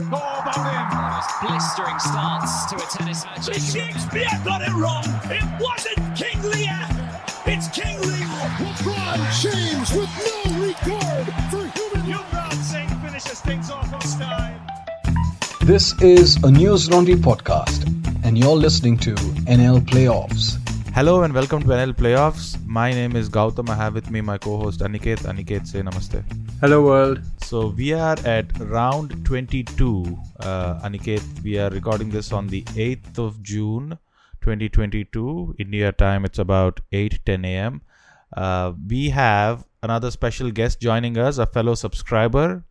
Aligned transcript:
Oh, 0.00 0.04
Bobbin! 0.10 1.46
blistering 1.46 1.98
starts 1.98 2.66
to 2.66 2.76
a 2.76 2.86
tennis 2.96 3.24
match. 3.24 3.44
Shakespeare 3.44 4.24
got 4.44 4.62
it 4.62 4.72
wrong. 4.72 5.04
It 5.24 5.44
wasn't 5.60 6.16
King 6.16 6.40
Lear. 6.42 6.78
It's 7.44 7.68
King 7.68 8.00
Lear. 8.00 8.28
LeBron 8.62 9.20
James 9.42 9.92
with 9.92 10.08
no 10.28 10.66
regard 10.66 11.26
for 11.50 11.64
human 11.78 12.06
Yuvraj 12.10 12.54
Singh 12.62 12.88
finishes 13.00 13.40
things 13.40 13.70
off 13.70 13.92
on 13.92 14.00
style. 14.00 14.60
This 15.60 15.92
is 16.00 16.36
a 16.36 16.48
Newslaundry 16.48 17.16
podcast, 17.16 17.84
and 18.24 18.38
you're 18.38 18.56
listening 18.56 18.96
to 18.98 19.14
NL 19.46 19.80
Playoffs. 19.80 20.56
Hello 20.94 21.22
and 21.22 21.34
welcome 21.34 21.60
to 21.62 21.68
NL 21.68 21.92
Playoffs. 21.92 22.56
My 22.64 22.92
name 22.92 23.14
is 23.14 23.28
Gautam. 23.28 23.68
I 23.68 23.74
have 23.74 23.94
with 23.94 24.10
me 24.10 24.22
my 24.22 24.38
co-host 24.38 24.80
Aniket. 24.80 25.20
Aniket, 25.20 25.66
say 25.66 25.80
namaste. 25.82 26.24
Hello 26.60 26.82
world. 26.84 27.20
So 27.52 27.66
we 27.66 27.92
are 27.92 28.16
at 28.24 28.46
round 28.60 29.26
22. 29.26 30.18
Uh, 30.40 30.80
Aniket, 30.86 31.22
we 31.42 31.58
are 31.58 31.68
recording 31.68 32.08
this 32.08 32.32
on 32.32 32.46
the 32.46 32.62
8th 32.62 33.18
of 33.18 33.42
June, 33.42 33.98
2022. 34.40 35.56
India 35.58 35.92
time, 35.92 36.24
it's 36.24 36.38
about 36.38 36.80
8:10 36.92 37.44
a.m. 37.44 37.82
Uh, 38.34 38.72
we 38.88 39.10
have 39.10 39.66
another 39.82 40.10
special 40.10 40.50
guest 40.50 40.80
joining 40.80 41.18
us, 41.18 41.36
a 41.36 41.44
fellow 41.44 41.74
subscriber. 41.74 42.64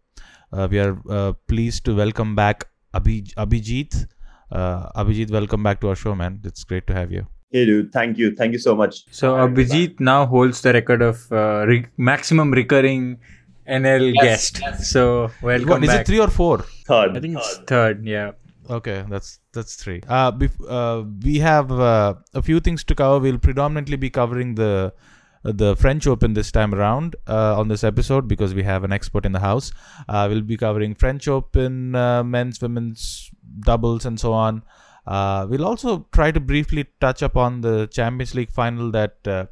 Uh, 0.51 0.67
we 0.71 0.79
are 0.79 0.97
uh, 1.07 1.33
pleased 1.47 1.85
to 1.85 1.95
welcome 1.95 2.33
back 2.35 2.65
Abhi- 2.95 3.35
Abhijit. 3.35 4.07
Uh, 4.51 4.89
Abhijit, 5.03 5.29
welcome 5.29 5.61
back 5.61 5.79
to 5.81 5.89
our 5.89 5.95
show, 5.95 6.15
man. 6.15 6.41
It's 6.43 6.63
great 6.63 6.87
to 6.87 6.95
have 6.95 7.11
you. 7.11 7.27
Hey, 7.51 7.65
dude. 7.65 7.91
Thank 7.91 8.17
you. 8.17 8.33
Thank 8.33 8.53
you 8.53 8.59
so 8.59 8.73
much. 8.73 9.05
So 9.11 9.35
Abhijit 9.35 9.99
now 9.99 10.25
holds 10.25 10.61
the 10.61 10.73
record 10.73 11.01
of 11.03 11.31
uh, 11.31 11.65
re- 11.67 11.85
maximum 11.97 12.51
recurring 12.51 13.19
NL 13.71 14.13
Yes, 14.21 14.51
guest. 14.51 14.91
So 14.91 15.31
welcome 15.41 15.69
What, 15.69 15.83
is 15.83 15.89
back. 15.89 16.01
it 16.01 16.07
three 16.07 16.19
or 16.19 16.27
four? 16.29 16.59
Third. 16.85 17.17
I 17.17 17.19
think 17.21 17.37
it's 17.37 17.57
third. 17.73 18.05
Yeah. 18.05 18.31
Okay, 18.69 19.03
that's 19.09 19.39
that's 19.53 19.75
three. 19.75 20.01
Uh, 20.07 20.31
bef- 20.31 20.65
uh, 20.69 21.03
we 21.23 21.39
have 21.39 21.71
uh, 21.71 22.13
a 22.33 22.41
few 22.41 22.59
things 22.59 22.83
to 22.85 22.95
cover. 22.95 23.19
We'll 23.19 23.37
predominantly 23.39 23.97
be 23.97 24.09
covering 24.09 24.55
the 24.55 24.93
the 25.43 25.75
French 25.75 26.05
Open 26.05 26.33
this 26.33 26.51
time 26.51 26.73
around 26.75 27.15
uh, 27.27 27.59
on 27.59 27.67
this 27.67 27.83
episode 27.83 28.27
because 28.27 28.53
we 28.53 28.63
have 28.63 28.83
an 28.83 28.91
expert 28.93 29.25
in 29.25 29.31
the 29.31 29.39
house. 29.39 29.71
Uh, 30.07 30.27
we'll 30.29 30.41
be 30.53 30.55
covering 30.57 30.93
French 30.93 31.27
Open, 31.27 31.95
uh, 31.95 32.23
men's, 32.23 32.61
women's 32.61 33.31
doubles, 33.61 34.05
and 34.05 34.19
so 34.19 34.33
on. 34.33 34.61
Uh, 35.07 35.47
we'll 35.49 35.65
also 35.65 36.05
try 36.11 36.29
to 36.31 36.39
briefly 36.39 36.85
touch 36.99 37.23
upon 37.23 37.61
the 37.61 37.87
Champions 37.87 38.35
League 38.35 38.51
final 38.51 38.91
that, 38.91 39.15
uh, 39.25 39.45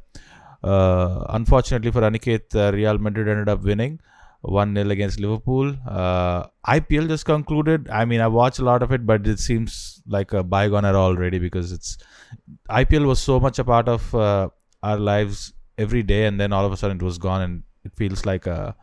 uh, 0.64 1.24
unfortunately 1.30 1.90
for 1.90 2.02
Aniket, 2.02 2.54
uh, 2.54 2.72
Real 2.72 2.96
Madrid 2.98 3.26
ended 3.28 3.48
up 3.48 3.62
winning. 3.64 3.98
1 4.42 4.74
0 4.74 4.90
against 4.90 5.20
Liverpool. 5.20 5.76
Uh, 5.86 6.46
IPL 6.66 7.08
just 7.08 7.24
concluded. 7.24 7.88
I 7.90 8.04
mean, 8.04 8.20
I 8.20 8.26
watched 8.26 8.58
a 8.58 8.64
lot 8.64 8.82
of 8.82 8.92
it, 8.92 9.06
but 9.06 9.26
it 9.26 9.38
seems 9.38 10.02
like 10.06 10.32
a 10.32 10.42
bygone 10.42 10.84
era 10.84 10.98
already 10.98 11.38
because 11.38 11.72
it's 11.72 11.98
IPL 12.70 13.06
was 13.06 13.20
so 13.20 13.38
much 13.38 13.58
a 13.58 13.64
part 13.64 13.88
of 13.88 14.14
uh, 14.14 14.48
our 14.82 14.98
lives 14.98 15.52
every 15.78 16.02
day, 16.02 16.26
and 16.26 16.40
then 16.40 16.52
all 16.52 16.64
of 16.64 16.72
a 16.72 16.76
sudden 16.76 16.96
it 16.96 17.02
was 17.02 17.18
gone, 17.18 17.42
and 17.42 17.62
it 17.84 17.94
feels 17.96 18.24
like 18.24 18.46
a 18.46 18.74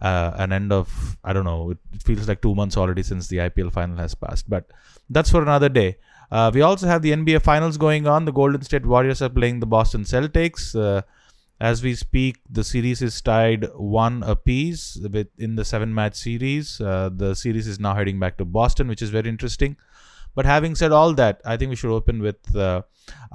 uh, 0.00 0.32
an 0.36 0.52
end 0.52 0.72
of 0.72 1.18
I 1.24 1.32
don't 1.32 1.44
know. 1.44 1.70
It, 1.70 1.78
it 1.92 2.02
feels 2.02 2.28
like 2.28 2.40
two 2.40 2.54
months 2.54 2.76
already 2.76 3.02
since 3.02 3.28
the 3.28 3.38
IPL 3.38 3.72
final 3.72 3.96
has 3.96 4.14
passed, 4.14 4.48
but 4.48 4.70
that's 5.08 5.30
for 5.30 5.42
another 5.42 5.68
day. 5.68 5.96
Uh, 6.30 6.50
we 6.54 6.60
also 6.60 6.86
have 6.86 7.02
the 7.02 7.10
NBA 7.10 7.42
finals 7.42 7.76
going 7.76 8.06
on. 8.06 8.24
The 8.24 8.32
Golden 8.32 8.62
State 8.62 8.86
Warriors 8.86 9.20
are 9.20 9.28
playing 9.28 9.58
the 9.58 9.66
Boston 9.66 10.02
Celtics. 10.04 10.76
As 11.60 11.82
we 11.82 11.94
speak, 11.94 12.38
the 12.48 12.64
series 12.64 13.02
is 13.02 13.20
tied 13.20 13.66
one 13.74 14.22
apiece 14.22 14.98
with 15.12 15.28
in 15.36 15.56
the 15.56 15.64
seven 15.64 15.94
match 15.94 16.14
series. 16.14 16.80
Uh, 16.80 17.10
the 17.14 17.34
series 17.34 17.66
is 17.66 17.78
now 17.78 17.94
heading 17.94 18.18
back 18.18 18.38
to 18.38 18.46
Boston, 18.46 18.88
which 18.88 19.02
is 19.02 19.10
very 19.10 19.28
interesting. 19.28 19.76
But 20.34 20.46
having 20.46 20.74
said 20.74 20.90
all 20.90 21.12
that, 21.14 21.42
I 21.44 21.58
think 21.58 21.68
we 21.68 21.76
should 21.76 21.94
open 21.94 22.22
with 22.22 22.56
uh, 22.56 22.82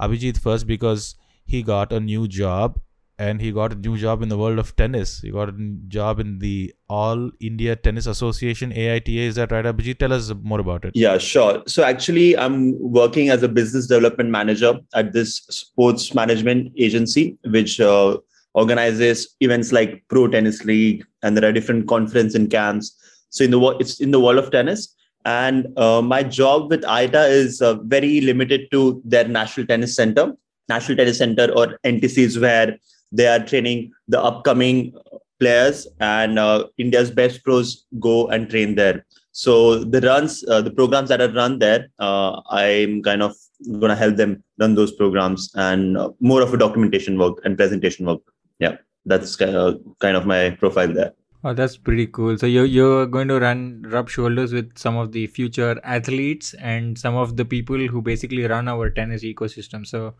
Abhijit 0.00 0.38
first 0.38 0.66
because 0.66 1.14
he 1.44 1.62
got 1.62 1.92
a 1.92 2.00
new 2.00 2.26
job 2.26 2.80
and 3.18 3.40
he 3.40 3.50
got 3.50 3.72
a 3.72 3.74
new 3.74 3.96
job 3.96 4.22
in 4.22 4.28
the 4.28 4.36
world 4.36 4.58
of 4.58 4.74
tennis. 4.76 5.20
He 5.20 5.30
got 5.30 5.48
a 5.48 5.54
job 5.88 6.20
in 6.20 6.38
the 6.38 6.74
All 6.88 7.30
India 7.40 7.74
Tennis 7.74 8.06
Association 8.06 8.72
(AITA). 8.72 9.26
Is 9.28 9.34
that 9.36 9.52
right, 9.52 9.64
Abhijit? 9.64 9.98
Tell 9.98 10.12
us 10.12 10.32
more 10.42 10.60
about 10.60 10.84
it. 10.84 10.92
Yeah, 10.94 11.16
sure. 11.18 11.62
So 11.66 11.82
actually, 11.82 12.36
I'm 12.36 12.78
working 12.78 13.30
as 13.30 13.42
a 13.42 13.48
business 13.48 13.86
development 13.86 14.30
manager 14.30 14.78
at 14.94 15.12
this 15.12 15.36
sports 15.48 16.14
management 16.14 16.72
agency, 16.78 17.38
which 17.46 17.80
uh, 17.80 18.18
organizes 18.54 19.34
events 19.40 19.72
like 19.72 20.04
Pro 20.08 20.28
Tennis 20.28 20.64
League, 20.64 21.04
and 21.22 21.36
there 21.36 21.48
are 21.48 21.52
different 21.52 21.88
conference 21.88 22.34
and 22.34 22.50
camps. 22.50 22.94
So 23.30 23.44
in 23.44 23.50
the 23.50 23.60
it's 23.80 24.00
in 24.00 24.10
the 24.10 24.20
world 24.20 24.38
of 24.38 24.50
tennis, 24.50 24.94
and 25.24 25.66
uh, 25.78 26.02
my 26.02 26.22
job 26.22 26.70
with 26.70 26.84
ITA 26.84 27.24
is 27.26 27.62
uh, 27.62 27.74
very 27.84 28.20
limited 28.20 28.70
to 28.72 29.00
their 29.04 29.26
National 29.26 29.66
Tennis 29.66 29.96
Center, 29.96 30.34
National 30.68 30.98
Tennis 30.98 31.18
Center, 31.18 31.50
or 31.56 31.78
NTCs 31.84 32.40
where 32.40 32.78
they 33.16 33.26
are 33.26 33.42
training 33.50 33.92
the 34.08 34.20
upcoming 34.30 34.92
players, 35.40 35.86
and 36.00 36.38
uh, 36.38 36.66
India's 36.78 37.10
best 37.10 37.44
pros 37.44 37.86
go 38.00 38.28
and 38.28 38.48
train 38.48 38.74
there. 38.74 39.04
So 39.32 39.84
the 39.84 40.00
runs, 40.00 40.44
uh, 40.48 40.62
the 40.62 40.70
programs 40.70 41.10
that 41.10 41.20
are 41.20 41.32
run 41.32 41.58
there, 41.58 41.88
uh, 41.98 42.40
I'm 42.50 43.02
kind 43.02 43.22
of 43.22 43.36
going 43.68 43.90
to 43.90 43.96
help 43.96 44.16
them 44.16 44.42
run 44.58 44.74
those 44.74 44.92
programs 44.92 45.50
and 45.54 45.98
uh, 45.98 46.10
more 46.20 46.40
of 46.42 46.54
a 46.54 46.56
documentation 46.56 47.18
work 47.18 47.44
and 47.44 47.56
presentation 47.56 48.06
work. 48.06 48.22
Yeah, 48.58 48.76
that's 49.04 49.36
kind 49.36 49.54
of, 49.54 49.80
kind 49.98 50.16
of 50.16 50.24
my 50.24 50.50
profile 50.50 50.92
there. 50.92 51.12
Oh, 51.44 51.52
that's 51.52 51.76
pretty 51.76 52.06
cool. 52.06 52.38
So 52.38 52.46
you're 52.46 52.64
you're 52.64 53.06
going 53.06 53.28
to 53.28 53.38
run 53.38 53.84
rub 53.88 54.08
shoulders 54.08 54.52
with 54.52 54.76
some 54.76 54.96
of 54.96 55.12
the 55.12 55.26
future 55.26 55.78
athletes 55.84 56.54
and 56.54 56.98
some 56.98 57.14
of 57.14 57.36
the 57.36 57.44
people 57.44 57.86
who 57.92 58.02
basically 58.02 58.46
run 58.46 58.68
our 58.68 58.88
tennis 58.90 59.22
ecosystem. 59.22 59.86
So 59.86 60.14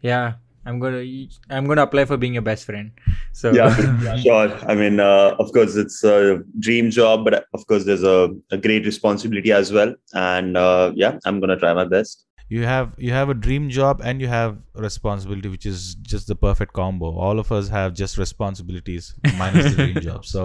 yeah, 0.00 0.34
I'm 0.66 0.78
gonna 0.80 1.04
I'm 1.50 1.66
gonna 1.66 1.82
apply 1.82 2.04
for 2.06 2.16
being 2.16 2.34
your 2.34 2.42
best 2.42 2.64
friend. 2.64 2.92
So 3.32 3.52
Yeah, 3.52 4.16
sure. 4.22 4.50
I 4.68 4.74
mean, 4.74 5.00
uh, 5.00 5.36
of 5.38 5.52
course, 5.52 5.76
it's 5.76 6.02
a 6.04 6.42
dream 6.58 6.90
job, 6.90 7.24
but 7.24 7.46
of 7.54 7.66
course, 7.66 7.84
there's 7.84 8.02
a, 8.02 8.34
a 8.50 8.56
great 8.56 8.84
responsibility 8.86 9.52
as 9.52 9.72
well. 9.72 9.94
And 10.14 10.56
uh, 10.56 10.92
yeah, 10.94 11.18
I'm 11.24 11.40
going 11.40 11.50
to 11.50 11.56
try 11.56 11.72
my 11.74 11.84
best. 11.84 12.26
you 12.54 12.64
have 12.68 12.88
you 13.04 13.10
have 13.12 13.30
a 13.32 13.34
dream 13.44 13.68
job 13.74 14.00
and 14.08 14.20
you 14.22 14.26
have 14.30 14.56
responsibility 14.86 15.48
which 15.52 15.64
is 15.68 15.94
just 16.12 16.26
the 16.32 16.34
perfect 16.42 16.74
combo 16.78 17.08
all 17.26 17.38
of 17.42 17.50
us 17.58 17.70
have 17.76 17.94
just 18.00 18.18
responsibilities 18.22 19.06
minus 19.38 19.70
the 19.70 19.76
dream 19.78 20.00
job 20.08 20.26
so 20.32 20.42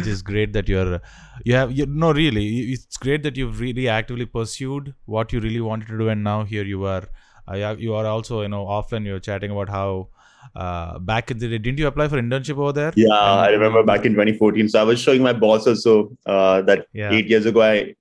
it 0.00 0.06
is 0.12 0.22
great 0.30 0.54
that 0.54 0.70
you're 0.74 0.98
you 1.44 1.54
have 1.54 1.74
you 1.80 1.86
no 2.04 2.12
really 2.20 2.46
it's 2.76 2.96
great 2.96 3.22
that 3.22 3.36
you've 3.42 3.60
really 3.60 3.86
actively 3.98 4.24
pursued 4.38 4.94
what 5.16 5.32
you 5.36 5.40
really 5.40 5.60
wanted 5.60 5.92
to 5.92 5.98
do 5.98 6.08
and 6.08 6.24
now 6.30 6.38
here 6.54 6.64
you 6.64 6.86
are 6.94 7.04
uh, 7.48 7.74
you 7.78 7.94
are 7.94 8.06
also 8.06 8.42
you 8.42 8.48
know 8.48 8.66
often 8.66 9.04
you're 9.04 9.20
chatting 9.20 9.50
about 9.50 9.68
how 9.68 10.08
uh, 10.56 10.98
back 10.98 11.30
in 11.30 11.38
the 11.38 11.48
day 11.48 11.58
didn't 11.58 11.78
you 11.78 11.86
apply 11.86 12.08
for 12.08 12.20
internship 12.20 12.58
over 12.58 12.72
there 12.72 12.92
Yeah, 12.96 13.06
And- 13.06 13.40
I 13.40 13.48
remember 13.50 13.82
back 13.84 14.04
in 14.04 14.12
2014. 14.12 14.68
So 14.68 14.80
I 14.80 14.84
was 14.84 15.00
showing 15.00 15.22
my 15.22 15.32
boss 15.32 15.66
also 15.66 16.16
uh, 16.26 16.62
that 16.62 16.86
Yeah. 16.92 17.12
eight 17.12 17.26
years 17.28 17.46
ago 17.46 17.62
I 17.62 17.94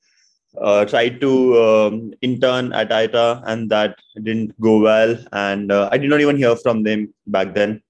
uh, 0.59 0.83
tried 0.85 1.21
to 1.21 1.31
um, 1.63 2.13
intern 2.21 2.73
at 2.73 2.91
ITA 2.91 3.41
and 3.45 3.69
that 3.69 3.95
didn't 4.23 4.59
go 4.59 4.79
well. 4.79 5.17
And 5.31 5.71
uh, 5.71 5.87
I 5.91 5.97
did 5.97 6.09
not 6.09 6.19
even 6.19 6.35
hear 6.35 6.55
from 6.57 6.83
them 6.83 7.13
back 7.27 7.53
then. 7.53 7.81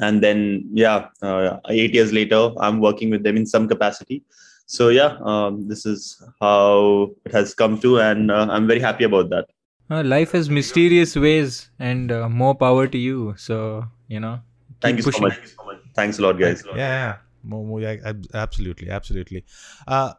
And 0.00 0.22
then, 0.22 0.68
yeah, 0.72 1.08
uh, 1.20 1.58
eight 1.68 1.92
years 1.94 2.12
later, 2.12 2.50
I'm 2.58 2.80
working 2.80 3.10
with 3.10 3.22
them 3.22 3.36
in 3.36 3.44
some 3.46 3.68
capacity. 3.68 4.24
So, 4.66 4.88
yeah, 4.88 5.18
um, 5.22 5.68
this 5.68 5.84
is 5.84 6.20
how 6.40 7.10
it 7.26 7.32
has 7.32 7.52
come 7.54 7.78
to. 7.80 8.00
And 8.00 8.30
uh, 8.30 8.46
I'm 8.50 8.66
very 8.66 8.80
happy 8.80 9.04
about 9.04 9.28
that. 9.30 9.46
Uh, 9.90 10.02
life 10.02 10.32
has 10.32 10.48
mysterious 10.48 11.14
ways, 11.16 11.70
and 11.78 12.10
uh, 12.12 12.28
more 12.28 12.54
power 12.54 12.86
to 12.86 12.98
you. 12.98 13.34
So 13.36 13.84
you 14.08 14.20
know, 14.20 14.40
Thank 14.80 14.96
keep 14.96 15.06
you 15.06 15.12
so 15.12 15.18
pushing. 15.18 15.28
much. 15.28 15.82
Thanks 15.94 16.18
a 16.18 16.22
lot, 16.22 16.38
guys. 16.38 16.64
yeah, 16.66 16.76
yeah. 16.76 17.16
More, 17.44 17.64
more, 17.66 17.80
yeah, 17.80 17.96
ab- 18.04 18.26
absolutely 18.34 18.88
absolutely 18.88 19.44
uh, 19.88 20.12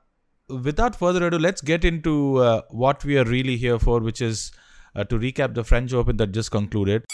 without 0.50 0.94
further 0.94 1.26
ado 1.26 1.38
let's 1.40 1.62
get 1.62 1.86
into 1.86 2.38
uh, 2.38 2.62
what 2.70 3.06
we 3.06 3.18
are 3.18 3.24
really 3.24 3.56
here 3.56 3.80
for 3.80 4.02
which 4.02 4.20
is 4.22 4.52
uh, 4.96 5.06
to 5.06 5.18
recap 5.18 5.54
the 5.54 5.64
french 5.64 5.94
open 5.94 6.18
that 6.18 6.34
just 6.34 6.52
concluded 6.52 7.06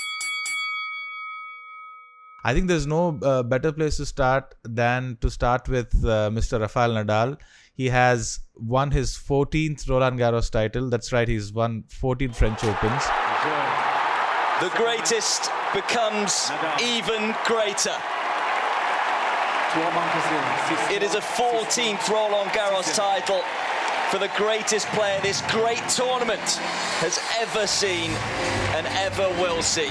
i 2.44 2.56
think 2.56 2.68
there's 2.68 2.88
no 2.88 3.20
uh, 3.22 3.44
better 3.44 3.72
place 3.72 3.98
to 3.98 4.06
start 4.08 4.56
than 4.64 5.16
to 5.22 5.30
start 5.30 5.70
with 5.70 5.94
uh, 6.06 6.32
mr 6.40 6.60
rafael 6.60 6.90
nadal 7.00 7.38
he 7.80 7.88
has 7.90 8.40
won 8.76 8.92
his 8.92 9.12
14th 9.30 9.88
roland 9.90 10.20
garros 10.20 10.52
title 10.60 10.90
that's 10.90 11.14
right 11.14 11.28
he's 11.36 11.54
won 11.54 11.84
14 12.02 12.32
french 12.42 12.64
opens 12.64 13.04
The 14.62 14.70
greatest 14.72 15.50
becomes 15.74 16.52
even 16.84 17.34
greater. 17.46 17.96
It 20.94 21.02
is 21.02 21.16
a 21.16 21.22
14th 21.22 22.10
Roland 22.10 22.50
Garros 22.50 22.94
title 22.94 23.42
for 24.12 24.18
the 24.18 24.30
greatest 24.36 24.88
player 24.88 25.18
this 25.22 25.42
great 25.44 25.88
tournament 25.88 26.42
has 27.00 27.22
ever 27.40 27.66
seen 27.68 28.12
and 28.76 28.86
ever 28.88 29.30
will 29.42 29.62
see. 29.62 29.88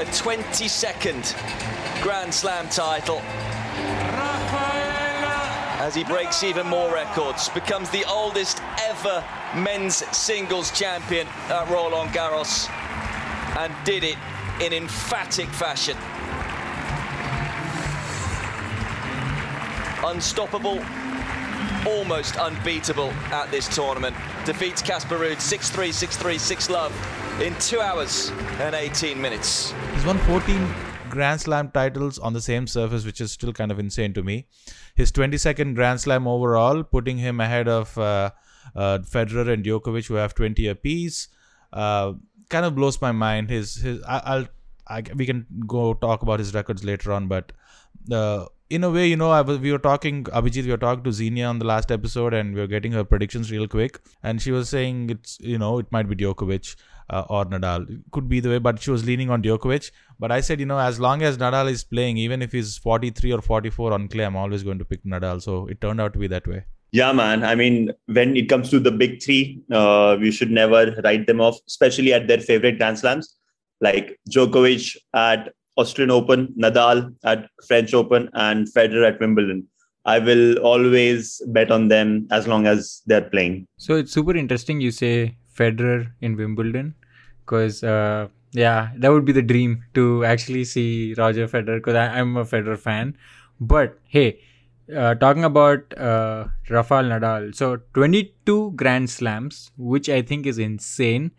A 0.00 0.06
22nd 0.06 2.02
Grand 2.02 2.34
Slam 2.34 2.68
title. 2.70 3.22
As 5.86 5.94
he 5.94 6.02
breaks 6.02 6.42
even 6.42 6.66
more 6.66 6.92
records, 6.92 7.48
becomes 7.50 7.88
the 7.90 8.04
oldest 8.06 8.60
ever 8.88 9.22
men's 9.54 9.94
singles 10.16 10.76
champion 10.76 11.28
at 11.48 11.70
Roland 11.70 12.10
Garros, 12.10 12.68
and 13.56 13.72
did 13.84 14.02
it 14.02 14.16
in 14.60 14.72
emphatic 14.72 15.46
fashion. 15.46 15.96
Unstoppable, 20.04 20.84
almost 21.86 22.36
unbeatable 22.36 23.12
at 23.30 23.48
this 23.52 23.72
tournament. 23.72 24.16
Defeats 24.44 24.82
Casper 24.82 25.16
Ruud 25.16 25.36
6-3, 25.36 25.90
6-3, 25.90 26.40
6 26.40 26.68
love 26.68 27.40
in 27.40 27.54
2 27.60 27.80
hours 27.80 28.32
and 28.58 28.74
18 28.74 29.20
minutes. 29.20 29.72
He's 29.94 30.04
won 30.04 30.18
14 30.18 30.68
Grand 31.08 31.40
Slam 31.40 31.70
titles 31.70 32.18
on 32.18 32.32
the 32.32 32.40
same 32.40 32.66
surface, 32.66 33.06
which 33.06 33.20
is 33.20 33.30
still 33.30 33.52
kind 33.52 33.70
of 33.70 33.78
insane 33.78 34.12
to 34.14 34.24
me. 34.24 34.48
His 34.96 35.12
22nd 35.12 35.74
Grand 35.74 36.00
Slam 36.00 36.26
overall, 36.26 36.82
putting 36.82 37.18
him 37.18 37.40
ahead 37.40 37.68
of 37.68 37.96
uh, 37.98 38.30
uh, 38.74 38.98
Federer 38.98 39.52
and 39.52 39.64
Djokovic, 39.64 40.06
who 40.06 40.14
have 40.14 40.34
20 40.34 40.66
apiece. 40.68 41.28
Uh, 41.72 42.14
kind 42.48 42.64
of 42.64 42.74
blows 42.74 43.00
my 43.00 43.12
mind. 43.12 43.50
His 43.50 43.76
his 43.76 44.02
I, 44.04 44.22
I'll 44.24 44.46
I, 44.88 45.02
we 45.14 45.26
can 45.26 45.46
go 45.66 45.94
talk 45.94 46.22
about 46.22 46.38
his 46.38 46.54
records 46.54 46.84
later 46.84 47.12
on, 47.12 47.26
but 47.26 47.52
uh, 48.10 48.46
in 48.70 48.84
a 48.84 48.90
way, 48.90 49.06
you 49.06 49.16
know, 49.16 49.30
I 49.30 49.40
was, 49.40 49.58
we 49.58 49.72
were 49.72 49.78
talking, 49.78 50.24
Abhijit, 50.24 50.64
we 50.64 50.70
were 50.70 50.76
talking 50.76 51.04
to 51.04 51.12
Xenia 51.12 51.46
on 51.46 51.58
the 51.58 51.64
last 51.64 51.90
episode, 51.90 52.34
and 52.34 52.54
we 52.54 52.60
were 52.60 52.66
getting 52.66 52.92
her 52.92 53.04
predictions 53.04 53.50
real 53.50 53.68
quick, 53.68 54.00
and 54.22 54.40
she 54.40 54.50
was 54.52 54.68
saying 54.68 55.10
it's, 55.10 55.38
you 55.40 55.58
know, 55.58 55.78
it 55.78 55.90
might 55.90 56.08
be 56.08 56.16
Djokovic 56.16 56.76
uh, 57.10 57.24
or 57.28 57.44
Nadal, 57.44 58.02
could 58.10 58.28
be 58.28 58.40
the 58.40 58.48
way, 58.48 58.58
but 58.58 58.80
she 58.80 58.90
was 58.90 59.04
leaning 59.04 59.30
on 59.30 59.42
Djokovic. 59.42 59.90
But 60.18 60.32
I 60.32 60.40
said, 60.40 60.60
you 60.60 60.66
know, 60.66 60.78
as 60.78 60.98
long 60.98 61.22
as 61.22 61.38
Nadal 61.38 61.70
is 61.70 61.84
playing, 61.84 62.16
even 62.16 62.42
if 62.42 62.52
he's 62.52 62.78
43 62.78 63.32
or 63.32 63.42
44 63.42 63.92
on 63.92 64.08
clay, 64.08 64.24
I'm 64.24 64.36
always 64.36 64.62
going 64.62 64.78
to 64.78 64.84
pick 64.84 65.04
Nadal. 65.04 65.42
So 65.42 65.66
it 65.66 65.80
turned 65.80 66.00
out 66.00 66.12
to 66.14 66.18
be 66.18 66.26
that 66.28 66.46
way. 66.46 66.64
Yeah, 66.92 67.12
man. 67.12 67.44
I 67.44 67.54
mean, 67.54 67.92
when 68.06 68.36
it 68.36 68.48
comes 68.48 68.70
to 68.70 68.80
the 68.80 68.90
big 68.90 69.22
three, 69.22 69.60
uh, 69.70 70.16
we 70.18 70.30
should 70.30 70.50
never 70.50 70.94
write 71.04 71.26
them 71.26 71.40
off, 71.40 71.58
especially 71.66 72.12
at 72.12 72.26
their 72.28 72.40
favorite 72.40 72.78
Grand 72.78 72.98
Slams, 72.98 73.36
like 73.80 74.18
Djokovic 74.30 74.96
at 75.12 75.52
Australian 75.76 76.10
Open, 76.10 76.54
Nadal 76.58 77.14
at 77.24 77.50
French 77.66 77.92
Open, 77.92 78.30
and 78.34 78.66
Federer 78.72 79.06
at 79.06 79.20
Wimbledon. 79.20 79.66
I 80.06 80.20
will 80.20 80.58
always 80.58 81.42
bet 81.48 81.72
on 81.72 81.88
them 81.88 82.28
as 82.30 82.46
long 82.46 82.66
as 82.66 83.02
they're 83.06 83.28
playing. 83.28 83.66
So 83.76 83.96
it's 83.96 84.12
super 84.12 84.36
interesting 84.36 84.80
you 84.80 84.92
say 84.92 85.36
Federer 85.56 86.12
in 86.20 86.36
Wimbledon 86.36 86.94
because 87.44 87.82
uh, 87.82 88.28
yeah, 88.52 88.90
that 88.96 89.10
would 89.10 89.24
be 89.24 89.32
the 89.32 89.42
dream 89.42 89.84
to 89.94 90.24
actually 90.24 90.64
see 90.64 91.14
Roger 91.16 91.46
Federer 91.46 91.76
because 91.76 91.94
I'm 91.94 92.36
a 92.36 92.44
Federer 92.44 92.78
fan. 92.78 93.16
But 93.60 93.98
hey, 94.04 94.40
uh, 94.94 95.14
talking 95.14 95.44
about 95.44 95.96
uh, 95.98 96.46
Rafael 96.70 97.04
Nadal, 97.04 97.54
so 97.54 97.78
22 97.94 98.72
Grand 98.72 99.10
Slams, 99.10 99.70
which 99.76 100.08
I 100.08 100.22
think 100.22 100.46
is 100.46 100.58
insane. 100.58 101.32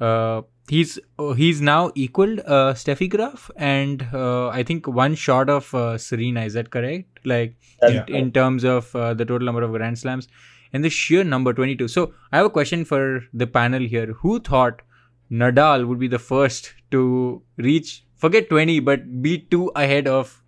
Uh, 0.00 0.42
he's 0.68 0.98
uh, 1.18 1.32
he's 1.32 1.60
now 1.60 1.90
equaled 1.94 2.40
uh, 2.40 2.72
Steffi 2.74 3.08
Graf 3.10 3.50
and 3.56 4.06
uh, 4.14 4.48
I 4.48 4.62
think 4.62 4.86
one 4.86 5.14
short 5.14 5.50
of 5.50 5.74
uh, 5.74 5.98
Serena. 5.98 6.42
Is 6.42 6.54
that 6.54 6.70
correct? 6.70 7.18
Like 7.24 7.56
in, 7.82 8.04
in, 8.08 8.32
terms 8.32 8.64
of 8.64 8.94
uh, 8.94 9.12
the 9.14 9.24
total 9.24 9.44
number 9.46 9.62
of 9.62 9.72
Grand 9.72 9.98
Slams 9.98 10.28
and 10.72 10.84
the 10.84 10.90
sheer 10.90 11.24
number 11.24 11.52
22. 11.52 11.88
So 11.88 12.12
I 12.32 12.38
have 12.38 12.46
a 12.46 12.50
question 12.50 12.84
for 12.84 13.22
the 13.32 13.46
panel 13.46 13.82
here. 13.82 14.06
Who 14.20 14.40
thought 14.40 14.82
Nadal 15.30 15.86
would 15.86 15.98
be 15.98 16.08
the 16.08 16.18
first 16.18 16.74
to 16.90 17.42
reach 17.56 18.04
forget 18.16 18.48
20 18.50 18.80
but 18.80 19.22
be 19.22 19.38
two 19.38 19.72
ahead 19.74 20.06
of 20.06 20.42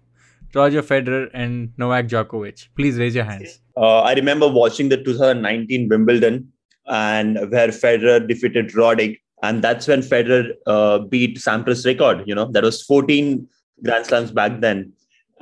Roger 0.54 0.82
Federer 0.82 1.30
and 1.32 1.72
Novak 1.78 2.06
Djokovic? 2.06 2.68
Please 2.76 2.98
raise 2.98 3.14
your 3.14 3.24
hands. 3.24 3.60
Uh, 3.76 4.00
I 4.00 4.14
remember 4.14 4.48
watching 4.48 4.88
the 4.88 5.02
2019 5.02 5.88
Wimbledon 5.88 6.52
and 6.86 7.36
where 7.50 7.68
Federer 7.68 8.26
defeated 8.26 8.72
Roddick 8.72 9.18
and 9.42 9.62
that's 9.62 9.88
when 9.88 10.00
Federer 10.00 10.50
uh, 10.66 10.98
beat 11.00 11.36
Sampras' 11.38 11.84
record. 11.84 12.22
You 12.26 12.34
know, 12.34 12.50
that 12.52 12.62
was 12.62 12.82
14 12.82 13.46
Grand 13.82 14.06
Slams 14.06 14.30
back 14.30 14.60
then. 14.60 14.92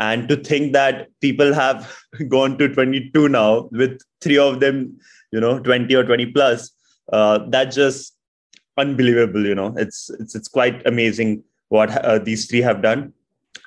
And 0.00 0.28
to 0.30 0.36
think 0.36 0.72
that 0.72 1.08
people 1.20 1.52
have 1.54 1.94
gone 2.28 2.58
to 2.58 2.68
22 2.68 3.28
now, 3.28 3.68
with 3.70 4.00
three 4.20 4.38
of 4.38 4.60
them, 4.60 4.98
you 5.30 5.38
know, 5.38 5.60
20 5.60 5.94
or 5.94 6.04
20 6.04 6.26
plus, 6.32 6.70
uh, 7.12 7.38
that 7.48 7.66
just 7.66 8.16
unbelievable. 8.78 9.46
You 9.46 9.54
know, 9.54 9.74
it's 9.76 10.10
it's 10.18 10.34
it's 10.34 10.48
quite 10.48 10.84
amazing 10.86 11.44
what 11.68 11.90
uh, 12.04 12.18
these 12.18 12.46
three 12.46 12.62
have 12.62 12.82
done. 12.82 13.12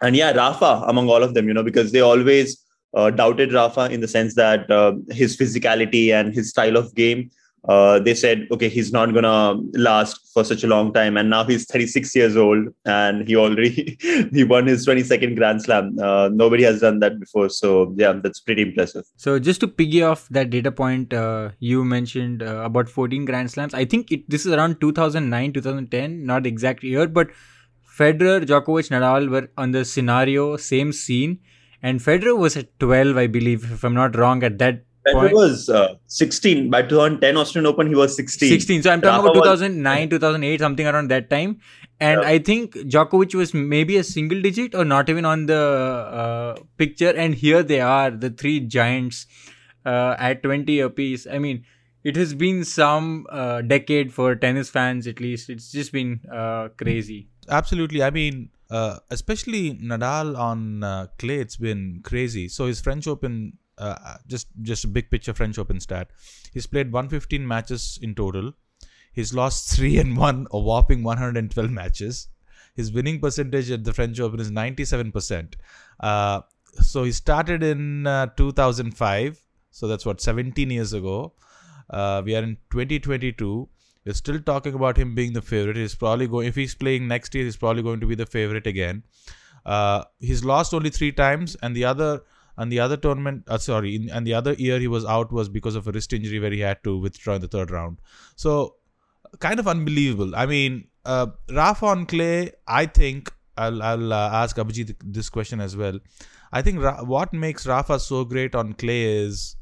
And 0.02 0.16
yeah, 0.16 0.32
Rafa 0.32 0.84
among 0.88 1.08
all 1.10 1.24
of 1.24 1.34
them, 1.36 1.48
you 1.48 1.54
know, 1.54 1.64
because 1.64 1.92
they 1.92 2.02
always 2.02 2.58
uh, 2.94 3.12
doubted 3.12 3.54
Rafa 3.54 3.92
in 3.92 4.02
the 4.02 4.08
sense 4.08 4.36
that 4.36 4.70
uh, 4.70 4.94
his 5.12 5.38
physicality 5.38 6.12
and 6.14 6.34
his 6.34 6.50
style 6.50 6.78
of 6.78 6.94
game 6.96 7.30
uh, 7.70 8.00
they 8.00 8.14
said, 8.14 8.46
okay, 8.52 8.68
he's 8.68 8.92
not 8.92 9.14
gonna 9.14 9.60
last 9.74 10.20
for 10.34 10.44
such 10.44 10.64
a 10.64 10.68
long 10.68 10.92
time, 10.94 11.16
and 11.16 11.30
now 11.30 11.46
he's 11.46 11.66
36 11.66 12.14
years 12.16 12.36
old, 12.36 12.68
and 12.86 13.26
he 13.28 13.36
already 13.38 13.98
he 14.34 14.44
won 14.44 14.68
his 14.68 14.86
22nd 14.86 15.38
Grand 15.38 15.62
Slam. 15.62 15.98
Uh, 15.98 16.30
nobody 16.34 16.64
has 16.64 16.82
done 16.82 17.00
that 17.00 17.20
before, 17.20 17.48
so 17.50 17.94
yeah, 17.98 18.14
that's 18.22 18.42
pretty 18.42 18.64
impressive. 18.64 19.06
So 19.16 19.40
just 19.40 19.62
to 19.62 19.68
piggy 19.68 20.04
off 20.04 20.28
that 20.30 20.50
data 20.50 20.72
point 20.72 21.14
uh, 21.14 21.52
you 21.60 21.86
mentioned 21.86 22.44
uh, 22.44 22.64
about 22.66 22.90
14 22.90 23.24
Grand 23.24 23.50
Slams, 23.50 23.74
I 23.74 23.86
think 23.86 24.12
it, 24.12 24.30
this 24.30 24.46
is 24.46 24.52
around 24.52 24.82
2009, 24.82 25.54
2010, 25.54 26.26
not 26.26 26.44
the 26.44 26.50
exact 26.50 26.84
year, 26.84 27.08
but 27.08 27.30
Federer, 27.98 28.44
Djokovic, 28.44 28.90
Nadal 28.90 29.30
were 29.30 29.50
on 29.58 29.72
the 29.72 29.86
scenario, 29.86 30.58
same 30.58 30.92
scene, 30.92 31.40
and 31.82 32.00
Federer 32.00 32.38
was 32.38 32.58
at 32.58 32.78
12, 32.80 33.18
I 33.18 33.28
believe, 33.28 33.72
if 33.72 33.84
I'm 33.84 33.94
not 33.94 34.18
wrong, 34.18 34.44
at 34.44 34.58
that 34.58 34.84
Federer 35.06 35.34
was 35.34 35.70
uh, 35.70 35.96
16. 36.08 36.70
By 36.70 36.82
2010 36.82 37.38
Australian 37.38 37.74
Open, 37.74 37.88
he 37.88 37.96
was 37.96 38.16
16. 38.16 38.50
16. 38.50 38.84
So 38.84 38.92
I'm 38.92 39.02
talking 39.02 39.26
Rafa 39.26 39.40
about 39.40 39.44
2009, 39.44 40.02
was... 40.02 40.10
2008, 40.10 40.60
something 40.60 40.88
around 40.88 41.10
that 41.10 41.30
time. 41.30 41.60
And 42.00 42.22
yeah. 42.22 42.28
I 42.28 42.40
think 42.40 42.74
Djokovic 42.74 43.36
was 43.36 43.54
maybe 43.54 43.98
a 43.98 44.04
single 44.04 44.42
digit 44.42 44.76
or 44.76 44.86
not 44.86 45.10
even 45.10 45.26
on 45.26 45.46
the 45.46 45.56
uh, 45.56 46.56
picture. 46.78 47.10
And 47.10 47.36
here 47.36 47.64
they 47.64 47.82
are, 47.82 48.12
the 48.12 48.30
three 48.30 48.60
giants 48.62 49.28
uh, 49.86 50.16
at 50.18 50.44
20 50.44 50.80
apiece. 50.80 51.28
I 51.28 51.38
mean, 51.38 51.66
it 52.04 52.16
has 52.16 52.34
been 52.34 52.64
some 52.64 53.26
uh, 53.30 53.62
decade 53.62 54.14
for 54.14 54.36
tennis 54.36 54.70
fans, 54.70 55.08
at 55.08 55.20
least. 55.20 55.50
It's 55.50 55.72
just 55.72 55.92
been 55.92 56.22
uh, 56.32 56.70
crazy. 56.78 57.28
Absolutely. 57.50 58.04
I 58.04 58.10
mean, 58.10 58.50
uh, 58.70 59.00
especially 59.10 59.76
Nadal 59.76 60.38
on 60.38 61.10
clay, 61.20 61.40
it's 61.40 61.58
been 61.58 62.00
crazy. 62.04 62.48
So 62.48 62.68
his 62.68 62.80
French 62.82 63.08
Open 63.08 63.58
uh, 63.78 64.18
just 64.28 64.48
just 64.62 64.84
a 64.84 64.88
big 64.88 65.10
picture 65.10 65.34
French 65.34 65.58
Open 65.58 65.80
stat. 65.80 66.10
He's 66.54 66.68
played 66.68 66.92
115 66.92 67.48
matches 67.48 68.00
in 68.02 68.16
total. 68.16 68.54
He's 69.12 69.34
lost 69.34 69.72
three 69.76 69.98
and 69.98 70.18
won 70.18 70.48
a 70.52 70.60
whopping 70.60 71.04
112 71.04 71.70
matches. 71.70 72.28
His 72.76 72.92
winning 72.92 73.20
percentage 73.20 73.70
at 73.70 73.84
the 73.84 73.94
French 73.94 74.20
Open 74.20 74.40
is 74.40 74.50
97%. 74.50 75.54
Uh, 76.00 76.42
so 76.82 77.04
he 77.04 77.12
started 77.12 77.62
in 77.62 78.08
uh, 78.08 78.28
2005. 78.36 79.44
So 79.70 79.88
that's 79.88 80.06
what 80.06 80.22
17 80.22 80.72
years 80.72 80.94
ago. 80.94 81.34
Uh, 81.90 82.24
we 82.26 82.36
are 82.36 82.42
in 82.42 82.58
2022. 82.72 83.70
We're 84.06 84.14
still 84.14 84.40
talking 84.42 84.74
about 84.74 84.98
him 84.98 85.16
being 85.16 85.34
the 85.34 85.42
favorite. 85.42 85.78
He's 85.78 85.96
probably 85.96 86.28
going. 86.28 86.48
If 86.48 86.56
he's 86.56 86.76
playing 86.76 87.08
next 87.08 87.34
year, 87.36 87.46
he's 87.46 87.56
probably 87.56 87.84
going 87.84 88.00
to 88.00 88.08
be 88.08 88.16
the 88.16 88.26
favorite 88.26 88.68
again. 88.68 89.04
Uh, 89.66 90.04
he's 90.20 90.44
lost 90.44 90.74
only 90.74 90.90
three 90.90 91.12
times, 91.12 91.56
and 91.62 91.76
the 91.76 91.86
other 91.86 92.22
and 92.58 92.72
the 92.72 92.80
other 92.80 92.98
tournament 92.98 93.44
uh, 93.48 93.58
sorry 93.58 93.96
in, 93.96 94.10
and 94.10 94.28
the 94.28 94.34
other 94.34 94.54
year 94.54 94.80
he 94.80 94.88
was 94.88 95.06
out 95.06 95.32
was 95.32 95.50
because 95.50 95.76
of 95.76 95.88
a 95.88 95.92
wrist 95.92 96.14
injury 96.14 96.40
where 96.40 96.52
he 96.52 96.60
had 96.60 96.84
to 96.84 96.98
withdraw 96.98 97.36
in 97.36 97.42
the 97.42 97.48
third 97.48 97.72
round. 97.72 98.00
So 98.36 98.76
kind 99.40 99.60
of 99.60 99.68
unbelievable. 99.68 100.36
I 100.36 100.46
mean 100.46 100.88
uh, 101.06 101.28
rafa 101.52 101.86
on 101.86 102.06
clay 102.06 102.50
i 102.66 102.86
think 102.86 103.30
i'll, 103.58 103.84
I'll 103.84 104.14
uh, 104.14 104.30
ask 104.32 104.56
abhijit 104.56 104.96
this 105.04 105.30
question 105.30 105.60
as 105.60 105.76
well. 105.76 106.00
I 106.52 106.62
think 106.62 106.82
Ra- 106.82 107.04
what 107.04 107.34
makes 107.34 107.66
rafa 107.66 108.00
so 108.00 108.24
great 108.26 108.56
on 108.56 108.74
clay 108.74 109.04
is 109.04 109.56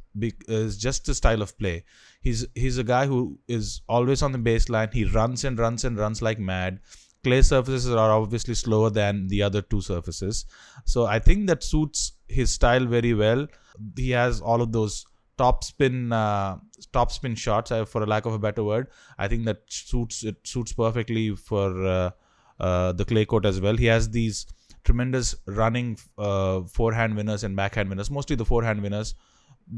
is 0.47 0.77
just 0.77 1.05
the 1.05 1.15
style 1.15 1.41
of 1.41 1.57
play. 1.57 1.83
He's 2.21 2.45
he's 2.53 2.77
a 2.77 2.83
guy 2.83 3.05
who 3.07 3.39
is 3.47 3.81
always 3.87 4.21
on 4.21 4.33
the 4.33 4.37
baseline. 4.37 4.93
He 4.93 5.05
runs 5.05 5.43
and 5.45 5.57
runs 5.57 5.85
and 5.85 5.97
runs 5.97 6.21
like 6.21 6.39
mad 6.39 6.79
clay 7.23 7.41
surfaces 7.41 7.91
are 7.91 8.11
obviously 8.11 8.53
slower 8.55 8.89
than 8.89 9.27
the 9.27 9.41
other 9.41 9.61
two 9.61 9.81
surfaces. 9.81 10.45
So 10.85 11.05
i 11.05 11.19
think 11.19 11.47
that 11.47 11.63
suits 11.63 12.13
his 12.27 12.51
style 12.51 12.85
very 12.85 13.13
well. 13.13 13.47
He 13.95 14.11
has 14.11 14.41
all 14.41 14.61
of 14.61 14.71
those 14.71 15.05
top 15.37 15.63
spin 15.63 16.11
uh, 16.13 16.57
top 16.93 17.11
spin 17.11 17.35
shots 17.35 17.71
uh, 17.71 17.85
for 17.85 18.03
a 18.03 18.05
lack 18.05 18.25
of 18.25 18.33
a 18.33 18.39
better 18.39 18.63
word. 18.63 18.87
I 19.17 19.27
think 19.27 19.45
that 19.45 19.61
suits 19.67 20.23
it 20.23 20.37
suits 20.43 20.73
perfectly 20.73 21.35
for 21.35 21.85
uh, 21.85 22.11
uh, 22.59 22.91
the 22.93 23.05
clay 23.05 23.25
court 23.25 23.45
as 23.45 23.59
well. 23.59 23.77
He 23.77 23.85
has 23.85 24.09
these 24.09 24.45
tremendous 24.83 25.35
running 25.45 25.97
uh, 26.17 26.61
forehand 26.61 27.15
winners 27.15 27.43
and 27.43 27.55
backhand 27.55 27.89
winners 27.89 28.09
mostly 28.09 28.35
the 28.35 28.45
forehand 28.45 28.81
winners 28.81 29.13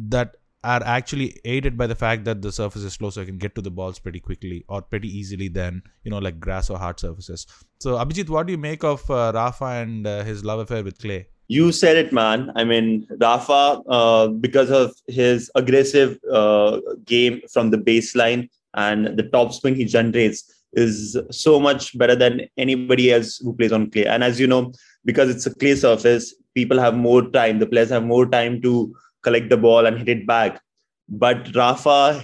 that 0.10 0.38
are 0.64 0.82
actually 0.84 1.40
aided 1.46 1.78
by 1.78 1.88
the 1.88 1.96
fact 1.96 2.24
that 2.26 2.42
the 2.42 2.52
surface 2.52 2.84
is 2.84 2.94
slow 2.94 3.10
so 3.10 3.22
I 3.22 3.26
can 3.26 3.38
get 3.38 3.56
to 3.56 3.62
the 3.62 3.72
balls 3.72 4.00
pretty 4.00 4.20
quickly 4.20 4.64
or 4.68 4.82
pretty 4.82 5.08
easily 5.08 5.48
than 5.48 5.84
you 6.04 6.12
know 6.12 6.20
like 6.20 6.40
grass 6.40 6.70
or 6.70 6.78
hard 6.78 7.00
surfaces 7.00 7.46
so 7.80 7.96
abhijit 7.96 8.30
what 8.30 8.48
do 8.48 8.54
you 8.54 8.58
make 8.58 8.84
of 8.84 9.10
uh, 9.10 9.32
rafa 9.36 9.66
and 9.66 10.06
his 10.06 10.46
love 10.46 10.60
affair 10.60 10.84
with 10.84 11.00
clay 11.00 11.28
you 11.48 11.72
said 11.72 11.98
it, 11.98 12.14
man. 12.14 12.52
I 12.56 12.64
mean, 12.64 13.06
Rafa, 13.20 13.82
uh, 13.88 14.28
because 14.28 14.72
of 14.72 14.94
his 15.08 15.52
aggressive 15.56 16.18
uh, 16.32 16.80
game 17.06 17.42
from 17.52 17.70
the 17.70 17.78
baseline 17.78 18.50
and 18.74 19.18
the 19.18 19.24
top 19.24 19.54
spin 19.54 19.76
he 19.76 19.86
generates, 19.86 20.52
is 20.74 21.16
so 21.30 21.60
much 21.60 21.96
better 21.98 22.16
than 22.16 22.42
anybody 22.58 23.12
else 23.12 23.38
who 23.38 23.54
plays 23.54 23.72
on 23.72 23.92
clay. 23.92 24.08
And 24.08 24.24
as 24.24 24.40
you 24.40 24.48
know, 24.48 24.74
because 25.06 25.30
it's 25.30 25.46
a 25.46 25.54
clay 25.54 25.76
surface, 25.76 26.34
people 26.56 26.80
have 26.80 26.96
more 26.96 27.30
time. 27.30 27.60
The 27.60 27.68
players 27.68 27.90
have 27.90 28.04
more 28.04 28.26
time 28.26 28.62
to 28.64 28.96
collect 29.24 29.50
the 29.50 29.58
ball 29.58 29.86
and 29.86 29.98
hit 29.98 30.10
it 30.10 30.28
back. 30.28 30.62
But 31.10 31.54
Rafa 31.56 32.24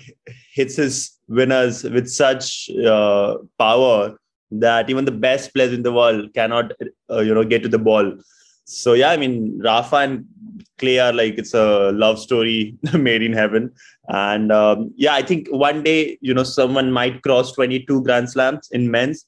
hits 0.53 0.75
his 0.75 1.12
winners 1.27 1.84
with 1.84 2.10
such 2.10 2.70
uh, 2.86 3.38
power 3.58 4.18
that 4.51 4.89
even 4.89 5.06
the 5.06 5.12
best 5.12 5.53
players 5.53 5.74
in 5.74 5.84
the 5.84 5.94
world 5.94 6.34
cannot, 6.34 6.72
uh, 7.10 7.20
you 7.20 7.34
know, 7.34 7.44
get 7.44 7.63
to 7.63 7.70
the 7.70 7.77
ball. 7.77 8.18
So 8.65 8.94
yeah, 8.94 9.12
I 9.12 9.18
mean, 9.18 9.60
Rafa 9.63 9.98
and 9.98 10.25
Clay 10.77 11.00
are 11.00 11.13
like 11.13 11.38
it's 11.38 11.53
a 11.53 11.91
love 11.91 12.20
story 12.20 12.77
made 12.94 13.22
in 13.22 13.34
heaven. 13.34 13.72
And 14.08 14.51
um, 14.51 14.91
yeah, 14.96 15.13
I 15.13 15.22
think 15.22 15.48
one 15.50 15.84
day, 15.84 16.18
you 16.22 16.34
know, 16.34 16.44
someone 16.44 16.91
might 16.91 17.22
cross 17.22 17.51
22 17.53 18.03
Grand 18.03 18.29
Slams 18.29 18.70
in 18.72 18.89
men's, 18.89 19.25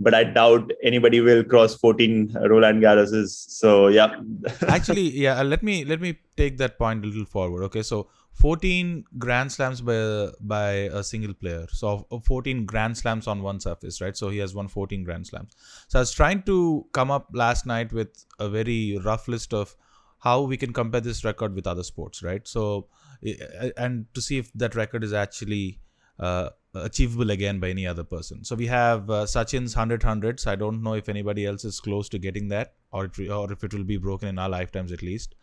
but 0.00 0.14
I 0.14 0.24
doubt 0.24 0.72
anybody 0.82 1.20
will 1.20 1.44
cross 1.44 1.74
14 1.76 2.36
Roland 2.48 2.82
Garroses. 2.82 3.28
So 3.28 3.88
yeah. 3.88 4.16
Actually, 4.68 5.10
yeah. 5.10 5.42
Let 5.42 5.62
me 5.62 5.84
let 5.84 6.00
me 6.00 6.18
take 6.36 6.58
that 6.58 6.78
point 6.78 7.04
a 7.04 7.08
little 7.08 7.24
forward. 7.24 7.62
Okay, 7.64 7.82
so 7.82 8.08
14 8.32 9.04
Grand 9.18 9.52
Slams 9.52 9.80
by 9.80 10.28
by 10.40 10.70
a 10.92 11.04
single 11.04 11.34
player. 11.34 11.66
So 11.70 12.06
14 12.24 12.66
Grand 12.66 12.96
Slams 12.96 13.26
on 13.26 13.42
one 13.42 13.60
surface, 13.60 14.00
right? 14.00 14.16
So 14.16 14.30
he 14.30 14.38
has 14.38 14.54
won 14.54 14.68
14 14.68 15.04
Grand 15.04 15.26
Slams. 15.26 15.54
So 15.88 15.98
I 15.98 16.02
was 16.02 16.12
trying 16.12 16.42
to 16.42 16.86
come 16.92 17.10
up 17.10 17.28
last 17.32 17.64
night 17.66 17.92
with 17.92 18.24
a 18.38 18.48
very 18.48 18.98
rough 19.04 19.28
list 19.28 19.54
of 19.54 19.76
how 20.18 20.40
we 20.40 20.56
can 20.56 20.72
compare 20.72 21.02
this 21.02 21.24
record 21.24 21.54
with 21.54 21.66
other 21.66 21.82
sports, 21.84 22.22
right? 22.22 22.48
So 22.48 22.88
eh, 23.24 23.34
eh, 23.60 23.70
and 23.76 24.06
to 24.14 24.20
see 24.20 24.38
if 24.38 24.52
that 24.54 24.74
record 24.74 25.04
is 25.04 25.12
actually 25.12 25.80
achievable 26.18 27.30
again 27.30 27.60
by 27.60 27.70
any 27.70 27.86
other 27.86 28.04
person. 28.04 28.44
So 28.44 28.56
we 28.56 28.66
have 28.66 29.08
uh, 29.08 29.26
Sachin's 29.26 29.76
100 29.76 30.02
hundreds. 30.02 30.46
I 30.46 30.56
don't 30.56 30.82
know 30.82 30.94
if 30.94 31.08
anybody 31.08 31.46
else 31.46 31.64
is 31.64 31.80
close 31.80 32.08
to 32.10 32.18
getting 32.18 32.48
that, 32.48 32.74
or 32.92 33.06
it, 33.06 33.30
or 33.30 33.52
if 33.52 33.62
it 33.62 33.72
will 33.72 33.84
be 33.84 33.96
broken 33.96 34.28
in 34.28 34.38
our 34.38 34.48
lifetimes 34.48 34.92
at 34.92 35.02
least. 35.02 35.34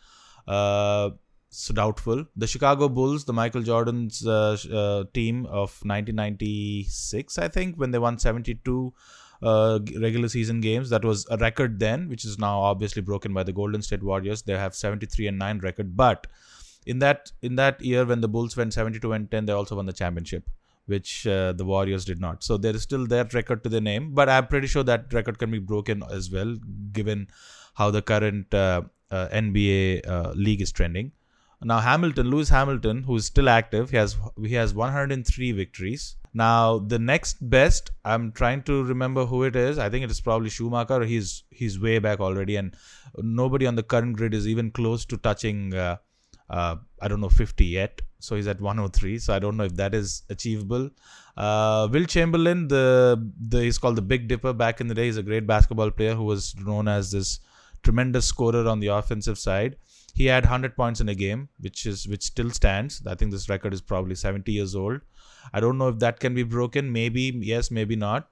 Uh, 0.48 1.12
so 1.50 1.74
doubtful. 1.74 2.26
The 2.36 2.48
Chicago 2.48 2.88
Bulls, 2.88 3.26
the 3.26 3.34
Michael 3.34 3.62
Jordan's 3.62 4.26
uh, 4.26 4.58
uh, 4.72 5.04
team 5.14 5.46
of 5.48 5.78
1996, 5.84 7.38
I 7.38 7.48
think, 7.50 7.76
when 7.76 7.92
they 7.92 8.00
won 8.00 8.18
72 8.18 8.94
uh, 9.44 9.80
regular 10.00 10.30
season 10.30 10.62
games. 10.62 10.90
That 10.90 11.04
was 11.04 11.28
a 11.30 11.38
record 11.38 11.80
then, 11.80 12.08
which 12.08 12.24
is 12.24 12.40
now 12.40 12.62
obviously 12.62 13.02
broken 13.02 13.34
by 13.34 13.44
the 13.44 13.52
Golden 13.52 13.82
State 13.82 14.02
Warriors. 14.04 14.44
They 14.44 14.54
have 14.54 14.76
73 14.76 15.28
and 15.28 15.40
9 15.40 15.60
record, 15.60 15.98
but 15.98 16.28
in 16.86 17.00
that 17.00 17.32
in 17.42 17.56
that 17.58 17.82
year 17.82 18.06
when 18.06 18.22
the 18.22 18.28
Bulls 18.28 18.56
went 18.56 18.74
72 18.74 19.12
and 19.12 19.30
10, 19.30 19.46
they 19.46 19.54
also 19.54 19.76
won 19.76 19.86
the 19.86 19.94
championship, 19.94 20.50
which 20.86 21.28
uh, 21.28 21.54
the 21.54 21.66
Warriors 21.66 22.06
did 22.06 22.20
not. 22.20 22.44
So 22.44 22.58
there 22.58 22.76
is 22.76 22.82
still 22.82 23.08
that 23.08 23.34
record 23.34 23.64
to 23.64 23.70
the 23.70 23.82
name, 23.82 24.14
but 24.14 24.30
I'm 24.30 24.48
pretty 24.48 24.68
sure 24.68 24.84
that 24.84 25.14
record 25.14 25.40
can 25.40 25.52
be 25.52 25.60
broken 25.60 26.04
as 26.12 26.32
well, 26.32 26.58
given 26.92 27.28
how 27.76 27.92
the 27.92 28.02
current 28.02 28.54
uh, 28.54 28.82
uh, 29.10 29.28
NBA 29.30 30.08
uh, 30.08 30.32
league 30.36 30.62
is 30.62 30.72
trending. 30.72 31.12
Now 31.64 31.80
Hamilton, 31.80 32.30
Lewis 32.32 32.50
Hamilton, 32.50 33.04
who 33.04 33.16
is 33.16 33.26
still 33.26 33.48
active, 33.48 33.92
he 33.92 33.98
has 33.98 34.18
he 34.44 34.56
has 34.56 34.74
103 34.74 35.52
victories. 35.52 36.16
Now 36.34 36.80
the 36.80 36.98
next 36.98 37.38
best, 37.50 37.92
I'm 38.04 38.32
trying 38.32 38.64
to 38.64 38.84
remember 38.84 39.26
who 39.26 39.44
it 39.44 39.56
is. 39.56 39.78
I 39.78 39.90
think 39.90 40.04
it 40.04 40.10
is 40.10 40.22
probably 40.22 40.50
Schumacher. 40.50 41.04
He's 41.04 41.44
he's 41.52 41.80
way 41.80 42.00
back 42.00 42.20
already, 42.20 42.56
and 42.56 42.76
nobody 43.18 43.68
on 43.68 43.76
the 43.76 43.84
current 43.84 44.18
grid 44.18 44.34
is 44.34 44.48
even 44.48 44.72
close 44.72 45.06
to 45.06 45.18
touching. 45.18 45.74
Uh, 45.74 45.98
uh, 46.50 46.78
I 47.00 47.08
don't 47.08 47.22
know 47.22 47.30
50 47.30 47.64
yet. 47.66 48.02
So 48.22 48.36
he's 48.36 48.48
at 48.48 48.62
103. 48.62 49.20
So 49.20 49.34
I 49.34 49.40
don't 49.40 49.58
know 49.58 49.64
if 49.64 49.76
that 49.76 49.94
is 49.94 50.24
achievable. 50.30 50.90
Uh, 51.36 51.88
Wilt 51.92 52.10
Chamberlain, 52.10 52.68
the 52.68 53.32
the 53.48 53.64
he's 53.64 53.78
called 53.78 53.96
the 53.96 54.02
Big 54.02 54.28
Dipper. 54.28 54.54
Back 54.54 54.82
in 54.82 54.88
the 54.88 54.96
day, 54.96 55.06
he's 55.06 55.18
a 55.18 55.24
great 55.24 55.48
basketball 55.48 55.92
player 55.92 56.16
who 56.16 56.24
was 56.24 56.56
known 56.58 56.88
as 56.88 57.12
this 57.12 57.40
tremendous 57.84 58.26
scorer 58.26 58.68
on 58.68 58.80
the 58.80 58.88
offensive 58.88 59.38
side. 59.38 59.78
He 60.14 60.26
had 60.26 60.44
100 60.44 60.76
points 60.76 61.00
in 61.00 61.08
a 61.10 61.16
game, 61.16 61.48
which 61.60 61.86
is 61.86 62.08
which 62.08 62.24
still 62.24 62.52
stands. 62.52 63.02
I 63.08 63.16
think 63.16 63.32
this 63.32 63.50
record 63.50 63.74
is 63.74 63.82
probably 63.82 64.16
70 64.16 64.52
years 64.52 64.76
old. 64.76 65.02
I 65.54 65.60
don't 65.60 65.78
know 65.78 65.88
if 65.88 66.00
that 66.00 66.20
can 66.20 66.36
be 66.36 66.44
broken. 66.44 66.92
Maybe 66.92 67.34
yes, 67.42 67.72
maybe 67.72 67.96
not. 67.96 68.28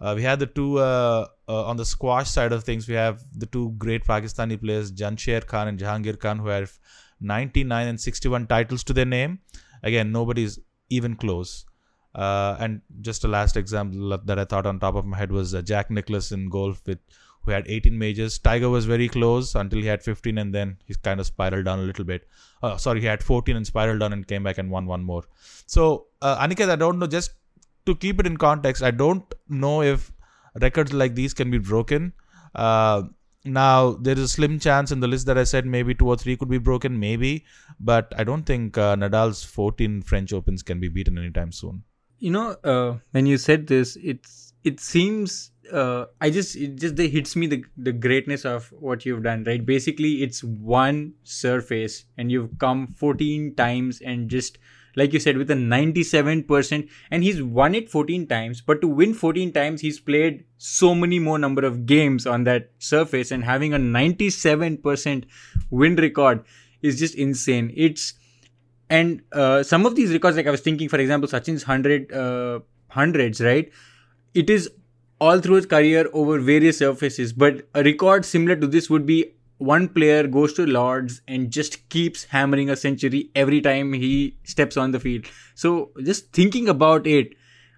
Uh, 0.00 0.14
we 0.16 0.22
had 0.22 0.40
the 0.40 0.46
two 0.46 0.78
uh, 0.78 1.26
uh, 1.48 1.64
on 1.64 1.76
the 1.76 1.84
squash 1.84 2.28
side 2.28 2.52
of 2.52 2.64
things. 2.64 2.88
We 2.88 2.94
have 2.94 3.22
the 3.36 3.46
two 3.46 3.70
great 3.78 4.04
Pakistani 4.04 4.60
players, 4.60 4.90
Jansher 4.90 5.46
Khan 5.46 5.68
and 5.68 5.78
Jahangir 5.78 6.18
Khan, 6.18 6.38
who 6.40 6.48
have 6.48 6.76
99 7.22 7.88
and 7.88 8.00
61 8.00 8.46
titles 8.46 8.84
to 8.84 8.92
their 8.92 9.04
name. 9.04 9.40
Again, 9.82 10.12
nobody's 10.12 10.58
even 10.90 11.16
close. 11.16 11.64
Uh, 12.14 12.56
and 12.60 12.82
just 13.00 13.24
a 13.24 13.28
last 13.28 13.56
example 13.56 14.18
that 14.24 14.38
I 14.38 14.44
thought 14.44 14.66
on 14.66 14.78
top 14.78 14.94
of 14.94 15.06
my 15.06 15.16
head 15.16 15.32
was 15.32 15.54
uh, 15.54 15.62
Jack 15.62 15.90
Nicklaus 15.90 16.30
in 16.30 16.50
golf 16.50 16.82
with 16.86 16.98
who 17.44 17.50
had 17.50 17.66
18 17.66 17.98
majors. 17.98 18.38
Tiger 18.38 18.70
was 18.70 18.84
very 18.84 19.08
close 19.08 19.54
until 19.54 19.80
he 19.80 19.86
had 19.86 20.02
15, 20.02 20.38
and 20.38 20.54
then 20.54 20.76
he 20.84 20.94
kind 21.02 21.20
of 21.20 21.26
spiraled 21.26 21.64
down 21.64 21.80
a 21.80 21.82
little 21.82 22.04
bit. 22.04 22.28
Uh, 22.62 22.76
sorry, 22.76 23.00
he 23.00 23.06
had 23.06 23.22
14 23.22 23.56
and 23.56 23.66
spiraled 23.66 24.00
down 24.00 24.12
and 24.12 24.26
came 24.26 24.42
back 24.42 24.58
and 24.58 24.70
won 24.70 24.86
one 24.86 25.02
more. 25.02 25.24
So, 25.66 26.06
uh, 26.20 26.38
Aniket, 26.38 26.68
I 26.68 26.76
don't 26.76 26.98
know. 26.98 27.06
Just 27.06 27.32
to 27.86 27.94
keep 27.96 28.20
it 28.20 28.26
in 28.26 28.36
context, 28.36 28.82
I 28.82 28.92
don't 28.92 29.24
know 29.48 29.82
if 29.82 30.12
records 30.60 30.92
like 30.92 31.14
these 31.14 31.34
can 31.34 31.50
be 31.50 31.58
broken. 31.58 32.12
Uh, 32.54 33.04
now 33.44 33.92
there 33.92 34.14
is 34.14 34.22
a 34.22 34.28
slim 34.28 34.58
chance 34.58 34.92
in 34.92 35.00
the 35.00 35.08
list 35.08 35.26
that 35.26 35.38
I 35.38 35.44
said 35.44 35.66
maybe 35.66 35.94
two 35.94 36.08
or 36.08 36.16
three 36.16 36.36
could 36.36 36.48
be 36.48 36.58
broken, 36.58 36.98
maybe, 36.98 37.44
but 37.80 38.12
I 38.16 38.24
don't 38.24 38.44
think 38.44 38.78
uh, 38.78 38.96
Nadal's 38.96 39.42
14 39.44 40.02
French 40.02 40.32
Opens 40.32 40.62
can 40.62 40.80
be 40.80 40.88
beaten 40.88 41.18
anytime 41.18 41.52
soon. 41.52 41.82
You 42.18 42.30
know, 42.30 42.56
uh, 42.62 42.98
when 43.10 43.26
you 43.26 43.36
said 43.36 43.66
this, 43.66 43.96
it's 44.02 44.52
it 44.62 44.78
seems 44.78 45.50
uh, 45.72 46.06
I 46.20 46.30
just 46.30 46.54
it 46.56 46.76
just 46.76 46.96
they 46.96 47.08
hits 47.08 47.34
me 47.34 47.46
the 47.48 47.64
the 47.76 47.92
greatness 47.92 48.44
of 48.44 48.72
what 48.72 49.04
you've 49.04 49.24
done, 49.24 49.44
right? 49.44 49.64
Basically, 49.64 50.22
it's 50.22 50.44
one 50.44 51.14
surface, 51.24 52.04
and 52.16 52.30
you've 52.30 52.58
come 52.58 52.86
14 52.86 53.54
times 53.56 54.00
and 54.00 54.28
just 54.28 54.58
like 54.96 55.12
you 55.12 55.20
said 55.20 55.36
with 55.36 55.50
a 55.50 55.54
97% 55.54 56.88
and 57.10 57.22
he's 57.22 57.42
won 57.42 57.74
it 57.74 57.90
14 57.90 58.26
times 58.26 58.60
but 58.60 58.80
to 58.80 58.88
win 58.88 59.14
14 59.14 59.52
times 59.52 59.80
he's 59.80 60.00
played 60.00 60.44
so 60.58 60.94
many 60.94 61.18
more 61.18 61.38
number 61.38 61.64
of 61.64 61.86
games 61.86 62.26
on 62.26 62.44
that 62.44 62.70
surface 62.78 63.30
and 63.30 63.44
having 63.44 63.74
a 63.74 63.78
97% 63.78 65.24
win 65.70 65.96
record 65.96 66.44
is 66.82 66.98
just 66.98 67.14
insane 67.14 67.72
it's 67.76 68.14
and 68.90 69.22
uh, 69.32 69.62
some 69.62 69.86
of 69.86 69.94
these 69.94 70.12
records 70.12 70.36
like 70.36 70.46
i 70.46 70.50
was 70.50 70.60
thinking 70.60 70.88
for 70.88 70.98
example 70.98 71.28
sachin's 71.28 71.66
100 71.66 72.12
uh, 72.12 72.60
hundreds 72.88 73.40
right 73.40 73.72
it 74.34 74.50
is 74.50 74.70
all 75.22 75.40
through 75.40 75.56
his 75.56 75.66
career 75.66 76.08
over 76.12 76.38
various 76.40 76.78
surfaces. 76.78 77.32
But 77.32 77.68
a 77.74 77.82
record 77.84 78.24
similar 78.24 78.56
to 78.56 78.66
this 78.66 78.90
would 78.90 79.06
be 79.06 79.34
one 79.62 79.88
player 79.88 80.26
goes 80.26 80.52
to 80.54 80.66
Lords 80.66 81.20
and 81.26 81.50
just 81.50 81.88
keeps 81.88 82.24
hammering 82.24 82.70
a 82.70 82.76
century 82.76 83.30
every 83.34 83.60
time 83.60 83.92
he 83.92 84.36
steps 84.44 84.76
on 84.76 84.90
the 84.90 85.00
field. 85.00 85.26
So 85.54 85.90
just 86.02 86.32
thinking 86.32 86.68
about 86.68 87.06
it, 87.06 87.34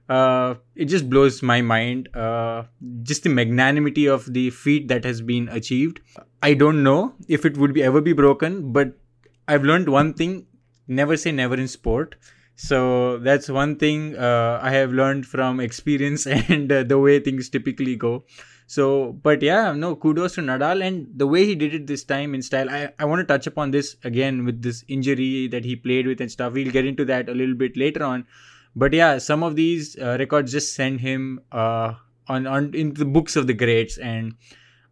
uh, 0.09 0.55
it 0.75 0.87
just 0.87 1.09
blows 1.09 1.43
my 1.43 1.61
mind. 1.63 2.15
Uh, 2.15 2.65
just 3.03 3.23
the 3.23 3.31
magnanimity 3.31 4.07
of 4.07 4.33
the 4.33 4.51
feat 4.51 4.89
that 4.89 5.05
has 5.05 5.21
been 5.21 5.49
achieved. 5.49 6.01
I 6.43 6.55
don't 6.55 6.83
know 6.83 7.15
if 7.29 7.45
it 7.45 7.57
would 7.57 7.75
be 7.75 7.83
ever 7.83 8.01
be 8.01 8.13
broken, 8.13 8.73
but 8.73 8.99
I've 9.49 9.65
learned 9.65 9.89
one 9.89 10.15
thing: 10.15 10.47
never 10.89 11.17
say 11.17 11.33
never 11.33 11.55
in 11.55 11.69
sport 11.69 12.17
so 12.57 13.19
that's 13.19 13.49
one 13.49 13.77
thing 13.77 14.17
uh, 14.17 14.61
i 14.63 14.71
have 14.71 14.93
learned 14.93 15.27
from 15.27 15.61
experience 15.61 16.27
and 16.49 16.71
uh, 16.71 16.83
the 16.83 16.99
way 16.99 17.19
things 17.19 17.49
typically 17.49 17.97
go 17.97 18.25
so 18.67 19.13
but 19.23 19.43
yeah 19.43 19.73
no 19.73 19.95
kudos 19.95 20.35
to 20.35 20.41
nadal 20.41 20.85
and 20.85 21.07
the 21.17 21.27
way 21.27 21.45
he 21.45 21.55
did 21.55 21.75
it 21.75 21.87
this 21.87 22.05
time 22.05 22.35
in 22.35 22.41
style 22.41 22.71
i, 22.71 22.89
I 22.99 23.05
want 23.05 23.21
to 23.21 23.25
touch 23.25 23.47
upon 23.47 23.71
this 23.71 23.97
again 24.05 24.45
with 24.45 24.63
this 24.63 24.85
injury 24.89 25.49
that 25.49 25.65
he 25.65 25.77
played 25.77 26.07
with 26.07 26.21
and 26.21 26.31
stuff 26.31 26.55
we'll 26.55 26.71
get 26.71 26.87
into 26.87 27.05
that 27.07 27.29
a 27.29 27.35
little 27.35 27.55
bit 27.55 27.77
later 27.77 28.03
on 28.03 28.27
but 28.75 28.93
yeah 28.93 29.19
some 29.19 29.43
of 29.43 29.57
these 29.57 29.97
uh, 30.01 30.17
records 30.19 30.53
just 30.53 30.75
send 30.75 31.01
him 31.01 31.41
uh, 31.53 31.93
on 32.29 32.47
on 32.47 32.75
into 32.75 32.99
the 32.99 33.05
books 33.05 33.37
of 33.37 33.47
the 33.47 33.55
greats 33.55 33.99
and 33.99 34.35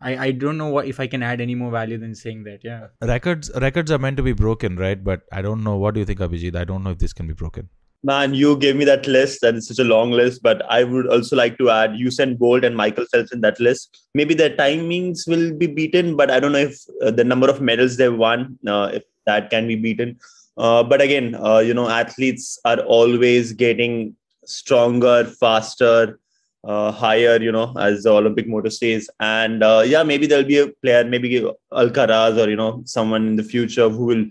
I, 0.03 0.17
I 0.27 0.31
don't 0.33 0.59
know 0.59 0.69
what 0.69 0.87
if 0.87 0.99
I 0.99 1.07
can 1.07 1.23
add 1.23 1.41
any 1.41 1.55
more 1.55 1.71
value 1.71 1.97
than 1.97 2.15
saying 2.15 2.43
that. 2.45 2.65
Yeah. 2.65 2.89
Records 3.01 3.51
records 3.55 3.91
are 3.91 3.99
meant 3.99 4.17
to 4.17 4.23
be 4.23 4.33
broken, 4.33 4.77
right? 4.77 5.03
But 5.03 5.23
I 5.33 5.43
don't 5.43 5.63
know. 5.63 5.77
What 5.77 5.95
do 5.95 6.01
you 6.01 6.07
think, 6.07 6.19
Abhijit? 6.19 6.57
I 6.57 6.65
don't 6.65 6.83
know 6.83 6.91
if 6.91 6.99
this 6.99 7.13
can 7.13 7.29
be 7.29 7.35
broken. 7.35 7.69
Man, 8.05 8.35
you 8.35 8.57
gave 8.57 8.75
me 8.75 8.85
that 8.85 9.07
list, 9.07 9.45
and 9.45 9.59
it's 9.59 9.69
such 9.69 9.79
a 9.79 9.85
long 9.85 10.11
list. 10.11 10.43
But 10.43 10.63
I 10.69 10.83
would 10.83 11.07
also 11.07 11.37
like 11.37 11.57
to 11.59 11.71
add 11.71 11.97
you 11.97 12.09
Usain 12.09 12.37
Bolt 12.37 12.65
and 12.65 12.77
Michael 12.77 13.07
Phelps 13.13 13.33
in 13.33 13.43
that 13.43 13.61
list. 13.61 14.07
Maybe 14.15 14.35
their 14.35 14.51
timings 14.51 15.29
will 15.29 15.55
be 15.55 15.69
beaten, 15.69 16.17
but 16.17 16.31
I 16.31 16.41
don't 16.41 16.53
know 16.53 16.59
if 16.59 16.81
uh, 17.01 17.13
the 17.13 17.23
number 17.23 17.49
of 17.49 17.61
medals 17.61 17.97
they 17.97 18.09
won, 18.09 18.59
uh, 18.67 18.91
if 18.93 19.05
that 19.27 19.51
can 19.51 19.69
be 19.69 19.77
beaten. 19.77 20.19
Uh, 20.57 20.83
but 20.83 21.01
again, 21.01 21.37
uh, 21.37 21.59
you 21.59 21.75
know, 21.75 21.89
athletes 21.89 22.59
are 22.65 22.81
always 22.81 23.53
getting 23.53 24.17
stronger, 24.45 25.25
faster, 25.25 26.19
uh, 26.65 26.93
higher, 26.93 27.41
you 27.41 27.53
know, 27.53 27.73
as 27.79 28.03
the 28.03 28.11
Olympic 28.11 28.49
motto 28.49 28.69
says. 28.69 29.09
And 29.21 29.63
uh, 29.63 29.83
yeah, 29.87 30.03
maybe 30.03 30.27
there'll 30.27 30.45
be 30.45 30.59
a 30.59 30.69
player, 30.69 31.05
maybe 31.05 31.41
Alcaraz 31.73 32.37
or 32.37 32.49
you 32.51 32.57
know 32.57 32.83
someone 32.85 33.27
in 33.27 33.37
the 33.37 33.43
future 33.43 33.89
who 33.89 34.05
will 34.07 34.25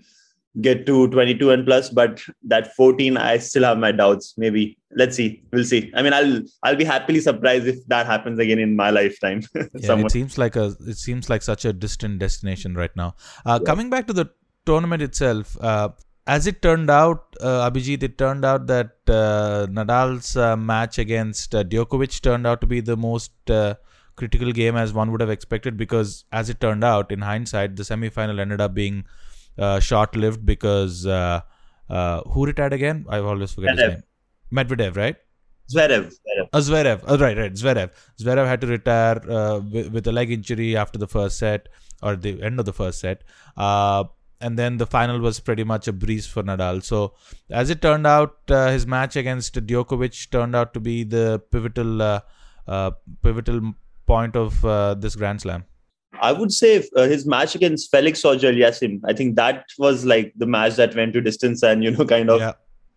get 0.60 0.84
to 0.86 1.08
22 1.08 1.50
and 1.50 1.66
plus. 1.66 1.90
But 1.90 2.22
that 2.44 2.74
14, 2.74 3.16
I 3.16 3.38
still 3.38 3.64
have 3.64 3.78
my 3.78 3.92
doubts. 3.92 4.34
Maybe 4.36 4.78
let's 4.94 5.16
see, 5.16 5.42
we'll 5.52 5.64
see. 5.64 5.90
I 5.94 6.02
mean, 6.02 6.12
I'll 6.12 6.42
I'll 6.62 6.76
be 6.76 6.84
happily 6.84 7.20
surprised 7.20 7.66
if 7.66 7.84
that 7.86 8.06
happens 8.06 8.38
again 8.38 8.58
in 8.58 8.76
my 8.76 8.90
lifetime. 8.90 9.42
yeah, 9.54 9.98
it 9.98 10.10
seems 10.10 10.38
like 10.38 10.56
a 10.56 10.74
it 10.86 10.98
seems 10.98 11.30
like 11.30 11.42
such 11.42 11.64
a 11.64 11.72
distant 11.72 12.18
destination 12.18 12.74
right 12.74 12.94
now. 12.96 13.14
Uh, 13.46 13.58
yeah. 13.60 13.66
Coming 13.66 13.90
back 13.90 14.06
to 14.08 14.12
the 14.12 14.30
tournament 14.66 15.02
itself. 15.02 15.56
Uh, 15.60 15.90
as 16.26 16.46
it 16.46 16.62
turned 16.62 16.88
out, 16.88 17.34
uh, 17.40 17.68
Abhijit, 17.68 18.02
it 18.02 18.16
turned 18.16 18.44
out 18.44 18.68
that 18.68 18.92
uh, 19.08 19.66
Nadal's 19.68 20.36
uh, 20.36 20.56
match 20.56 20.98
against 20.98 21.52
uh, 21.54 21.64
Djokovic 21.64 22.20
turned 22.20 22.46
out 22.46 22.60
to 22.60 22.66
be 22.66 22.80
the 22.80 22.96
most 22.96 23.32
uh, 23.50 23.74
critical 24.14 24.52
game 24.52 24.76
as 24.76 24.92
one 24.92 25.10
would 25.10 25.20
have 25.20 25.30
expected 25.30 25.76
because, 25.76 26.24
as 26.30 26.48
it 26.48 26.60
turned 26.60 26.84
out, 26.84 27.10
in 27.10 27.22
hindsight, 27.22 27.74
the 27.74 27.84
semi-final 27.84 28.38
ended 28.38 28.60
up 28.60 28.72
being 28.72 29.04
uh, 29.58 29.80
short-lived 29.80 30.44
because 30.44 31.04
who 31.04 32.46
retired 32.46 32.72
again? 32.72 33.06
I 33.08 33.18
always 33.18 33.52
forget 33.52 33.78
his 33.78 33.88
name. 33.88 34.02
Medvedev, 34.52 34.96
right? 34.96 35.16
Zverev. 35.72 36.12
Zverev. 36.12 36.48
Uh, 36.52 36.58
Zverev. 36.58 37.04
Oh, 37.06 37.16
right, 37.18 37.38
right. 37.38 37.52
Zverev. 37.52 37.90
Zverev 38.20 38.46
had 38.46 38.60
to 38.60 38.66
retire 38.66 39.20
with, 39.60 39.92
with, 39.92 40.06
a 40.06 40.12
leg 40.12 40.30
injury 40.30 40.76
after 40.76 40.98
the 40.98 41.06
first 41.06 41.38
set 41.38 41.68
or 42.02 42.16
the 42.16 42.42
end 42.42 42.58
of 42.60 42.66
the 42.66 42.72
first 42.72 43.00
set 43.00 43.22
and 44.42 44.58
then 44.58 44.76
the 44.76 44.86
final 44.86 45.20
was 45.20 45.40
pretty 45.40 45.64
much 45.64 45.88
a 45.88 45.92
breeze 45.92 46.26
for 46.26 46.42
Nadal. 46.42 46.82
So, 46.82 47.14
as 47.50 47.70
it 47.70 47.80
turned 47.80 48.06
out, 48.06 48.36
uh, 48.48 48.70
his 48.70 48.86
match 48.86 49.16
against 49.16 49.54
Djokovic 49.54 50.30
turned 50.30 50.56
out 50.56 50.74
to 50.74 50.80
be 50.80 51.04
the 51.04 51.42
pivotal, 51.50 52.02
uh, 52.02 52.20
uh, 52.66 52.90
pivotal 53.22 53.74
point 54.06 54.36
of 54.36 54.64
uh, 54.64 54.94
this 54.94 55.14
Grand 55.14 55.40
Slam. 55.40 55.64
I 56.22 56.32
would 56.32 56.52
say 56.52 56.88
uh, 56.96 57.02
his 57.02 57.26
match 57.26 57.54
against 57.56 57.90
Felix 57.90 58.24
Auger-Aliassime. 58.24 59.00
I 59.04 59.12
think 59.12 59.34
that 59.36 59.64
was 59.76 60.04
like 60.04 60.32
the 60.36 60.46
match 60.46 60.76
that 60.76 60.94
went 60.94 61.12
to 61.14 61.20
distance 61.20 61.62
and 61.64 61.82
you 61.82 61.90
know 61.90 62.04
kind 62.16 62.30
of 62.30 62.40
yeah. 62.40 62.52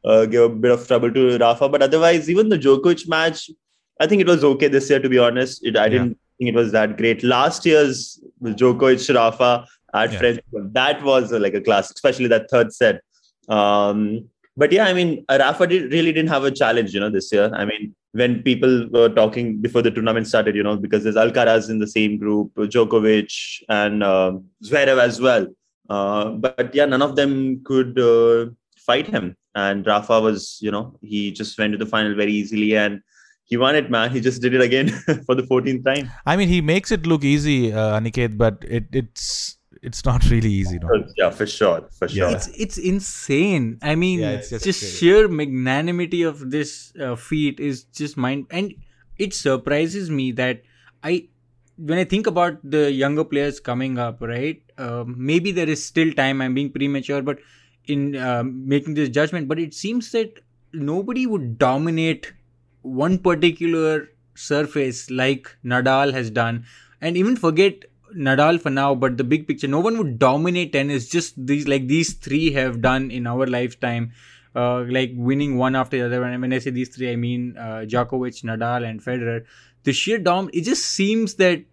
Uh, 0.06 0.26
gave 0.28 0.42
a 0.42 0.50
bit 0.50 0.72
of 0.72 0.88
trouble 0.88 1.12
to 1.12 1.38
Rafa. 1.40 1.68
But 1.68 1.82
otherwise, 1.82 2.30
even 2.30 2.50
the 2.50 2.60
Djokovic 2.60 3.08
match, 3.08 3.50
I 4.00 4.06
think 4.06 4.22
it 4.22 4.28
was 4.28 4.44
okay 4.44 4.68
this 4.68 4.88
year. 4.88 5.00
To 5.00 5.10
be 5.10 5.18
honest, 5.18 5.66
it, 5.66 5.76
I 5.76 5.90
didn't 5.90 6.20
think 6.38 6.50
it 6.50 6.54
was 6.54 6.72
that 6.74 6.98
great. 6.98 7.24
Last 7.24 7.66
year's 7.66 8.20
Djokovic 8.44 9.16
Rafa 9.16 9.68
at 9.96 10.12
yeah. 10.12 10.20
French. 10.20 10.40
That 10.54 11.04
was 11.04 11.34
uh, 11.34 11.40
like 11.40 11.56
a 11.56 11.62
class, 11.62 11.90
especially 11.90 12.28
that 12.28 12.52
third 12.52 12.72
set. 12.72 13.02
Um, 13.48 14.30
but 14.58 14.72
yeah, 14.72 14.86
I 14.86 14.94
mean, 14.94 15.26
Rafa 15.30 15.68
did, 15.68 15.92
really 15.92 16.14
didn't 16.14 16.30
have 16.30 16.44
a 16.46 16.52
challenge, 16.52 16.94
you 16.94 17.00
know, 17.00 17.10
this 17.10 17.32
year. 17.32 17.52
I 17.54 17.66
mean, 17.66 17.94
when 18.14 18.42
people 18.42 18.88
were 18.90 19.10
talking 19.10 19.62
before 19.62 19.82
the 19.82 19.92
tournament 19.92 20.28
started, 20.28 20.56
you 20.56 20.64
know, 20.64 20.78
because 20.78 21.04
there's 21.04 21.18
Alcaraz 21.18 21.70
in 21.70 21.80
the 21.80 21.88
same 21.88 22.18
group, 22.18 22.54
Djokovic 22.56 23.62
and 23.68 24.02
uh, 24.02 24.34
Zverev 24.64 24.98
as 24.98 25.20
well. 25.20 25.48
Uh, 25.90 26.30
but 26.30 26.74
yeah, 26.74 26.86
none 26.86 27.02
of 27.02 27.16
them 27.18 27.62
could 27.66 28.00
uh, 28.00 28.48
fight 28.78 29.08
him. 29.08 29.36
And 29.54 29.86
Rafa 29.86 30.22
was, 30.22 30.58
you 30.62 30.72
know, 30.72 30.98
he 31.02 31.32
just 31.32 31.58
went 31.60 31.74
to 31.74 31.78
the 31.78 31.86
final 31.86 32.16
very 32.16 32.32
easily 32.32 32.78
and 32.78 33.02
he 33.44 33.58
won 33.58 33.76
it, 33.76 33.92
man. 33.92 34.12
He 34.12 34.22
just 34.22 34.42
did 34.42 34.54
it 34.54 34.62
again 34.62 34.90
for 35.26 35.36
the 35.36 35.44
14th 35.44 35.84
time. 35.86 36.10
I 36.26 36.38
mean, 36.38 36.48
he 36.48 36.62
makes 36.62 36.92
it 36.92 37.06
look 37.06 37.24
easy, 37.24 37.72
uh, 37.72 38.00
Aniket, 38.00 38.38
but 38.38 38.64
it, 38.68 38.86
it's 38.92 39.58
it's 39.86 40.04
not 40.04 40.30
really 40.30 40.52
easy. 40.52 40.80
No? 40.80 40.90
Yeah, 41.16 41.30
for 41.30 41.46
sure, 41.46 41.88
for 41.92 42.08
sure. 42.08 42.30
It's 42.30 42.48
it's 42.48 42.78
insane. 42.78 43.78
I 43.82 43.96
mean, 43.96 44.20
yeah, 44.20 44.38
just, 44.38 44.66
just 44.66 45.00
sheer 45.00 45.28
magnanimity 45.28 46.24
of 46.24 46.50
this 46.52 46.94
uh, 47.00 47.16
feat 47.16 47.60
is 47.60 47.84
just 47.84 48.18
mind, 48.18 48.48
and 48.50 48.74
it 49.18 49.34
surprises 49.34 50.10
me 50.10 50.32
that 50.34 50.64
I, 51.04 51.28
when 51.78 52.00
I 52.00 52.04
think 52.04 52.28
about 52.28 52.58
the 52.64 52.92
younger 52.92 53.24
players 53.24 53.60
coming 53.60 54.00
up, 54.00 54.22
right? 54.22 54.62
Uh, 54.78 55.04
maybe 55.08 55.52
there 55.52 55.70
is 55.70 55.86
still 55.86 56.12
time. 56.14 56.42
I'm 56.42 56.54
being 56.56 56.72
premature, 56.72 57.22
but 57.22 57.40
in 57.86 58.16
uh, 58.16 58.44
making 58.44 58.96
this 58.96 59.10
judgment, 59.10 59.48
but 59.48 59.60
it 59.60 59.74
seems 59.74 60.12
that 60.12 60.40
nobody 60.74 61.28
would 61.28 61.58
dominate 61.60 62.34
one 62.82 63.20
particular 63.20 64.10
surface 64.34 65.10
like 65.10 65.56
Nadal 65.64 66.12
has 66.14 66.30
done, 66.32 66.66
and 67.02 67.16
even 67.16 67.36
forget 67.36 67.86
Nadal 68.16 68.62
for 68.62 68.70
now, 68.70 68.96
but 68.96 69.18
the 69.18 69.24
big 69.24 69.48
picture, 69.48 69.68
no 69.68 69.80
one 69.80 69.98
would 69.98 70.18
dominate 70.20 70.74
tennis. 70.74 71.08
Just 71.10 71.34
these, 71.46 71.68
like 71.68 71.88
these 71.88 72.14
three 72.14 72.52
have 72.54 72.82
done 72.82 73.12
in 73.12 73.28
our 73.28 73.46
lifetime, 73.46 74.14
uh, 74.56 74.86
like 74.90 75.12
winning 75.16 75.58
one 75.58 75.76
after 75.76 75.98
the 75.98 76.06
other. 76.06 76.24
And 76.24 76.42
when 76.42 76.54
I 76.54 76.60
say 76.60 76.72
these 76.72 76.90
three, 76.90 77.12
I 77.12 77.16
mean 77.16 77.56
uh, 77.58 77.86
Djokovic, 77.86 78.44
Nadal, 78.44 78.90
and 78.90 79.02
Federer. 79.02 79.46
The 79.84 79.94
sheer 79.94 80.18
dom, 80.18 80.50
it 80.54 80.62
just 80.62 80.86
seems 80.86 81.36
that 81.36 81.64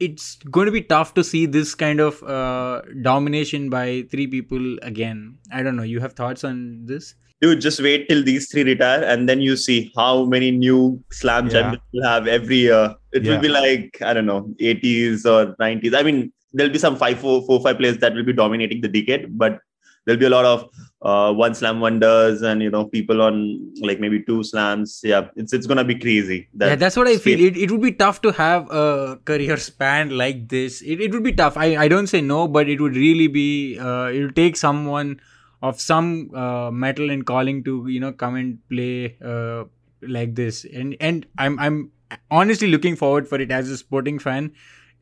it's 0.00 0.36
going 0.36 0.66
to 0.66 0.72
be 0.72 0.82
tough 0.82 1.14
to 1.14 1.24
see 1.24 1.46
this 1.46 1.74
kind 1.74 2.00
of 2.00 2.22
uh, 2.22 2.82
domination 3.02 3.70
by 3.70 4.06
three 4.10 4.26
people 4.26 4.78
again. 4.82 5.38
I 5.52 5.62
don't 5.62 5.76
know. 5.76 5.82
You 5.82 6.00
have 6.00 6.12
thoughts 6.12 6.44
on 6.44 6.86
this? 6.86 7.14
Dude, 7.40 7.60
just 7.60 7.80
wait 7.80 8.08
till 8.08 8.22
these 8.22 8.50
three 8.50 8.64
retire, 8.64 9.02
and 9.02 9.28
then 9.28 9.40
you 9.40 9.56
see 9.56 9.92
how 9.96 10.24
many 10.24 10.50
new 10.50 11.02
slam 11.10 11.46
yeah. 11.46 11.52
champions 11.52 11.82
will 11.92 12.08
have 12.08 12.26
every 12.26 12.56
year. 12.56 12.94
It 13.12 13.24
yeah. 13.24 13.32
will 13.32 13.40
be 13.40 13.48
like 13.48 13.98
I 14.02 14.12
don't 14.12 14.26
know, 14.26 14.42
80s 14.60 15.24
or 15.24 15.54
90s. 15.56 15.94
I 15.94 16.02
mean, 16.02 16.32
there'll 16.52 16.72
be 16.72 16.78
some 16.78 16.96
five, 16.96 17.18
four, 17.18 17.42
four, 17.46 17.60
five 17.60 17.78
players 17.78 17.98
that 17.98 18.14
will 18.14 18.24
be 18.24 18.32
dominating 18.32 18.80
the 18.80 18.88
decade, 18.88 19.38
but 19.38 19.60
there'll 20.04 20.18
be 20.18 20.26
a 20.26 20.30
lot 20.30 20.44
of 20.44 20.70
uh, 21.02 21.32
one 21.32 21.54
slam 21.54 21.80
wonders 21.80 22.42
and 22.42 22.62
you 22.62 22.70
know 22.70 22.86
people 22.86 23.22
on 23.22 23.72
like 23.80 24.00
maybe 24.00 24.22
two 24.22 24.42
slams. 24.42 25.00
Yeah, 25.04 25.28
it's 25.36 25.52
it's 25.52 25.66
gonna 25.66 25.84
be 25.84 25.94
crazy. 25.94 26.48
That 26.54 26.68
yeah, 26.68 26.76
that's 26.76 26.96
what 26.96 27.06
I 27.06 27.18
feel. 27.18 27.38
It, 27.38 27.56
it 27.56 27.70
would 27.70 27.82
be 27.82 27.92
tough 27.92 28.20
to 28.22 28.32
have 28.32 28.70
a 28.70 29.18
career 29.24 29.56
span 29.58 30.16
like 30.16 30.48
this. 30.48 30.80
It, 30.82 31.00
it 31.00 31.12
would 31.12 31.22
be 31.22 31.32
tough. 31.32 31.56
I, 31.56 31.76
I 31.76 31.88
don't 31.88 32.08
say 32.08 32.20
no, 32.20 32.48
but 32.48 32.68
it 32.68 32.80
would 32.80 32.96
really 32.96 33.28
be. 33.28 33.78
Uh, 33.78 34.06
it 34.06 34.22
would 34.22 34.36
take 34.36 34.56
someone 34.56 35.20
of 35.62 35.80
some 35.80 36.30
uh, 36.34 36.70
metal 36.70 37.10
and 37.10 37.26
calling 37.26 37.64
to 37.64 37.86
you 37.88 38.00
know 38.00 38.12
come 38.12 38.36
and 38.36 38.58
play 38.68 39.16
uh, 39.24 39.64
like 40.02 40.34
this. 40.34 40.64
And 40.64 40.96
and 41.00 41.26
i'm 41.38 41.58
i'm 41.58 41.90
honestly 42.30 42.68
looking 42.68 42.96
forward 42.96 43.28
for 43.28 43.40
it 43.40 43.50
as 43.50 43.68
a 43.70 43.76
sporting 43.76 44.18
fan. 44.18 44.52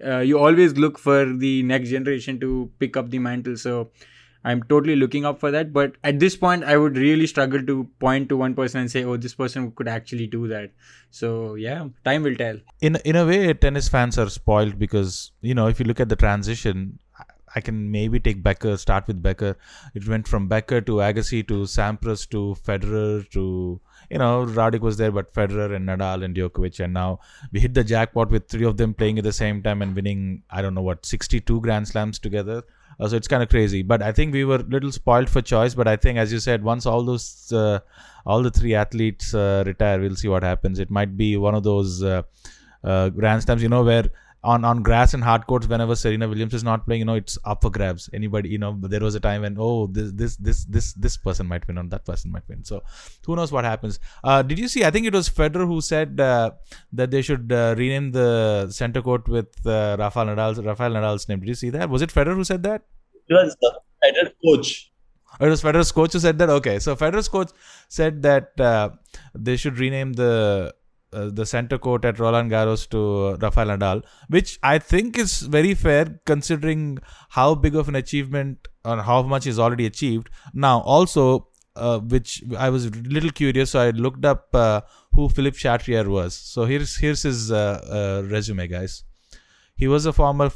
Uh, 0.05 0.19
you 0.19 0.39
always 0.39 0.77
look 0.77 0.99
for 0.99 1.25
the 1.25 1.63
next 1.63 1.89
generation 1.89 2.39
to 2.41 2.71
pick 2.79 2.97
up 2.97 3.11
the 3.11 3.19
mantle. 3.19 3.57
So 3.57 3.91
i'm 4.45 4.63
totally 4.63 4.95
looking 4.97 5.25
up 5.27 5.41
for 5.41 5.51
that. 5.51 5.73
But 5.73 5.97
at 6.05 6.21
this 6.21 6.37
point 6.37 6.65
i 6.65 6.77
would 6.77 6.97
really 6.97 7.27
struggle 7.27 7.63
to 7.63 7.85
point 8.01 8.29
to 8.31 8.37
one 8.37 8.55
person 8.55 8.81
and 8.81 8.91
say 8.91 9.05
oh 9.05 9.17
this 9.17 9.35
person 9.35 9.73
could 9.73 9.89
actually 9.89 10.27
do 10.27 10.49
that. 10.49 10.71
So 11.11 11.55
yeah 11.55 11.87
time 12.05 12.23
will 12.23 12.37
tell. 12.37 12.59
In 12.81 12.97
in 13.05 13.17
a 13.17 13.27
way 13.27 13.53
tennis 13.53 13.89
fans 13.89 14.19
are 14.19 14.31
spoiled 14.31 14.79
because 14.79 15.33
you 15.43 15.55
know 15.55 15.67
if 15.67 15.79
you 15.81 15.85
look 15.85 16.01
at 16.01 16.09
the 16.09 16.17
transition 16.17 16.99
I 17.57 17.61
can 17.63 17.91
maybe 17.91 18.21
take 18.21 18.43
Becker, 18.43 18.77
start 18.77 19.07
with 19.07 19.23
Becker. 19.23 19.57
It 19.95 20.07
went 20.07 20.29
from 20.29 20.47
Becker 20.47 20.83
to 20.83 20.97
Agassi 20.97 21.47
to 21.49 21.63
Sampras 21.63 22.29
to 22.29 22.55
Federer 22.63 23.29
to, 23.31 23.81
you 24.11 24.19
know, 24.19 24.45
Roddick 24.45 24.81
was 24.81 24.99
there, 24.99 25.11
but 25.11 25.33
Federer 25.33 25.75
and 25.75 25.89
Nadal 25.89 26.23
and 26.23 26.37
Djokovic. 26.37 26.85
And 26.85 26.93
now 26.93 27.21
we 27.51 27.61
hit 27.61 27.73
the 27.73 27.83
jackpot 27.83 28.31
with 28.31 28.49
three 28.49 28.67
of 28.67 28.77
them 28.77 28.93
playing 28.93 29.17
at 29.17 29.25
the 29.25 29.33
same 29.33 29.63
time 29.63 29.81
and 29.81 29.97
winning, 29.97 30.43
I 30.51 30.61
don't 30.61 30.75
know 30.75 30.83
what, 30.83 31.07
62 31.07 31.63
Grand 31.63 31.89
Slams 31.89 32.19
together. 32.19 32.63
Uh, 33.01 33.09
so 33.09 33.17
it's 33.17 33.29
kind 33.29 33.43
of 33.43 33.49
crazy. 33.49 33.83
But 33.83 34.03
I 34.03 34.13
think 34.13 34.35
we 34.35 34.45
were 34.45 34.57
a 34.57 34.69
little 34.77 34.93
spoiled 34.93 35.31
for 35.31 35.41
choice. 35.41 35.75
But 35.75 35.89
I 35.89 35.97
think, 35.97 36.19
as 36.19 36.31
you 36.31 36.41
said, 36.41 36.63
once 36.63 36.85
all 36.85 37.05
those, 37.05 37.51
uh, 37.53 37.81
all 38.27 38.43
the 38.43 38.51
three 38.51 38.75
athletes 38.75 39.35
uh, 39.35 39.65
retire, 39.67 39.99
we'll 39.99 40.17
see 40.17 40.29
what 40.29 40.43
happens. 40.43 40.79
It 40.79 40.91
might 40.91 41.17
be 41.17 41.39
one 41.39 41.55
of 41.55 41.63
those 41.63 42.03
uh, 42.03 42.23
uh, 42.85 43.09
Grand 43.09 43.43
Slams, 43.43 43.63
you 43.63 43.71
know, 43.71 43.83
where 43.83 44.05
on 44.53 44.65
on 44.71 44.83
grass 44.89 45.15
and 45.15 45.25
hard 45.29 45.47
courts 45.47 45.69
whenever 45.73 45.97
Serena 45.97 46.29
Williams 46.33 46.55
is 46.59 46.65
not 46.69 46.85
playing, 46.87 47.01
you 47.01 47.05
know, 47.05 47.17
it's 47.23 47.39
up 47.45 47.63
for 47.63 47.71
grabs. 47.71 48.09
Anybody, 48.13 48.49
you 48.49 48.59
know, 48.59 48.73
there 48.95 49.01
was 49.01 49.15
a 49.21 49.21
time 49.21 49.43
when 49.43 49.57
oh 49.59 49.87
this 49.89 50.13
this 50.13 50.37
this 50.37 50.65
this 50.77 50.93
this 50.95 51.17
person 51.17 51.47
might 51.53 51.67
win 51.67 51.79
or 51.83 51.85
that 51.95 52.05
person 52.05 52.31
might 52.31 52.49
win. 52.49 52.65
So 52.65 52.83
who 53.27 53.37
knows 53.37 53.53
what 53.53 53.65
happens? 53.65 53.99
Uh, 54.23 54.43
did 54.43 54.59
you 54.59 54.69
see? 54.69 54.85
I 54.85 54.91
think 54.91 55.07
it 55.07 55.15
was 55.21 55.29
Federer 55.29 55.67
who 55.67 55.81
said 55.81 56.21
uh, 56.21 56.51
that 56.93 57.11
they 57.11 57.23
should 57.23 57.53
uh, 57.53 57.75
rename 57.77 58.13
the 58.13 58.69
center 58.71 59.03
court 59.03 59.29
with 59.29 59.67
uh, 59.67 59.97
Rafael 59.99 60.27
Nadal's 60.27 60.61
Rafael 60.61 60.93
Nadal's 60.93 61.29
name. 61.29 61.41
Did 61.41 61.49
you 61.49 61.61
see 61.67 61.71
that? 61.71 61.91
Was 61.91 62.03
it 62.03 62.11
Federer 62.11 62.35
who 62.35 62.45
said 62.45 62.63
that? 62.63 62.83
It 63.29 63.35
was 63.35 63.57
the 63.61 63.73
Federer 64.05 64.33
coach. 64.45 64.93
Oh, 65.39 65.47
it 65.47 65.51
was 65.51 65.63
Federer's 65.63 65.93
coach 65.93 66.13
who 66.13 66.21
said 66.21 66.39
that. 66.39 66.49
Okay, 66.49 66.79
so 66.79 66.97
Federer's 66.97 67.29
coach 67.29 67.51
said 67.89 68.23
that 68.23 68.59
uh, 68.61 68.91
they 69.35 69.57
should 69.57 69.79
rename 69.79 70.13
the 70.15 70.75
uh, 71.13 71.31
the 71.33 71.47
center 71.47 71.79
court 71.79 72.05
at 72.05 72.19
Roland 72.19 72.51
Garros 72.51 72.89
to 72.91 73.37
Rafael 73.41 73.69
Nadal, 73.69 74.03
which 74.29 74.59
I 74.63 74.79
think 74.79 75.17
is 75.17 75.41
very 75.43 75.75
fair 75.75 76.21
considering 76.27 76.99
how 77.31 77.55
big 77.55 77.75
of 77.77 77.89
an 77.89 77.95
achievement 77.95 78.69
or 78.85 79.03
how 79.03 79.23
much 79.23 79.47
is 79.47 79.59
already 79.59 79.87
achieved. 79.87 80.31
Now, 80.53 80.81
also, 80.81 81.49
uh, 81.77 82.01
which 82.01 82.43
I 82.59 82.71
was 82.71 82.87
a 82.87 82.91
little 82.91 83.31
curious, 83.31 83.71
so 83.71 83.81
I 83.81 83.91
looked 83.91 84.25
up 84.25 84.49
uh, 84.55 84.81
who 85.13 85.29
Philippe 85.29 85.59
Chatrier 85.59 86.09
was. 86.09 86.35
So 86.35 86.65
here's 86.65 86.97
here's 86.97 87.23
his 87.23 87.53
uh, 87.53 87.81
uh, 88.25 88.29
resume, 88.29 88.67
guys. 88.67 89.05
He 89.77 89.89
was 89.89 90.07
a 90.07 90.13
former 90.13 90.51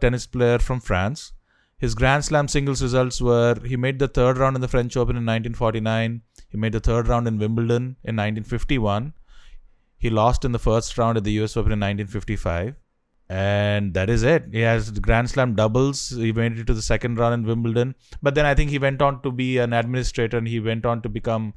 tennis 0.00 0.26
player 0.26 0.58
from 0.58 0.80
France. 0.80 1.32
His 1.76 1.94
Grand 1.94 2.24
Slam 2.24 2.48
singles 2.48 2.82
results 2.82 3.20
were 3.20 3.56
he 3.64 3.76
made 3.76 3.98
the 3.98 4.08
third 4.08 4.38
round 4.38 4.56
in 4.56 4.62
the 4.62 4.68
French 4.68 4.96
Open 4.96 5.16
in 5.16 5.26
1949. 5.26 6.22
He 6.48 6.56
made 6.56 6.72
the 6.72 6.80
third 6.80 7.08
round 7.08 7.28
in 7.28 7.38
Wimbledon 7.38 7.96
in 8.04 8.16
1951 8.16 9.12
He 10.02 10.10
lost 10.10 10.44
in 10.44 10.50
the 10.50 10.58
first 10.58 10.98
round 10.98 11.16
at 11.16 11.22
the 11.22 11.32
US 11.40 11.56
Open 11.56 11.70
in 11.70 11.78
1955. 11.78 12.74
And 13.28 13.94
that 13.94 14.10
is 14.10 14.24
it. 14.24 14.46
He 14.50 14.60
has 14.60 14.90
Grand 14.90 15.30
Slam 15.30 15.54
doubles. 15.54 16.08
He 16.10 16.32
made 16.32 16.58
it 16.58 16.66
to 16.66 16.74
the 16.74 16.82
second 16.82 17.18
round 17.20 17.34
in 17.34 17.46
Wimbledon. 17.46 17.94
But 18.20 18.34
then 18.34 18.44
I 18.44 18.54
think 18.56 18.70
he 18.70 18.80
went 18.80 19.00
on 19.00 19.22
to 19.22 19.30
be 19.30 19.58
an 19.58 19.72
administrator 19.72 20.38
and 20.38 20.48
he 20.48 20.58
went 20.58 20.84
on 20.84 21.02
to 21.02 21.08
become 21.08 21.54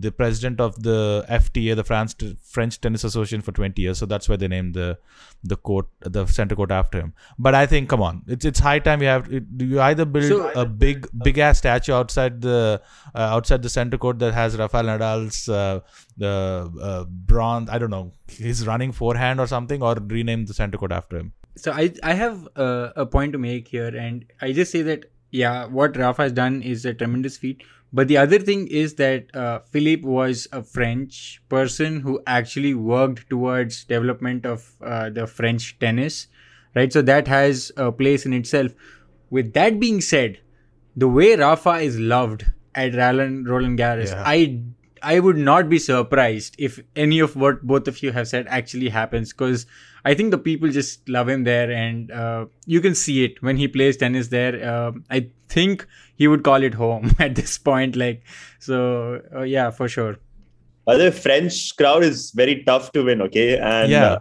the 0.00 0.10
president 0.12 0.60
of 0.60 0.82
the 0.82 1.24
FTA, 1.28 1.74
the 1.76 1.84
France 1.84 2.14
French 2.42 2.80
Tennis 2.80 3.04
Association, 3.04 3.40
for 3.42 3.52
20 3.52 3.80
years. 3.82 3.98
So 3.98 4.06
that's 4.06 4.28
why 4.28 4.36
they 4.36 4.48
named 4.48 4.74
the 4.74 4.98
the 5.42 5.56
court, 5.56 5.86
the 6.00 6.26
center 6.26 6.54
court 6.56 6.70
after 6.70 7.00
him. 7.00 7.12
But 7.38 7.54
I 7.54 7.66
think, 7.66 7.88
come 7.88 8.02
on, 8.02 8.22
it's 8.26 8.44
it's 8.44 8.58
high 8.58 8.78
time 8.78 9.02
you 9.02 9.08
have. 9.08 9.28
Do 9.30 9.64
you 9.64 9.80
either 9.80 10.04
build 10.04 10.24
So- 10.24 10.50
a 10.50 10.66
big 10.66 11.08
big 11.24 11.38
ass 11.38 11.58
statue 11.58 11.92
outside 11.92 12.40
the 12.40 12.82
uh, 13.14 13.18
outside 13.18 13.62
the 13.62 13.68
center 13.68 13.98
court 13.98 14.18
that 14.20 14.34
has 14.34 14.56
Rafael 14.56 14.84
Nadal's 14.84 15.48
uh, 15.48 15.80
the 16.16 16.70
uh, 16.82 17.04
bronze, 17.04 17.70
I 17.70 17.78
don't 17.78 17.90
know, 17.90 18.12
his 18.28 18.66
running 18.66 18.92
forehand 18.92 19.40
or 19.40 19.46
something, 19.46 19.82
or 19.82 19.94
rename 19.94 20.46
the 20.46 20.54
center 20.54 20.78
court 20.78 20.92
after 20.92 21.18
him. 21.18 21.32
So 21.56 21.72
I 21.72 21.92
I 22.02 22.14
have 22.14 22.48
a 22.56 23.06
point 23.06 23.32
to 23.32 23.38
make 23.38 23.68
here, 23.68 23.88
and 24.06 24.24
I 24.40 24.52
just 24.52 24.70
say 24.72 24.82
that 24.82 25.06
yeah, 25.30 25.66
what 25.66 25.96
Rafa 25.96 26.22
has 26.22 26.32
done 26.32 26.62
is 26.62 26.84
a 26.84 26.94
tremendous 26.94 27.36
feat. 27.36 27.62
But 27.96 28.08
the 28.08 28.16
other 28.18 28.38
thing 28.38 28.66
is 28.68 28.94
that 28.96 29.34
uh, 29.34 29.60
Philippe 29.72 30.02
was 30.14 30.46
a 30.52 30.62
French 30.62 31.42
person 31.48 32.00
who 32.00 32.20
actually 32.26 32.74
worked 32.74 33.30
towards 33.30 33.84
development 33.84 34.44
of 34.44 34.66
uh, 34.82 35.08
the 35.08 35.26
French 35.26 35.78
tennis, 35.84 36.26
right? 36.74 36.92
So 36.92 37.00
that 37.02 37.26
has 37.26 37.72
a 37.78 37.90
place 37.90 38.26
in 38.26 38.34
itself. 38.34 38.74
With 39.30 39.54
that 39.54 39.80
being 39.80 40.02
said, 40.02 40.40
the 40.94 41.08
way 41.08 41.36
Rafa 41.36 41.76
is 41.86 41.98
loved 41.98 42.44
at 42.74 42.94
Roland, 42.94 43.48
Roland 43.48 43.78
Garros, 43.78 44.10
Yeah. 44.10 44.22
I 44.26 44.60
I 45.02 45.20
would 45.20 45.36
not 45.46 45.68
be 45.70 45.78
surprised 45.78 46.56
if 46.58 46.78
any 46.96 47.18
of 47.24 47.34
what 47.36 47.62
both 47.72 47.88
of 47.88 48.02
you 48.02 48.12
have 48.12 48.28
said 48.28 48.46
actually 48.48 48.88
happens 48.88 49.32
because 49.32 49.66
I 50.04 50.14
think 50.14 50.30
the 50.36 50.38
people 50.46 50.68
just 50.76 51.08
love 51.08 51.28
him 51.28 51.44
there 51.44 51.70
and 51.70 52.10
uh, 52.10 52.46
you 52.66 52.80
can 52.80 52.94
see 52.94 53.24
it 53.24 53.42
when 53.42 53.56
he 53.56 53.68
plays 53.68 53.96
tennis 53.96 54.28
there. 54.28 54.54
Uh, 54.72 54.92
I 55.10 55.28
think 55.48 55.86
he 56.16 56.28
would 56.28 56.42
call 56.42 56.62
it 56.62 56.74
home 56.74 57.10
at 57.18 57.34
this 57.34 57.58
point. 57.58 57.96
Like, 57.96 58.22
so 58.58 59.20
uh, 59.34 59.42
yeah, 59.42 59.70
for 59.70 59.88
sure. 59.88 60.16
By 60.84 60.96
the 60.96 61.10
French 61.12 61.76
crowd 61.76 62.04
is 62.04 62.30
very 62.30 62.62
tough 62.64 62.92
to 62.92 63.04
win. 63.04 63.20
Okay, 63.22 63.58
and 63.58 63.90
Yeah. 63.90 64.06
uh, 64.12 64.18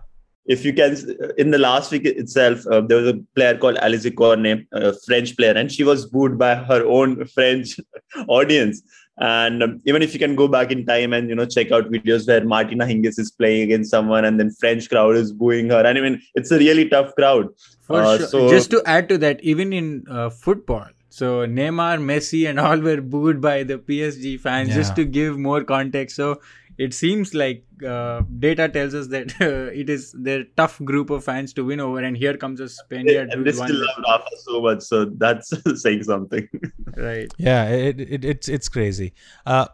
if 0.47 0.63
you 0.65 0.73
can, 0.73 0.95
in 1.37 1.51
the 1.51 1.57
last 1.57 1.91
week 1.91 2.05
itself, 2.05 2.65
uh, 2.67 2.81
there 2.81 2.97
was 2.97 3.07
a 3.07 3.17
player 3.35 3.57
called 3.57 3.77
Alizé 3.77 4.15
Cornet, 4.15 4.65
a 4.71 4.93
French 5.05 5.35
player, 5.37 5.53
and 5.53 5.71
she 5.71 5.83
was 5.83 6.05
booed 6.05 6.37
by 6.37 6.53
her 6.55 6.85
own 6.85 7.25
French 7.35 7.79
audience. 8.27 8.81
And 9.17 9.63
um, 9.63 9.79
even 9.85 10.01
if 10.01 10.13
you 10.13 10.19
can 10.19 10.35
go 10.35 10.47
back 10.47 10.71
in 10.71 10.85
time 10.85 11.13
and 11.13 11.29
you 11.29 11.35
know 11.35 11.45
check 11.45 11.71
out 11.71 11.89
videos 11.89 12.27
where 12.27 12.43
Martina 12.43 12.85
Hingis 12.85 13.17
is 13.17 13.31
playing 13.31 13.61
against 13.63 13.89
someone, 13.89 14.25
and 14.25 14.39
then 14.39 14.51
French 14.59 14.89
crowd 14.89 15.15
is 15.15 15.31
booing 15.31 15.69
her, 15.69 15.85
and 15.85 15.97
I 15.97 16.01
mean 16.01 16.21
it's 16.35 16.51
a 16.51 16.57
really 16.59 16.89
tough 16.89 17.15
crowd. 17.15 17.47
For 17.87 18.01
Uh, 18.01 18.17
sure. 18.17 18.27
so- 18.27 18.49
Just 18.49 18.71
to 18.71 18.81
add 18.85 19.07
to 19.09 19.17
that, 19.19 19.41
even 19.43 19.71
in 19.71 20.03
uh, 20.09 20.29
football, 20.31 20.87
so 21.15 21.47
Neymar, 21.47 21.99
Messi, 22.07 22.45
and 22.49 22.59
all 22.59 22.77
were 22.77 22.99
booed 22.99 23.39
by 23.39 23.63
the 23.63 23.77
PSG 23.77 24.37
fans 24.37 24.75
just 24.75 24.97
to 24.97 25.05
give 25.05 25.37
more 25.37 25.63
context. 25.63 26.17
So 26.17 26.41
it 26.77 26.93
seems 26.93 27.33
like 27.33 27.63
uh, 27.87 28.23
data 28.39 28.67
tells 28.67 28.93
us 28.93 29.07
that 29.07 29.31
uh, 29.39 29.71
it 29.81 29.89
is 29.89 30.11
their 30.11 30.43
tough 30.57 30.77
group 30.83 31.09
of 31.09 31.23
fans 31.23 31.53
to 31.53 31.63
win 31.63 31.79
over, 31.79 32.03
and 32.03 32.17
here 32.17 32.35
comes 32.35 32.59
a 32.59 32.67
Spaniard 32.67 33.29
and 33.29 33.45
they 33.45 33.53
still 33.53 33.65
won. 33.65 33.85
love 33.85 34.03
Rafa 34.09 34.37
so 34.39 34.61
much, 34.61 34.81
so 34.81 35.05
that's 35.05 35.53
saying 35.81 36.03
something. 36.03 36.49
Right. 36.97 37.33
Yeah, 37.37 37.69
it, 37.69 37.99
it 38.01 38.25
it's 38.25 38.49
it's 38.49 38.67
crazy. 38.67 39.13
Uh, 39.45 39.67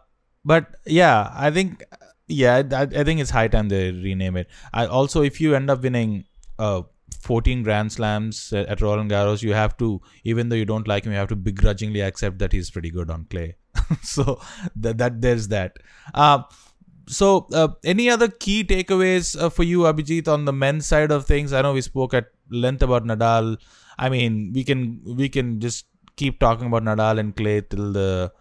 but 0.44 0.76
yeah, 0.86 1.28
I 1.34 1.50
think 1.50 1.82
yeah, 2.28 2.62
I, 2.72 2.82
I 2.82 3.02
think 3.02 3.20
it's 3.20 3.30
high 3.30 3.48
time 3.48 3.68
they 3.68 3.90
rename 3.90 4.36
it. 4.36 4.48
I 4.72 4.86
also, 4.86 5.22
if 5.22 5.40
you 5.40 5.56
end 5.56 5.70
up 5.70 5.82
winning 5.82 6.24
uh 6.58 6.82
14 7.12 7.62
Grand 7.62 7.92
Slams 7.92 8.52
at, 8.52 8.80
Roland 8.80 9.10
Garros, 9.10 9.42
you 9.42 9.52
have 9.52 9.76
to, 9.78 10.00
even 10.24 10.48
though 10.48 10.56
you 10.56 10.64
don't 10.64 10.88
like 10.88 11.04
him, 11.04 11.12
you 11.12 11.18
have 11.18 11.28
to 11.28 11.36
begrudgingly 11.36 12.00
accept 12.00 12.38
that 12.38 12.52
he's 12.52 12.70
pretty 12.70 12.90
good 12.90 13.10
on 13.10 13.26
clay. 13.30 13.56
so 14.02 14.40
that 14.76 14.98
that 14.98 15.20
there's 15.20 15.48
that. 15.48 15.76
Uh, 16.14 16.42
so 17.08 17.46
uh, 17.52 17.68
any 17.84 18.08
other 18.10 18.28
key 18.28 18.64
takeaways 18.64 19.40
uh, 19.40 19.48
for 19.50 19.62
you, 19.64 19.80
Abhijit, 19.80 20.28
on 20.28 20.44
the 20.44 20.52
men's 20.52 20.86
side 20.86 21.10
of 21.10 21.26
things? 21.26 21.52
I 21.52 21.62
know 21.62 21.72
we 21.72 21.80
spoke 21.80 22.14
at 22.14 22.26
length 22.50 22.82
about 22.82 23.04
Nadal. 23.04 23.56
I 23.98 24.08
mean, 24.08 24.52
we 24.54 24.64
can 24.64 25.00
we 25.04 25.28
can 25.28 25.60
just 25.60 25.86
keep 26.16 26.38
talking 26.38 26.66
about 26.66 26.82
Nadal 26.84 27.18
and 27.18 27.34
clay 27.36 27.60
till 27.62 27.92
the. 27.92 28.32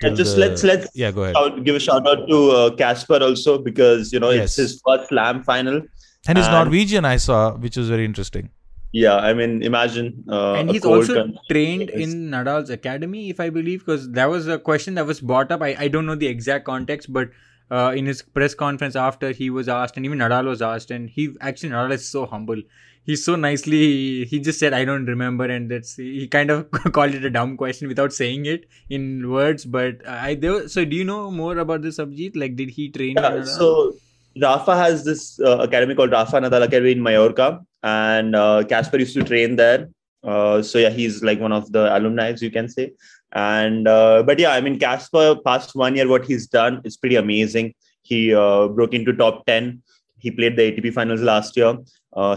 Till 0.00 0.08
And 0.10 0.16
just 0.16 0.34
the- 0.36 0.40
let's 0.40 0.62
let's 0.62 0.88
yeah, 0.94 1.10
go 1.10 1.22
ahead. 1.24 1.34
shout, 1.36 1.64
give 1.64 1.74
a 1.74 1.80
shout 1.80 2.06
out 2.06 2.28
to 2.28 2.50
uh, 2.50 2.74
Casper 2.76 3.18
also 3.22 3.58
because 3.58 4.12
you 4.12 4.20
know 4.20 4.30
Yes. 4.30 4.44
it's 4.50 4.56
his 4.56 4.82
first 4.86 5.08
slam 5.08 5.42
final. 5.42 5.82
And 6.28 6.38
he's 6.38 6.46
and- 6.46 6.54
Norwegian, 6.54 7.04
I 7.04 7.16
saw, 7.16 7.56
which 7.56 7.76
was 7.76 7.88
very 7.88 8.04
interesting. 8.04 8.50
Yeah, 8.92 9.16
I 9.16 9.34
mean, 9.34 9.62
imagine. 9.62 10.24
Uh, 10.28 10.54
and 10.54 10.68
he's 10.70 10.84
also 10.84 11.14
country. 11.14 11.38
trained 11.48 11.90
Yes. 11.94 12.08
in 12.12 12.28
Nadal's 12.30 12.70
academy, 12.70 13.30
if 13.30 13.38
I 13.38 13.48
believe, 13.48 13.80
because 13.86 14.10
that 14.12 14.28
was 14.28 14.48
a 14.48 14.58
question 14.58 14.96
that 14.96 15.06
was 15.06 15.20
brought 15.20 15.52
up. 15.52 15.62
I, 15.62 15.76
I 15.78 15.86
don't 15.88 16.06
know 16.06 16.16
the 16.16 16.26
exact 16.26 16.64
context, 16.64 17.12
but 17.12 17.30
uh, 17.70 17.92
in 17.96 18.06
his 18.06 18.20
press 18.22 18.52
conference 18.52 18.96
after 18.96 19.30
he 19.30 19.48
was 19.48 19.68
asked, 19.68 19.96
and 19.96 20.04
even 20.04 20.18
Nadal 20.18 20.46
was 20.46 20.60
asked, 20.60 20.90
and 20.90 21.08
he 21.08 21.28
actually 21.40 21.68
Nadal 21.70 21.92
is 21.92 22.08
so 22.08 22.26
humble. 22.26 22.60
He's 23.04 23.24
so 23.24 23.36
nicely. 23.36 24.24
He 24.24 24.40
just 24.40 24.58
said, 24.58 24.72
"I 24.72 24.84
don't 24.84 25.06
remember," 25.06 25.44
and 25.44 25.70
that's 25.70 25.94
he 25.94 26.26
kind 26.26 26.50
of 26.50 26.68
called 26.92 27.14
it 27.14 27.24
a 27.24 27.30
dumb 27.30 27.56
question 27.56 27.86
without 27.86 28.12
saying 28.12 28.46
it 28.46 28.66
in 28.88 29.30
words. 29.30 29.64
But 29.64 30.04
I 30.06 30.34
there. 30.34 30.66
So, 30.68 30.84
do 30.84 30.96
you 30.96 31.04
know 31.04 31.30
more 31.30 31.56
about 31.58 31.82
this 31.82 31.96
subject? 31.96 32.34
Like, 32.36 32.56
did 32.56 32.70
he 32.70 32.88
train? 32.90 33.16
in 33.16 33.22
Yeah, 33.22 33.30
Nadal? 33.30 33.46
so 33.46 33.94
Rafa 34.40 34.76
has 34.76 35.04
this 35.04 35.40
uh, 35.40 35.58
academy 35.58 35.94
called 35.94 36.12
Rafa 36.12 36.40
Nadal 36.40 36.62
Academy 36.62 36.92
in 36.92 37.02
Mallorca, 37.02 37.60
and 37.82 38.36
uh, 38.36 38.62
Casper 38.64 38.98
used 38.98 39.14
to 39.14 39.24
train 39.24 39.56
there. 39.56 39.88
Uh, 40.22 40.62
so 40.62 40.78
yeah, 40.78 40.90
he's 40.90 41.22
like 41.22 41.40
one 41.40 41.52
of 41.52 41.72
the 41.72 41.96
alumni, 41.96 42.34
you 42.38 42.50
can 42.50 42.68
say. 42.68 42.92
And 43.32 43.88
uh, 43.88 44.22
but 44.22 44.38
yeah, 44.38 44.52
I 44.52 44.60
mean, 44.60 44.78
Casper 44.78 45.36
past 45.44 45.74
one 45.74 45.96
year, 45.96 46.08
what 46.08 46.24
he's 46.24 46.46
done 46.46 46.80
is 46.84 46.96
pretty 46.96 47.16
amazing. 47.16 47.74
He 48.02 48.32
broke 48.32 48.94
into 48.94 49.12
top 49.12 49.46
ten. 49.46 49.82
He 50.18 50.30
played 50.30 50.56
the 50.56 50.72
ATP 50.72 50.92
finals 50.92 51.22
last 51.22 51.56
year. 51.56 51.78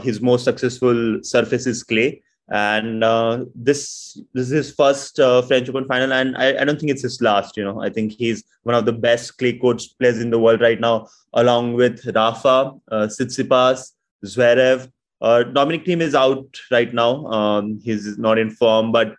His 0.02 0.22
most 0.22 0.46
successful 0.46 1.20
surface 1.24 1.68
is 1.68 1.84
clay, 1.84 2.22
and 2.50 3.04
uh, 3.04 3.46
this 3.56 4.20
this 4.34 4.48
is 4.48 4.50
his 4.50 4.76
first 4.76 5.20
uh, 5.20 5.42
French 5.42 5.70
Open 5.70 5.86
final, 5.86 6.12
and 6.12 6.36
I, 6.38 6.62
I 6.62 6.66
don't 6.66 6.80
think 6.80 6.92
it's 6.92 7.02
his 7.02 7.22
last. 7.22 7.56
You 7.56 7.64
know, 7.64 7.82
I 7.82 7.90
think 7.90 8.14
he's 8.14 8.44
one 8.64 8.76
of 8.76 8.86
the 8.86 8.94
best 8.94 9.38
clay 9.38 9.58
court 9.58 9.82
players 10.00 10.20
in 10.20 10.30
the 10.30 10.40
world 10.40 10.62
right 10.62 10.80
now, 10.80 11.08
along 11.34 11.74
with 11.74 12.06
Rafa, 12.14 12.74
uh, 12.92 13.08
Tsitsipas, 13.08 13.92
Zverev. 14.26 14.92
Uh, 15.22 15.44
Dominic 15.44 15.86
Thiem 15.86 16.02
is 16.02 16.16
out 16.16 16.60
right 16.70 16.94
now. 16.94 17.26
Um, 17.28 17.80
he's 17.82 18.18
not 18.18 18.38
in 18.38 18.50
form, 18.50 18.92
but 18.92 19.16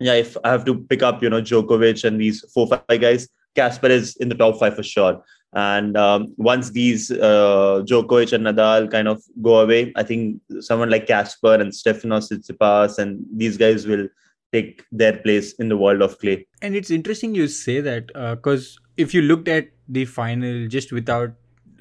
yeah, 0.00 0.14
if 0.14 0.36
I 0.42 0.50
have 0.50 0.64
to 0.64 0.74
pick 0.74 1.02
up, 1.02 1.22
you 1.22 1.28
know, 1.28 1.42
Djokovic 1.42 2.04
and 2.04 2.18
these 2.18 2.44
four 2.52 2.66
five 2.66 3.00
guys, 3.00 3.28
Casper 3.54 3.88
is 3.88 4.16
in 4.16 4.30
the 4.30 4.34
top 4.34 4.58
five 4.58 4.74
for 4.74 4.82
sure. 4.82 5.22
And 5.54 5.96
um, 5.96 6.34
once 6.36 6.70
these 6.70 7.10
uh, 7.10 7.82
Djokovic 7.86 8.32
and 8.32 8.44
Nadal 8.44 8.90
kind 8.90 9.06
of 9.06 9.22
go 9.40 9.60
away, 9.60 9.92
I 9.94 10.02
think 10.02 10.40
someone 10.60 10.90
like 10.90 11.06
Casper 11.06 11.54
and 11.54 11.72
Stefanos 11.72 12.32
Tsitsipas 12.32 12.98
and 12.98 13.24
these 13.32 13.56
guys 13.56 13.86
will 13.86 14.08
take 14.52 14.84
their 14.90 15.16
place 15.16 15.52
in 15.54 15.68
the 15.68 15.76
world 15.76 16.02
of 16.02 16.18
clay. 16.18 16.46
And 16.60 16.74
it's 16.74 16.90
interesting 16.90 17.34
you 17.34 17.46
say 17.48 17.80
that 17.80 18.06
because 18.36 18.78
if 18.96 19.14
you 19.14 19.22
looked 19.22 19.48
at 19.48 19.68
the 19.88 20.04
final 20.04 20.66
just 20.68 20.92
without 20.92 21.32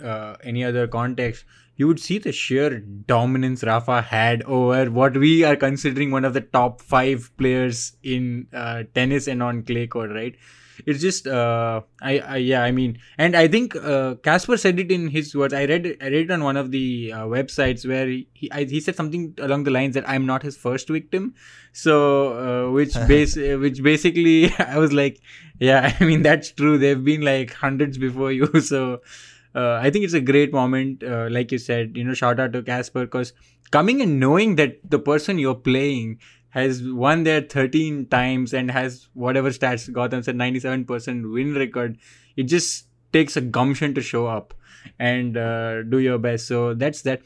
uh, 0.04 0.36
any 0.44 0.64
other 0.64 0.88
context, 0.88 1.46
you 1.76 1.88
would 1.88 2.00
see 2.00 2.20
the 2.20 2.32
sheer 2.32 2.80
dominance 2.80 3.64
Rafa 3.64 4.02
had 4.02 4.44
over 4.44 4.92
what 4.92 5.18
we 5.18 5.44
are 5.44 5.56
considering 5.56 6.12
one 6.12 6.26
of 6.26 6.34
the 6.34 6.42
top 6.42 6.82
five 6.82 7.32
players 7.38 7.94
in 8.04 8.48
uh, 8.54 8.84
tennis 8.94 9.28
and 9.28 9.42
on 9.42 9.64
clay 9.64 9.88
court, 9.88 10.12
right? 10.12 10.36
It's 10.86 11.02
just, 11.02 11.28
uh, 11.28 11.82
I, 12.02 12.20
I, 12.20 12.38
yeah, 12.38 12.64
I 12.64 12.72
mean, 12.72 13.00
and 13.18 13.36
I 13.36 13.48
think 13.48 13.76
uh, 13.76 14.16
Casper 14.16 14.58
said 14.58 14.80
it 14.80 14.92
in 14.92 15.08
his 15.08 15.36
words. 15.36 15.54
I 15.54 15.66
read, 15.66 15.98
I 16.02 16.08
read 16.08 16.26
it 16.26 16.32
on 16.32 16.44
one 16.44 16.58
of 16.58 16.72
the 16.72 17.12
uh, 17.14 17.26
websites 17.26 17.88
where 17.88 18.08
he, 18.08 18.28
he, 18.34 18.52
I, 18.52 18.64
he 18.66 18.80
said 18.80 18.96
something 18.96 19.34
along 19.40 19.64
the 19.64 19.72
lines 19.72 19.94
that 19.96 20.08
I'm 20.10 20.26
not 20.26 20.44
his 20.44 20.58
first 20.58 20.90
victim. 20.90 21.36
So, 21.72 22.68
uh, 22.68 22.72
which 22.72 22.94
base, 23.08 23.36
which 23.36 23.82
basically, 23.84 24.52
I 24.60 24.78
was 24.78 24.94
like, 24.94 25.20
yeah, 25.60 25.96
I 26.00 26.04
mean 26.04 26.22
that's 26.24 26.52
true. 26.52 26.78
They've 26.78 27.04
been 27.04 27.22
like 27.22 27.54
hundreds 27.54 27.98
before 27.98 28.32
you, 28.32 28.48
so 28.62 29.02
uh, 29.56 29.80
I 29.82 29.90
think 29.90 30.06
it's 30.06 30.14
a 30.14 30.22
great 30.22 30.52
moment. 30.52 31.04
Uh, 31.04 31.28
like 31.30 31.52
you 31.52 31.58
said, 31.58 31.96
you 31.96 32.04
know, 32.04 32.14
shout 32.14 32.40
out 32.40 32.54
to 32.54 32.64
Casper 32.64 33.06
because 33.06 33.34
coming 33.72 34.02
and 34.02 34.20
knowing 34.20 34.56
that 34.56 34.78
the 34.90 35.00
person 35.00 35.38
you're 35.38 35.56
playing 35.56 36.20
has 36.54 36.84
won 36.84 37.24
there 37.24 37.42
13 37.42 38.06
times 38.08 38.54
and 38.54 38.70
has 38.70 39.08
whatever 39.14 39.50
stats 39.50 39.90
Gautam 39.90 40.24
said 40.24 40.36
97% 40.36 41.34
win 41.34 41.56
record. 41.56 41.98
It 42.38 42.44
just 42.44 42.86
takes 43.12 43.36
a 43.36 43.42
gumption 43.42 43.96
to 43.96 44.02
show 44.02 44.28
up 44.28 44.54
and 45.00 45.36
uh, 45.36 45.82
do 45.82 45.98
your 45.98 46.20
best. 46.20 46.48
So 46.48 46.76
that's 46.76 47.02
that. 47.02 47.24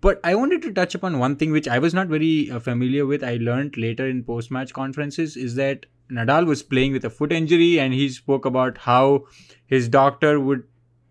But 0.00 0.18
I 0.24 0.34
wanted 0.34 0.62
to 0.62 0.72
touch 0.72 0.94
upon 0.94 1.18
one 1.18 1.36
thing 1.36 1.52
which 1.52 1.68
I 1.68 1.78
was 1.78 1.92
not 1.92 2.06
very 2.06 2.50
uh, 2.50 2.58
familiar 2.58 3.04
with. 3.04 3.22
I 3.22 3.36
learned 3.36 3.76
later 3.76 4.08
in 4.08 4.24
post 4.24 4.50
match 4.50 4.72
conferences 4.72 5.36
is 5.36 5.56
that 5.56 5.84
Nadal 6.10 6.46
was 6.46 6.62
playing 6.62 6.92
with 6.92 7.04
a 7.04 7.10
foot 7.10 7.32
injury 7.32 7.78
and 7.78 7.92
he 7.92 8.08
spoke 8.08 8.46
about 8.46 8.78
how 8.78 9.26
his 9.66 9.90
doctor 9.90 10.40
would 10.40 10.64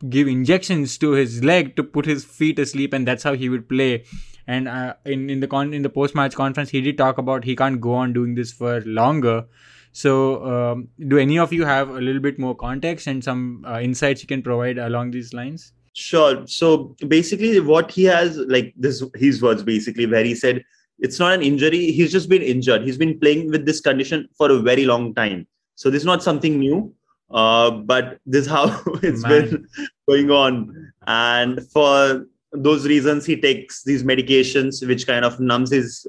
give 0.07 0.27
injections 0.27 0.97
to 0.97 1.11
his 1.11 1.43
leg 1.43 1.75
to 1.75 1.83
put 1.83 2.05
his 2.05 2.23
feet 2.23 2.57
asleep, 2.57 2.93
and 2.93 3.07
that's 3.07 3.23
how 3.23 3.33
he 3.33 3.49
would 3.49 3.67
play. 3.67 4.05
And 4.49 4.67
uh, 4.67 4.93
in 5.05 5.29
in 5.29 5.41
the 5.41 5.47
con 5.47 5.73
in 5.79 5.83
the 5.83 5.89
post 5.95 6.15
match 6.19 6.35
conference, 6.37 6.71
he 6.75 6.81
did 6.81 6.97
talk 6.97 7.19
about 7.23 7.43
he 7.43 7.55
can't 7.55 7.79
go 7.79 7.93
on 8.03 8.13
doing 8.13 8.33
this 8.33 8.51
for 8.51 8.81
longer. 8.99 9.35
So, 9.91 10.13
um, 10.51 10.87
do 11.07 11.19
any 11.19 11.37
of 11.37 11.53
you 11.53 11.65
have 11.65 11.89
a 11.89 12.01
little 12.01 12.21
bit 12.21 12.39
more 12.39 12.55
context 12.55 13.05
and 13.05 13.23
some 13.23 13.63
uh, 13.67 13.79
insights 13.79 14.23
you 14.23 14.27
can 14.27 14.41
provide 14.41 14.79
along 14.79 15.11
these 15.11 15.33
lines? 15.33 15.73
Sure. 15.93 16.47
So 16.47 16.95
basically, 17.07 17.59
what 17.59 17.91
he 17.91 18.05
has, 18.05 18.37
like 18.37 18.73
this, 18.75 19.03
his 19.15 19.41
words 19.41 19.61
basically, 19.61 20.07
where 20.07 20.23
he 20.23 20.33
said 20.33 20.63
it's 20.97 21.19
not 21.19 21.33
an 21.33 21.43
injury. 21.43 21.91
He's 21.91 22.11
just 22.11 22.29
been 22.29 22.41
injured. 22.41 22.83
He's 22.83 22.97
been 22.97 23.19
playing 23.19 23.51
with 23.51 23.67
this 23.67 23.81
condition 23.81 24.27
for 24.35 24.49
a 24.51 24.59
very 24.59 24.85
long 24.85 25.13
time. 25.13 25.45
So 25.75 25.91
this 25.91 26.01
is 26.01 26.05
not 26.05 26.23
something 26.23 26.57
new. 26.57 26.93
Uh, 27.31 27.69
but 27.69 28.17
this 28.25 28.45
is 28.45 28.51
how 28.51 28.81
it's 29.03 29.21
Man. 29.21 29.31
been 29.31 29.67
going 30.09 30.31
on. 30.31 30.91
And 31.05 31.61
for 31.71 32.25
those 32.51 32.87
reasons, 32.87 33.25
he 33.25 33.39
takes 33.39 33.83
these 33.83 34.03
medications, 34.03 34.85
which 34.87 35.05
kind 35.05 35.25
of 35.25 35.39
numbs 35.39 35.71
his 35.71 36.07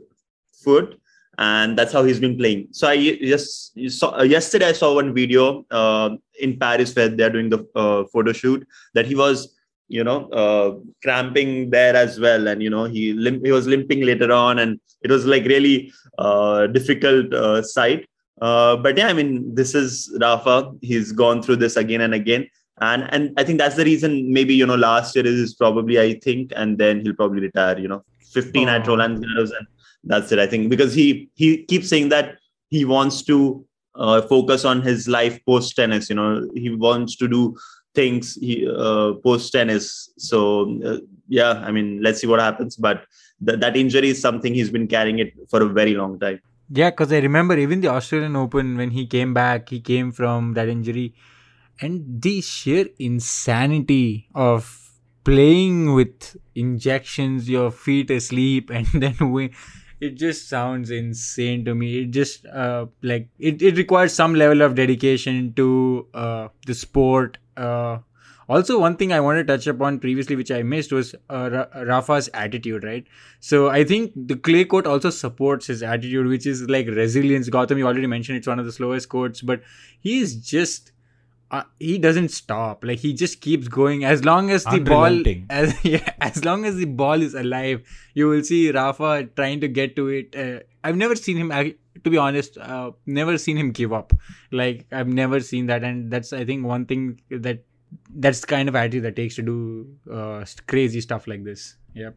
foot 0.52 1.00
and 1.40 1.76
that's 1.76 1.92
how 1.92 2.04
he's 2.04 2.20
been 2.20 2.36
playing. 2.36 2.68
So 2.70 2.86
I 2.86 3.16
just 3.16 3.72
saw 3.98 4.18
uh, 4.18 4.22
yesterday 4.22 4.68
I 4.68 4.72
saw 4.72 4.94
one 4.94 5.14
video 5.14 5.64
uh, 5.70 6.10
in 6.38 6.58
Paris 6.58 6.94
where 6.94 7.08
they're 7.08 7.30
doing 7.30 7.48
the 7.48 7.66
uh, 7.74 8.04
photo 8.12 8.32
shoot 8.32 8.66
that 8.94 9.06
he 9.06 9.14
was 9.14 9.56
you 9.88 10.04
know 10.04 10.28
uh, 10.28 10.78
cramping 11.02 11.70
there 11.70 11.96
as 11.96 12.20
well, 12.20 12.46
and 12.46 12.62
you 12.62 12.70
know 12.70 12.84
he 12.84 13.14
limp, 13.14 13.44
he 13.44 13.52
was 13.52 13.66
limping 13.66 14.02
later 14.02 14.30
on, 14.30 14.58
and 14.58 14.78
it 15.02 15.10
was 15.10 15.24
like 15.24 15.44
really 15.44 15.92
uh, 16.18 16.66
difficult 16.66 17.32
uh, 17.32 17.62
sight. 17.62 18.06
but 18.38 18.96
yeah, 18.98 19.08
I 19.08 19.14
mean 19.14 19.54
this 19.54 19.74
is 19.74 20.14
Rafa. 20.20 20.72
He's 20.82 21.10
gone 21.12 21.42
through 21.42 21.56
this 21.56 21.76
again 21.76 22.02
and 22.02 22.14
again. 22.14 22.48
And 22.80 23.08
and 23.12 23.34
I 23.38 23.44
think 23.44 23.58
that's 23.58 23.76
the 23.76 23.84
reason. 23.84 24.32
Maybe 24.32 24.54
you 24.54 24.66
know 24.66 24.76
last 24.76 25.14
year 25.14 25.26
is 25.26 25.54
probably 25.54 26.00
I 26.00 26.18
think, 26.18 26.52
and 26.56 26.78
then 26.78 27.00
he'll 27.00 27.14
probably 27.14 27.40
retire. 27.40 27.78
You 27.78 27.88
know, 27.88 28.04
15 28.32 28.68
oh. 28.68 28.72
at 28.72 28.86
Roland 28.86 29.24
Garros 29.24 29.50
and 29.56 29.66
that's 30.04 30.32
it 30.32 30.38
i 30.38 30.46
think 30.46 30.70
because 30.70 30.94
he 30.94 31.28
he 31.34 31.64
keeps 31.64 31.88
saying 31.88 32.08
that 32.08 32.36
he 32.70 32.84
wants 32.84 33.22
to 33.22 33.64
uh, 33.96 34.22
focus 34.22 34.64
on 34.64 34.80
his 34.80 35.08
life 35.08 35.38
post 35.44 35.76
tennis 35.76 36.08
you 36.08 36.16
know 36.16 36.48
he 36.54 36.70
wants 36.70 37.16
to 37.16 37.28
do 37.28 37.56
things 37.94 38.36
he 38.36 38.68
uh, 38.68 39.12
post 39.24 39.52
tennis 39.52 40.10
so 40.16 40.78
uh, 40.84 40.98
yeah 41.28 41.62
i 41.66 41.70
mean 41.70 42.00
let's 42.02 42.20
see 42.20 42.26
what 42.26 42.40
happens 42.40 42.76
but 42.76 43.04
th- 43.46 43.58
that 43.58 43.76
injury 43.76 44.10
is 44.10 44.20
something 44.20 44.54
he's 44.54 44.70
been 44.70 44.86
carrying 44.86 45.18
it 45.18 45.32
for 45.50 45.62
a 45.62 45.66
very 45.66 45.94
long 45.94 46.18
time 46.18 46.40
yeah 46.70 46.90
because 46.90 47.12
i 47.12 47.18
remember 47.18 47.58
even 47.58 47.80
the 47.80 47.88
australian 47.88 48.36
open 48.36 48.76
when 48.76 48.90
he 48.90 49.06
came 49.06 49.34
back 49.34 49.68
he 49.68 49.80
came 49.80 50.12
from 50.12 50.54
that 50.54 50.68
injury 50.68 51.12
and 51.80 52.22
the 52.22 52.40
sheer 52.40 52.86
insanity 52.98 54.28
of 54.34 54.92
playing 55.24 55.94
with 55.94 56.36
injections 56.54 57.48
your 57.48 57.70
feet 57.70 58.10
asleep 58.10 58.70
and 58.74 58.86
then 58.94 59.32
we 59.32 59.52
it 60.00 60.14
just 60.16 60.48
sounds 60.48 60.90
insane 60.90 61.64
to 61.66 61.74
me. 61.74 61.98
It 61.98 62.10
just 62.10 62.46
uh, 62.46 62.86
like 63.02 63.28
it, 63.38 63.60
it 63.60 63.76
requires 63.76 64.14
some 64.14 64.34
level 64.34 64.62
of 64.62 64.74
dedication 64.74 65.52
to 65.54 66.06
uh, 66.14 66.48
the 66.66 66.74
sport. 66.74 67.38
Uh, 67.56 67.98
also 68.48 68.80
one 68.80 68.96
thing 68.96 69.12
i 69.12 69.20
want 69.20 69.38
to 69.38 69.44
touch 69.44 69.68
upon 69.68 70.00
previously 70.00 70.34
which 70.34 70.50
i 70.50 70.60
missed 70.60 70.92
was 70.92 71.14
uh, 71.28 71.66
rafa's 71.86 72.28
attitude 72.34 72.82
right? 72.82 73.06
So 73.38 73.68
i 73.68 73.84
think 73.84 74.12
the 74.16 74.34
clay 74.34 74.64
court 74.64 74.86
also 74.86 75.10
supports 75.10 75.68
his 75.68 75.84
attitude 75.84 76.26
which 76.26 76.46
is 76.46 76.68
like 76.68 76.88
resilience. 76.88 77.48
Gautam 77.48 77.78
you 77.78 77.86
already 77.86 78.08
mentioned 78.08 78.38
it's 78.38 78.48
one 78.48 78.58
of 78.58 78.66
the 78.66 78.72
slowest 78.72 79.08
courts 79.08 79.40
but 79.40 79.62
he 80.00 80.18
is 80.18 80.34
just 80.34 80.92
uh, 81.50 81.64
he 81.78 81.98
doesn't 81.98 82.30
stop. 82.30 82.84
Like 82.84 82.98
he 82.98 83.12
just 83.12 83.40
keeps 83.40 83.68
going. 83.68 84.04
As 84.04 84.24
long 84.24 84.50
as 84.50 84.64
the 84.64 84.78
ball 84.78 85.22
as 85.50 85.84
yeah, 85.84 86.12
as 86.20 86.44
long 86.44 86.64
as 86.64 86.76
the 86.76 86.84
ball 86.84 87.20
is 87.22 87.34
alive 87.34 87.82
you 88.14 88.28
will 88.28 88.42
see 88.42 88.70
rafa 88.70 89.28
trying 89.36 89.60
to 89.60 89.68
get 89.68 89.96
to 89.96 90.08
it. 90.08 90.36
Uh, 90.36 90.60
i've 90.84 90.96
never 90.96 91.16
seen 91.16 91.36
him 91.36 91.50
to 91.50 92.10
be 92.10 92.16
honest 92.16 92.56
uh, 92.58 92.90
never 93.06 93.36
seen 93.38 93.56
him 93.56 93.72
give 93.72 93.92
up. 93.92 94.12
Like 94.52 94.86
i've 94.92 95.08
never 95.08 95.40
seen 95.40 95.66
that. 95.66 95.82
And 95.82 96.10
that's 96.10 96.32
i 96.32 96.44
think 96.44 96.64
one 96.64 96.86
thing 96.86 97.20
that 97.30 97.64
that's 98.14 98.44
kind 98.44 98.68
of 98.68 98.76
attitude 98.76 99.02
that 99.04 99.16
takes 99.16 99.36
to 99.36 99.42
do 99.42 99.86
uh, 100.12 100.44
crazy 100.66 101.00
stuff 101.00 101.26
like 101.26 101.44
this. 101.44 101.76
Yep. 101.94 102.16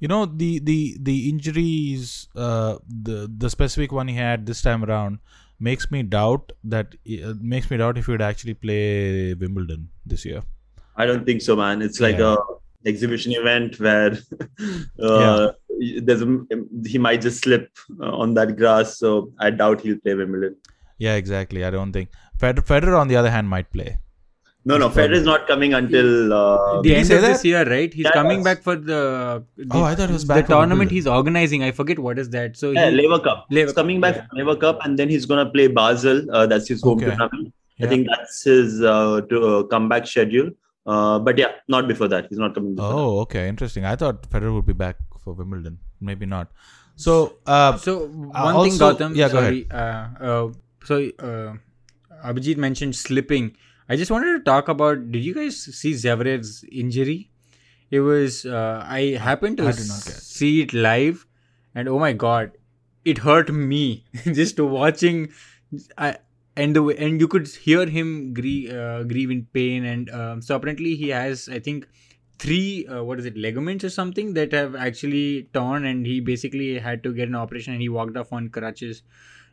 You 0.00 0.08
know 0.08 0.26
the 0.26 0.58
the 0.58 0.96
the 1.00 1.28
injuries 1.30 2.28
uh, 2.36 2.76
the 2.88 3.30
the 3.36 3.48
specific 3.48 3.90
one 3.90 4.08
he 4.08 4.14
had 4.14 4.46
this 4.46 4.60
time 4.60 4.84
around 4.84 5.18
makes 5.58 5.90
me 5.90 6.02
doubt 6.02 6.52
that 6.64 6.94
uh, 7.24 7.34
makes 7.40 7.70
me 7.70 7.76
doubt 7.76 7.98
if 7.98 8.06
he 8.06 8.12
would 8.12 8.22
actually 8.22 8.54
play 8.54 9.34
Wimbledon 9.34 9.88
this 10.04 10.24
year. 10.24 10.42
I 10.96 11.06
don't 11.06 11.24
think 11.24 11.42
so, 11.42 11.56
man. 11.56 11.82
It's 11.82 12.00
like 12.00 12.18
yeah. 12.18 12.36
a 12.38 12.88
exhibition 12.88 13.32
event 13.32 13.78
where 13.80 14.12
uh, 15.02 15.52
yeah. 15.78 16.00
there's 16.02 16.22
a, 16.22 16.38
he 16.86 16.98
might 16.98 17.20
just 17.20 17.42
slip 17.42 17.70
uh, 18.00 18.16
on 18.16 18.34
that 18.34 18.56
grass. 18.56 18.98
So 18.98 19.32
I 19.38 19.50
doubt 19.50 19.80
he'll 19.80 19.98
play 19.98 20.14
Wimbledon. 20.14 20.56
Yeah, 20.98 21.14
exactly. 21.14 21.64
I 21.64 21.70
don't 21.70 21.92
think 21.92 22.10
Federer, 22.38 22.64
Federer 22.64 22.98
on 22.98 23.08
the 23.08 23.16
other 23.16 23.30
hand 23.30 23.48
might 23.48 23.70
play. 23.70 23.98
No, 24.66 24.78
no, 24.78 24.88
Fed 24.88 25.12
is 25.12 25.24
not 25.24 25.46
coming 25.46 25.74
until 25.74 26.32
uh, 26.32 26.80
the 26.80 26.94
end 26.94 27.10
of 27.10 27.20
that? 27.20 27.28
this 27.28 27.44
year, 27.44 27.68
right? 27.68 27.92
He's 27.92 28.04
yeah, 28.04 28.12
coming 28.12 28.42
back 28.42 28.62
for 28.62 28.76
the, 28.76 29.44
the, 29.58 29.66
oh, 29.72 29.82
I 29.84 29.94
thought 29.94 30.08
it 30.08 30.12
was 30.14 30.24
back 30.24 30.46
the 30.46 30.54
tournament 30.54 30.90
he's 30.90 31.06
organizing. 31.06 31.62
I 31.62 31.70
forget 31.70 31.98
what 31.98 32.18
is 32.18 32.30
that. 32.30 32.56
So 32.56 32.70
yeah, 32.70 32.88
he, 32.88 32.96
Laver 32.96 33.22
Cup. 33.22 33.46
Laver 33.50 33.66
he's 33.66 33.74
coming 33.74 34.00
back 34.00 34.16
yeah. 34.16 34.26
for 34.26 34.36
Laver 34.36 34.56
Cup, 34.56 34.78
and 34.84 34.98
then 34.98 35.10
he's 35.10 35.26
gonna 35.26 35.50
play 35.50 35.66
Basel. 35.66 36.24
Uh, 36.30 36.46
that's 36.46 36.66
his 36.66 36.80
home 36.82 36.96
okay. 36.96 37.08
tournament. 37.10 37.52
Yeah. 37.76 37.86
I 37.86 37.88
think 37.90 38.06
that's 38.08 38.42
his 38.42 38.80
uh, 38.82 39.20
to, 39.28 39.46
uh, 39.46 39.62
comeback 39.64 40.06
schedule. 40.06 40.50
Uh, 40.86 41.18
but 41.18 41.36
yeah, 41.36 41.52
not 41.68 41.86
before 41.86 42.08
that. 42.08 42.28
He's 42.30 42.38
not 42.38 42.54
coming. 42.54 42.74
Oh, 42.78 43.20
okay, 43.20 43.48
interesting. 43.48 43.84
I 43.84 43.96
thought 43.96 44.30
Federer 44.30 44.54
would 44.54 44.66
be 44.66 44.72
back 44.72 44.96
for 45.22 45.34
Wimbledon. 45.34 45.78
Maybe 46.00 46.24
not. 46.24 46.50
So, 46.96 47.36
uh, 47.44 47.76
so 47.76 48.06
one 48.06 48.54
also, 48.54 48.94
thing, 48.94 49.08
Gautam. 49.08 49.16
Yeah, 49.16 49.28
sorry, 49.28 49.64
go 49.64 49.76
ahead. 49.76 50.54
so, 50.84 51.58
Abhijit 52.24 52.56
mentioned 52.56 52.96
slipping 52.96 53.56
I 53.88 53.96
just 53.96 54.10
wanted 54.10 54.38
to 54.38 54.44
talk 54.44 54.68
about. 54.68 55.10
Did 55.12 55.24
you 55.24 55.34
guys 55.34 55.56
see 55.56 55.92
Zverev's 55.92 56.64
injury? 56.70 57.30
It 57.90 58.00
was. 58.00 58.44
Uh, 58.46 58.84
I 58.86 59.18
happened 59.20 59.58
to 59.58 59.68
I 59.68 59.72
see 59.72 60.62
it 60.62 60.72
live, 60.72 61.26
and 61.74 61.88
oh 61.88 61.98
my 61.98 62.12
god, 62.12 62.52
it 63.04 63.18
hurt 63.18 63.52
me 63.52 64.04
just 64.24 64.58
watching. 64.58 65.28
I 65.98 66.16
and 66.56 66.74
the 66.74 66.84
and 66.84 67.20
you 67.20 67.28
could 67.28 67.48
hear 67.48 67.86
him 67.86 68.32
grieve, 68.32 68.72
uh, 68.72 69.02
grieve 69.02 69.30
in 69.30 69.46
pain, 69.52 69.84
and 69.84 70.10
um, 70.10 70.42
so 70.42 70.56
apparently 70.56 70.94
he 70.96 71.08
has, 71.08 71.48
I 71.48 71.58
think, 71.58 71.86
three 72.38 72.86
uh, 72.86 73.02
what 73.02 73.18
is 73.18 73.26
it 73.26 73.36
ligaments 73.36 73.84
or 73.84 73.90
something 73.90 74.34
that 74.34 74.52
have 74.52 74.74
actually 74.74 75.48
torn, 75.52 75.84
and 75.84 76.06
he 76.06 76.20
basically 76.20 76.78
had 76.78 77.02
to 77.02 77.12
get 77.12 77.28
an 77.28 77.34
operation, 77.34 77.72
and 77.72 77.82
he 77.82 77.88
walked 77.88 78.16
off 78.16 78.32
on 78.32 78.48
crutches. 78.48 79.02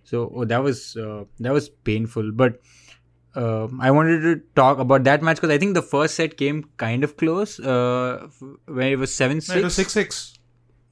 So 0.03 0.31
oh, 0.35 0.45
that 0.45 0.63
was 0.63 0.95
uh, 0.95 1.25
that 1.39 1.53
was 1.53 1.69
painful, 1.69 2.31
but 2.31 2.59
uh, 3.35 3.67
I 3.79 3.91
wanted 3.91 4.21
to 4.21 4.41
talk 4.55 4.79
about 4.79 5.03
that 5.05 5.21
match 5.21 5.37
because 5.37 5.49
I 5.49 5.57
think 5.57 5.73
the 5.73 5.81
first 5.81 6.15
set 6.15 6.37
came 6.37 6.65
kind 6.77 7.03
of 7.03 7.15
close, 7.17 7.59
uh, 7.59 8.27
where 8.65 8.91
it 8.91 8.99
was 8.99 9.13
seven 9.13 9.39
six. 9.41 9.57
it 9.57 9.63
was 9.63 9.75
six 9.75 9.93
six. 9.93 10.33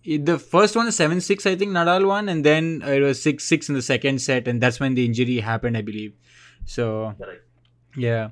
The 0.06 0.39
first 0.39 0.75
one 0.75 0.88
is 0.88 0.95
seven 0.95 1.19
six, 1.19 1.45
I 1.45 1.56
think 1.56 1.71
Nadal 1.71 2.08
won, 2.08 2.30
and 2.30 2.45
then 2.45 2.82
it 2.86 3.02
was 3.02 3.21
six 3.21 3.43
six 3.43 3.67
in 3.67 3.75
the 3.75 3.82
second 3.82 4.21
set, 4.21 4.47
and 4.47 4.62
that's 4.62 4.80
when 4.80 4.95
the 4.95 5.06
injury 5.06 5.39
happened, 5.39 5.75
I 5.75 5.82
believe. 5.82 6.13
So, 6.65 7.13
yeah. 7.95 8.30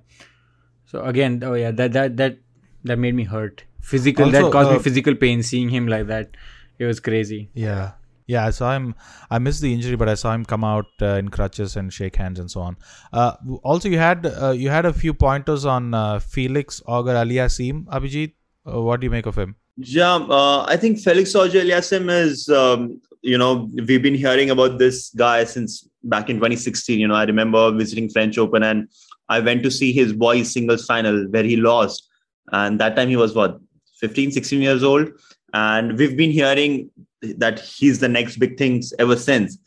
So 0.86 1.04
again, 1.04 1.44
oh 1.44 1.54
yeah, 1.54 1.72
that 1.72 1.92
that 1.92 2.18
that 2.18 2.38
that 2.86 2.98
made 2.98 3.14
me 3.14 3.26
hurt. 3.26 3.64
Physical, 3.82 4.26
also, 4.26 4.44
that 4.44 4.52
caused 4.52 4.70
uh, 4.70 4.74
me 4.74 4.80
physical 4.80 5.16
pain 5.16 5.44
seeing 5.44 5.70
him 5.70 5.88
like 5.88 6.08
that. 6.08 6.32
It 6.80 6.86
was 6.86 7.00
crazy. 7.00 7.50
Yeah. 7.54 7.92
Yeah, 8.28 8.46
I 8.46 8.50
saw 8.50 8.76
him. 8.76 8.94
I 9.32 9.40
missed 9.40 9.62
the 9.62 9.74
injury, 9.74 9.96
but 9.96 10.10
I 10.10 10.16
saw 10.16 10.34
him 10.34 10.44
come 10.44 10.66
out 10.66 10.88
uh, 11.02 11.16
in 11.16 11.30
crutches 11.30 11.78
and 11.78 11.92
shake 11.92 12.18
hands 12.18 12.40
and 12.40 12.52
so 12.52 12.60
on. 12.60 12.78
Uh, 13.14 13.34
also, 13.64 13.88
you 13.88 13.98
had 13.98 14.26
uh, 14.26 14.52
you 14.52 14.70
had 14.70 14.86
a 14.86 14.92
few 14.92 15.14
pointers 15.14 15.64
on 15.66 15.94
uh, 15.94 16.20
Felix 16.20 16.82
Auger-Aliassime. 16.86 17.86
Abhijit, 17.86 18.34
uh, 18.70 18.82
what 18.82 19.00
do 19.00 19.06
you 19.06 19.12
make 19.12 19.26
of 19.26 19.38
him? 19.38 19.56
Yeah, 19.78 20.16
uh, 20.16 20.66
I 20.68 20.76
think 20.76 21.00
Felix 21.00 21.34
Auger-Aliassime 21.36 22.10
is. 22.10 22.50
Um, 22.50 23.02
you 23.24 23.38
know, 23.38 23.68
we've 23.88 24.02
been 24.02 24.16
hearing 24.16 24.52
about 24.52 24.78
this 24.78 25.10
guy 25.10 25.44
since 25.44 25.88
back 26.04 26.30
in 26.30 26.36
2016. 26.38 27.00
You 27.00 27.08
know, 27.08 27.16
I 27.16 27.24
remember 27.24 27.72
visiting 27.72 28.10
French 28.10 28.38
Open 28.38 28.64
and 28.64 28.88
I 29.28 29.40
went 29.40 29.64
to 29.64 29.72
see 29.72 29.92
his 29.92 30.14
boys 30.14 30.54
singles 30.54 30.86
final 30.86 31.26
where 31.30 31.44
he 31.44 31.56
lost, 31.56 32.08
and 32.52 32.80
that 32.80 32.96
time 32.96 33.10
he 33.10 33.16
was 33.16 33.34
what 33.36 33.60
15, 34.00 34.32
16 34.32 34.62
years 34.62 34.84
old 34.84 35.10
and 35.54 35.98
we've 35.98 36.18
been 36.18 36.32
hearing 36.32 36.90
that 37.22 37.60
he's 37.60 38.00
the 38.00 38.10
next 38.10 38.38
big 38.38 38.58
things 38.58 38.94
ever 39.00 39.16
since. 39.16 39.58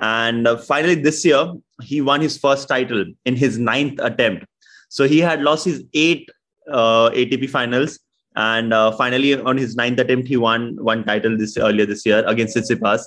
And 0.00 0.46
uh, 0.46 0.56
finally, 0.58 0.94
this 0.94 1.24
year, 1.24 1.52
he 1.82 2.00
won 2.00 2.20
his 2.20 2.36
first 2.38 2.68
title 2.68 3.04
in 3.24 3.36
his 3.36 3.58
ninth 3.58 3.98
attempt. 4.00 4.46
So 4.88 5.06
he 5.06 5.18
had 5.18 5.42
lost 5.42 5.64
his 5.64 5.84
eight 5.94 6.28
uh, 6.70 7.10
ATP 7.10 7.50
finals, 7.50 7.98
and 8.36 8.72
uh, 8.72 8.92
finally, 8.92 9.34
on 9.40 9.56
his 9.56 9.74
ninth 9.74 9.98
attempt, 9.98 10.28
he 10.28 10.36
won 10.36 10.76
one 10.82 11.04
title 11.04 11.36
this 11.36 11.56
earlier 11.56 11.86
this 11.86 12.06
year 12.06 12.24
against 12.26 12.56
Tsitsipas. 12.56 13.02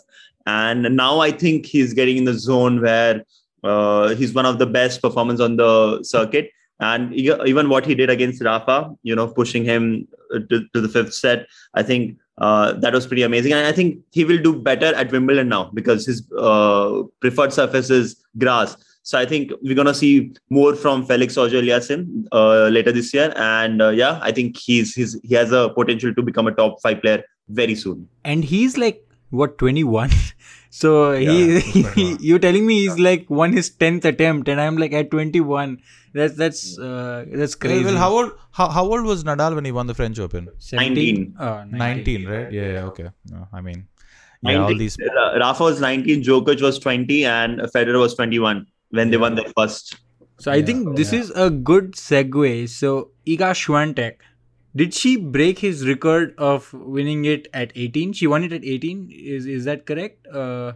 And 0.45 0.95
now 0.95 1.19
I 1.19 1.31
think 1.31 1.65
he's 1.65 1.93
getting 1.93 2.17
in 2.17 2.25
the 2.25 2.33
zone 2.33 2.81
where 2.81 3.23
uh, 3.63 4.09
he's 4.15 4.33
one 4.33 4.45
of 4.45 4.59
the 4.59 4.65
best 4.65 5.01
performers 5.01 5.39
on 5.39 5.55
the 5.55 6.03
circuit. 6.03 6.51
And 6.81 7.13
even 7.13 7.69
what 7.69 7.85
he 7.85 7.95
did 7.95 8.09
against 8.09 8.43
Rafa, 8.43 8.93
you 9.03 9.15
know, 9.15 9.27
pushing 9.27 9.63
him 9.63 10.07
uh, 10.35 10.39
to, 10.49 10.67
to 10.73 10.81
the 10.81 10.89
fifth 10.89 11.13
set, 11.13 11.47
I 11.75 11.83
think 11.83 12.17
uh, 12.37 12.73
that 12.73 12.93
was 12.93 13.07
pretty 13.07 13.23
amazing. 13.23 13.53
And 13.53 13.67
I 13.67 13.71
think 13.71 13.99
he 14.11 14.25
will 14.25 14.41
do 14.41 14.55
better 14.55 14.93
at 14.95 15.11
Wimbledon 15.11 15.49
now 15.49 15.71
because 15.73 16.05
his 16.05 16.29
uh, 16.37 17.03
preferred 17.19 17.53
surface 17.53 17.89
is 17.89 18.15
grass. 18.37 18.77
So 19.03 19.17
I 19.17 19.25
think 19.25 19.51
we're 19.63 19.75
gonna 19.75 19.95
see 19.95 20.33
more 20.49 20.75
from 20.75 21.05
Felix 21.05 21.35
Auger-Aliassime 21.35 22.27
uh, 22.31 22.67
later 22.67 22.91
this 22.91 23.13
year, 23.13 23.33
and 23.35 23.81
uh, 23.81 23.89
yeah, 23.89 24.19
I 24.21 24.31
think 24.31 24.57
he's 24.57 24.93
he's 24.93 25.19
he 25.23 25.33
has 25.33 25.51
a 25.51 25.69
potential 25.69 26.13
to 26.13 26.21
become 26.21 26.45
a 26.45 26.51
top 26.51 26.79
five 26.83 27.01
player 27.01 27.23
very 27.49 27.73
soon. 27.73 28.07
And 28.23 28.43
he's 28.43 28.77
like 28.77 29.03
what 29.31 29.57
21 29.57 30.11
so 30.69 31.13
he, 31.13 31.59
he 31.95 32.17
you're 32.19 32.37
telling 32.37 32.67
me 32.67 32.81
he's 32.81 32.99
like 32.99 33.29
won 33.29 33.53
his 33.53 33.69
10th 33.69 34.03
attempt 34.03 34.49
and 34.49 34.59
i'm 34.59 34.77
like 34.77 34.91
at 34.91 35.09
21 35.09 35.81
that's 36.13 36.35
that's 36.35 36.77
uh, 36.79 37.25
that's 37.31 37.55
crazy 37.55 37.85
Well, 37.85 37.97
how 37.97 38.11
old 38.11 38.31
how, 38.51 38.67
how 38.69 38.83
old 38.85 39.05
was 39.05 39.23
Nadal 39.23 39.55
when 39.55 39.65
he 39.65 39.71
won 39.71 39.87
the 39.87 39.93
French 39.93 40.19
Open? 40.19 40.49
19. 40.71 41.35
Oh, 41.39 41.63
19, 41.63 42.27
right? 42.27 42.51
Yeah, 42.51 42.71
yeah, 42.73 42.85
okay. 42.85 43.09
No, 43.29 43.47
I 43.53 43.61
mean, 43.61 43.87
yeah, 44.43 44.57
all 44.63 44.75
these. 44.75 44.97
uh, 44.99 45.39
Rafa 45.39 45.63
was 45.63 45.79
19, 45.79 46.23
Djokovic 46.23 46.61
was 46.61 46.79
20, 46.79 47.25
and 47.25 47.59
Federer 47.61 47.99
was 47.99 48.15
21 48.15 48.65
when 48.89 49.09
they 49.09 49.17
won 49.17 49.35
their 49.35 49.51
first. 49.57 49.95
so 50.43 50.51
i 50.51 50.61
think 50.67 50.87
this 50.99 51.09
is 51.15 51.27
a 51.41 51.49
good 51.49 51.89
segue 52.03 52.67
so 52.75 52.91
iga 53.33 53.49
Swiatek, 53.57 54.15
did 54.81 54.95
she 54.99 55.11
break 55.35 55.59
his 55.65 55.83
record 55.89 56.31
of 56.47 56.69
winning 56.73 57.25
it 57.33 57.47
at 57.53 57.71
18 57.75 58.13
she 58.19 58.27
won 58.31 58.43
it 58.47 58.55
at 58.57 58.65
18 58.65 59.03
is 59.35 59.45
is 59.57 59.67
that 59.69 59.85
correct 59.91 60.27
uh, 60.43 60.71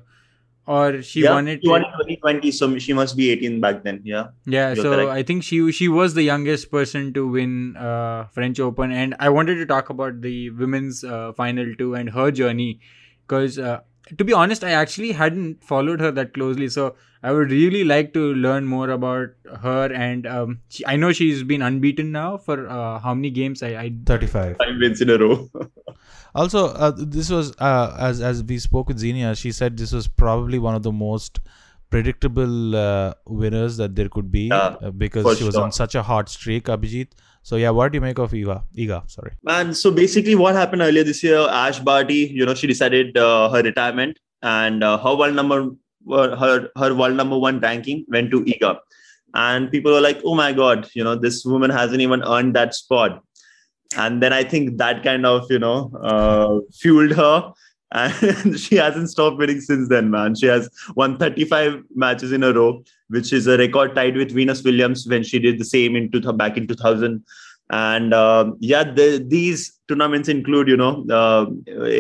or 0.68 1.02
she 1.02 1.22
yeah, 1.24 1.34
won 1.34 1.48
it 1.48 1.60
she 1.64 1.70
won 1.70 1.82
at- 1.82 1.88
in 1.88 2.18
2020, 2.18 2.52
so 2.52 2.78
she 2.80 2.94
must 2.94 3.16
be 3.18 3.30
18 3.32 3.60
back 3.62 3.84
then. 3.84 4.02
Yeah. 4.04 4.28
Yeah, 4.46 4.74
You're 4.74 4.84
so 4.84 4.96
correct. 4.96 5.12
I 5.12 5.24
think 5.24 5.44
she 5.44 5.72
she 5.72 5.88
was 5.88 6.14
the 6.14 6.24
youngest 6.24 6.72
person 6.72 7.14
to 7.14 7.28
win 7.28 7.78
uh, 7.78 8.26
French 8.34 8.60
Open, 8.60 8.92
and 8.92 9.16
I 9.20 9.30
wanted 9.30 9.56
to 9.56 9.66
talk 9.66 9.90
about 9.90 10.22
the 10.22 10.50
women's 10.52 11.04
uh, 11.04 11.34
final 11.34 11.74
too 11.76 11.94
and 11.96 12.10
her 12.10 12.32
journey, 12.32 12.80
because 13.28 13.60
uh, 13.60 13.82
to 14.18 14.24
be 14.24 14.34
honest, 14.34 14.64
I 14.64 14.72
actually 14.72 15.12
hadn't 15.12 15.64
followed 15.64 16.00
her 16.00 16.12
that 16.12 16.34
closely. 16.34 16.70
So 16.70 16.96
I 17.24 17.32
would 17.32 17.52
really 17.52 17.84
like 17.84 18.14
to 18.14 18.34
learn 18.36 18.66
more 18.66 18.90
about 18.90 19.30
her, 19.62 19.92
and 19.92 20.28
um, 20.28 20.60
she, 20.70 20.86
I 20.86 20.96
know 20.96 21.12
she's 21.12 21.44
been 21.44 21.62
unbeaten 21.62 22.12
now 22.12 22.38
for 22.38 22.68
uh, 22.68 23.00
how 23.00 23.14
many 23.14 23.32
games? 23.32 23.64
I, 23.64 23.70
I 23.70 23.94
35. 24.06 24.58
Five 24.58 24.78
wins 24.80 25.02
in 25.02 25.10
a 25.10 25.18
row. 25.18 25.50
Also, 26.36 26.68
uh, 26.68 26.92
this 26.98 27.30
was 27.30 27.54
uh, 27.60 27.96
as 27.98 28.20
as 28.20 28.44
we 28.44 28.60
spoke 28.60 28.90
with 28.90 29.00
Xenia. 29.00 29.36
She 29.36 29.54
said 29.54 29.78
this 29.78 29.94
was 29.94 30.10
probably 30.10 30.60
one 30.60 30.76
of 30.76 30.84
the 30.84 30.92
most 30.92 31.40
predictable 31.90 32.76
uh, 32.76 33.14
winners 33.26 33.78
that 33.78 33.96
there 33.96 34.10
could 34.10 34.32
be 34.32 34.48
Yeah, 34.48 34.76
uh, 34.82 34.92
because 34.92 35.38
she 35.38 35.46
was 35.46 35.56
sure. 35.56 35.64
on 35.64 35.72
such 35.72 35.96
a 35.96 36.04
hot 36.04 36.28
streak, 36.28 36.66
Abhijit. 36.66 37.14
So 37.46 37.58
yeah, 37.58 37.70
what 37.70 37.92
do 37.92 37.98
you 37.98 38.02
make 38.02 38.18
of 38.18 38.32
Iga? 38.32 38.64
Iga, 38.76 39.08
sorry. 39.08 39.34
Man, 39.44 39.76
so 39.76 39.92
basically, 39.92 40.34
what 40.34 40.56
happened 40.56 40.82
earlier 40.82 41.04
this 41.04 41.22
year? 41.24 41.38
Ash 41.38 41.78
Barty, 41.78 42.32
you 42.34 42.44
know, 42.44 42.56
she 42.56 42.66
decided 42.66 43.16
uh, 43.16 43.52
her 43.52 43.62
retirement, 43.62 44.18
and 44.42 44.84
uh, 44.84 44.98
her 44.98 45.16
world 45.16 45.36
number, 45.36 45.70
her 46.10 46.70
her 46.76 46.96
world 46.96 47.16
number 47.16 47.38
one 47.38 47.60
ranking 47.60 48.04
went 48.08 48.32
to 48.32 48.44
Iga, 48.46 48.80
and 49.36 49.70
people 49.70 49.92
were 49.92 50.02
like, 50.02 50.24
"Oh 50.26 50.34
my 50.34 50.54
god, 50.54 50.90
you 50.96 51.04
know, 51.04 51.16
this 51.16 51.46
woman 51.46 51.70
hasn't 51.70 52.02
even 52.02 52.24
earned 52.24 52.56
that 52.56 52.74
spot." 52.74 53.22
And 53.96 54.24
then 54.24 54.34
I 54.34 54.44
think 54.44 54.80
that 54.80 55.04
kind 55.04 55.28
of, 55.28 55.46
you 55.52 55.60
know, 55.60 55.92
uh, 56.02 56.62
fueled 56.74 57.12
her, 57.12 57.54
and 57.92 58.60
she 58.60 58.78
hasn't 58.78 59.12
stopped 59.12 59.38
winning 59.38 59.62
since 59.62 59.88
then. 59.88 60.10
Man, 60.10 60.34
she 60.34 60.48
has 60.48 60.68
won 60.96 61.20
35 61.20 61.84
matches 61.94 62.32
in 62.32 62.42
a 62.42 62.52
row, 62.52 62.84
which 63.10 63.32
is 63.34 63.48
a 63.48 63.58
record 63.58 63.96
tied 63.96 64.16
with 64.16 64.32
Venus 64.32 64.64
Williams 64.64 65.08
when 65.08 65.24
she 65.24 65.40
did 65.40 65.60
the 65.60 65.66
same 65.66 65.96
in 65.96 66.12
two, 66.12 66.22
back 66.34 66.58
in 66.58 66.68
2000 66.68 67.24
and 67.72 68.14
uh, 68.14 68.52
yeah 68.60 68.84
the, 68.84 69.24
these 69.28 69.80
tournaments 69.88 70.30
include 70.30 70.68
you 70.68 70.78
know 70.78 71.04
uh, 71.10 71.46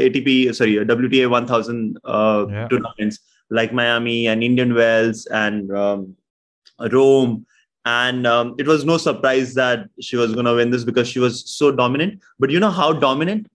atp 0.05 0.53
sorry 0.53 0.75
wta 0.75 1.27
1000 1.27 1.97
uh, 2.05 2.45
Yeah. 2.49 2.67
tournaments 2.67 3.19
like 3.49 3.73
miami 3.73 4.27
and 4.27 4.43
indian 4.43 4.75
wells 4.75 5.25
and 5.27 5.71
um, 5.75 6.15
rome. 6.91 7.45
And 7.87 8.25
um, 8.25 8.55
it 8.57 8.65
was 8.65 8.83
no 8.83 8.97
surprise 8.97 9.53
that 9.53 9.87
she 10.01 10.15
was 10.15 10.33
going 10.33 10.45
to 10.45 10.55
win 10.55 10.71
this 10.71 10.83
because 10.83 11.07
she 11.07 11.19
was 11.19 11.47
so 11.47 11.71
dominant. 11.71 12.19
But 12.39 12.49
you 12.49 12.59
know 12.59 12.71
how 12.71 12.93
dominant? 12.93 13.47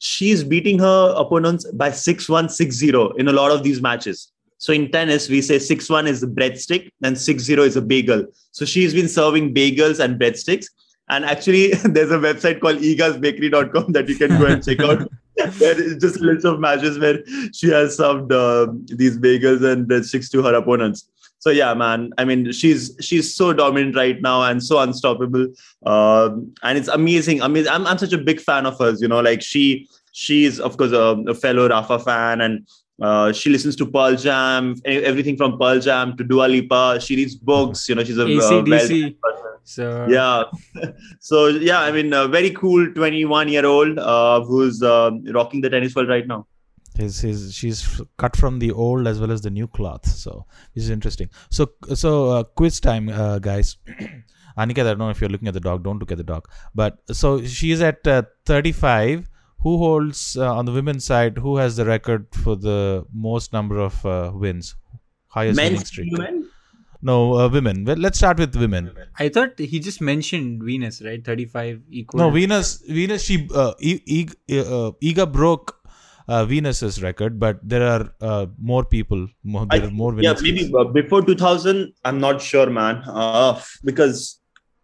She's 0.00 0.42
beating 0.42 0.80
her 0.80 1.14
opponents 1.16 1.70
by 1.72 1.90
6-1 1.90 2.46
6-0 2.46 3.18
in 3.18 3.28
a 3.28 3.32
lot 3.32 3.52
of 3.52 3.62
these 3.62 3.80
matches 3.80 4.32
so 4.60 4.72
in 4.72 4.90
tennis 4.92 5.28
we 5.28 5.40
say 5.42 5.56
6-1 5.56 6.08
is 6.08 6.22
a 6.22 6.28
breadstick 6.38 6.90
and 7.02 7.16
6-0 7.16 7.66
is 7.66 7.76
a 7.76 7.82
bagel 7.82 8.24
so 8.52 8.64
she's 8.64 8.94
been 8.94 9.08
serving 9.08 9.52
bagels 9.54 9.98
and 10.04 10.20
breadsticks 10.20 10.66
and 11.10 11.24
actually, 11.24 11.70
there's 11.84 12.10
a 12.10 12.18
website 12.18 12.60
called 12.60 12.78
igasbakery.com 12.78 13.92
that 13.92 14.08
you 14.08 14.16
can 14.16 14.38
go 14.38 14.46
and 14.46 14.64
check 14.64 14.80
out. 14.80 15.10
There 15.58 15.80
is 15.80 15.96
just 15.96 16.16
a 16.16 16.22
list 16.22 16.44
of 16.44 16.60
matches 16.60 16.98
where 16.98 17.24
she 17.54 17.70
has 17.70 17.96
served 17.96 18.30
uh, 18.30 18.66
these 18.88 19.16
bagels 19.16 19.64
and 19.64 19.88
breadsticks 19.88 20.30
to 20.32 20.42
her 20.42 20.52
opponents. 20.52 21.08
So 21.38 21.48
yeah, 21.48 21.72
man. 21.72 22.10
I 22.18 22.26
mean, 22.26 22.52
she's 22.52 22.94
she's 23.00 23.34
so 23.34 23.54
dominant 23.54 23.96
right 23.96 24.20
now 24.20 24.42
and 24.42 24.62
so 24.62 24.80
unstoppable. 24.80 25.46
Um, 25.86 26.52
and 26.62 26.76
it's 26.76 26.88
amazing. 26.88 27.40
I 27.40 27.48
mean, 27.48 27.66
I'm 27.68 27.86
I'm 27.86 27.96
such 27.96 28.12
a 28.12 28.18
big 28.18 28.38
fan 28.38 28.66
of 28.66 28.78
hers. 28.78 29.00
You 29.00 29.08
know, 29.08 29.20
like 29.20 29.40
she 29.40 29.88
she's 30.12 30.60
of 30.60 30.76
course 30.76 30.92
a, 30.92 31.16
a 31.26 31.34
fellow 31.34 31.68
Rafa 31.68 32.00
fan 32.00 32.42
and. 32.42 32.66
Uh, 33.00 33.32
she 33.32 33.48
listens 33.50 33.76
to 33.76 33.86
Pearl 33.86 34.14
Jam, 34.16 34.74
e- 34.86 35.02
everything 35.10 35.36
from 35.36 35.58
Pearl 35.58 35.80
Jam 35.80 36.16
to 36.18 36.24
Dua 36.24 36.46
Lipa. 36.46 36.98
She 37.00 37.16
reads 37.16 37.34
books. 37.34 37.88
You 37.88 37.94
know, 37.94 38.04
she's 38.04 38.18
a 38.18 38.24
uh, 38.24 38.26
ACDC. 38.26 39.16
well- 39.22 39.36
So 39.70 40.06
yeah 40.10 40.44
so 41.20 41.40
yeah 41.48 41.80
i 41.88 41.90
mean 41.96 42.12
a 42.20 42.26
very 42.26 42.50
cool 42.60 42.86
21 42.94 43.48
year 43.54 43.64
old 43.66 43.98
uh, 43.98 44.40
who's 44.48 44.82
uh, 44.82 45.10
rocking 45.38 45.60
the 45.60 45.70
tennis 45.74 45.94
world 45.94 46.08
right 46.08 46.26
now 46.26 46.38
His, 47.00 47.20
his, 47.26 47.42
she's 47.58 47.78
cut 48.22 48.34
from 48.40 48.58
the 48.62 48.70
old 48.84 49.06
as 49.10 49.20
well 49.20 49.30
as 49.34 49.40
the 49.44 49.50
new 49.58 49.66
cloth. 49.76 50.06
So 50.22 50.32
this 50.74 50.84
is 50.84 50.90
interesting. 50.94 51.28
So 51.58 51.66
so 52.00 52.10
uh, 52.32 52.42
quiz 52.60 52.80
time, 52.86 53.06
uh, 53.08 53.38
guys. 53.46 53.68
Aniket, 54.58 54.80
I 54.80 54.90
don't 54.90 54.98
know 55.02 55.08
if 55.14 55.20
you're 55.20 55.30
looking 55.34 55.48
at 55.52 55.54
the 55.58 55.64
dog. 55.68 55.84
Don't 55.84 56.00
look 56.02 56.12
at 56.16 56.18
the 56.22 56.26
dog. 56.32 56.48
But 56.80 56.98
so 57.20 57.30
she's 57.44 57.80
at 57.90 58.06
uh, 58.06 58.22
35. 58.44 59.29
Who 59.62 59.76
holds 59.78 60.36
uh, 60.36 60.54
on 60.54 60.64
the 60.64 60.72
women's 60.72 61.04
side? 61.04 61.38
Who 61.38 61.56
has 61.58 61.76
the 61.76 61.84
record 61.84 62.26
for 62.32 62.56
the 62.56 63.04
most 63.12 63.52
number 63.52 63.78
of 63.78 64.04
uh, 64.06 64.32
wins? 64.34 64.74
Highest 65.28 65.60
winning 65.60 65.84
streak. 65.84 66.12
women 66.12 66.48
No, 67.02 67.34
uh, 67.38 67.48
women. 67.48 67.84
Well, 67.84 67.96
let's 67.96 68.18
start 68.18 68.38
with 68.38 68.54
women. 68.56 68.92
I 69.18 69.28
thought 69.28 69.58
he 69.58 69.80
just 69.80 70.00
mentioned 70.00 70.62
Venus, 70.62 71.00
right? 71.02 71.24
35 71.24 71.82
equal. 71.90 72.20
No, 72.20 72.30
Venus. 72.30 72.82
Venus. 72.86 73.22
She 73.22 73.48
uh, 73.54 73.72
e- 73.80 74.02
e- 74.06 74.28
uh, 74.58 74.92
Iga 75.02 75.30
broke 75.32 75.76
uh, 76.28 76.44
Venus's 76.44 77.02
record, 77.02 77.38
but 77.40 77.58
there 77.62 77.86
are 77.86 78.12
uh, 78.20 78.46
more 78.58 78.84
people. 78.84 79.28
More, 79.42 79.66
I 79.70 79.78
are 79.78 79.90
more 79.90 80.14
yeah 80.20 80.34
maybe 80.40 80.72
uh, 80.78 80.84
before 80.84 81.22
2000 81.22 81.92
i'm 82.04 82.20
not 82.20 82.40
sure 82.40 82.68
man 82.70 83.02
uh, 83.06 83.60
because 83.84 84.39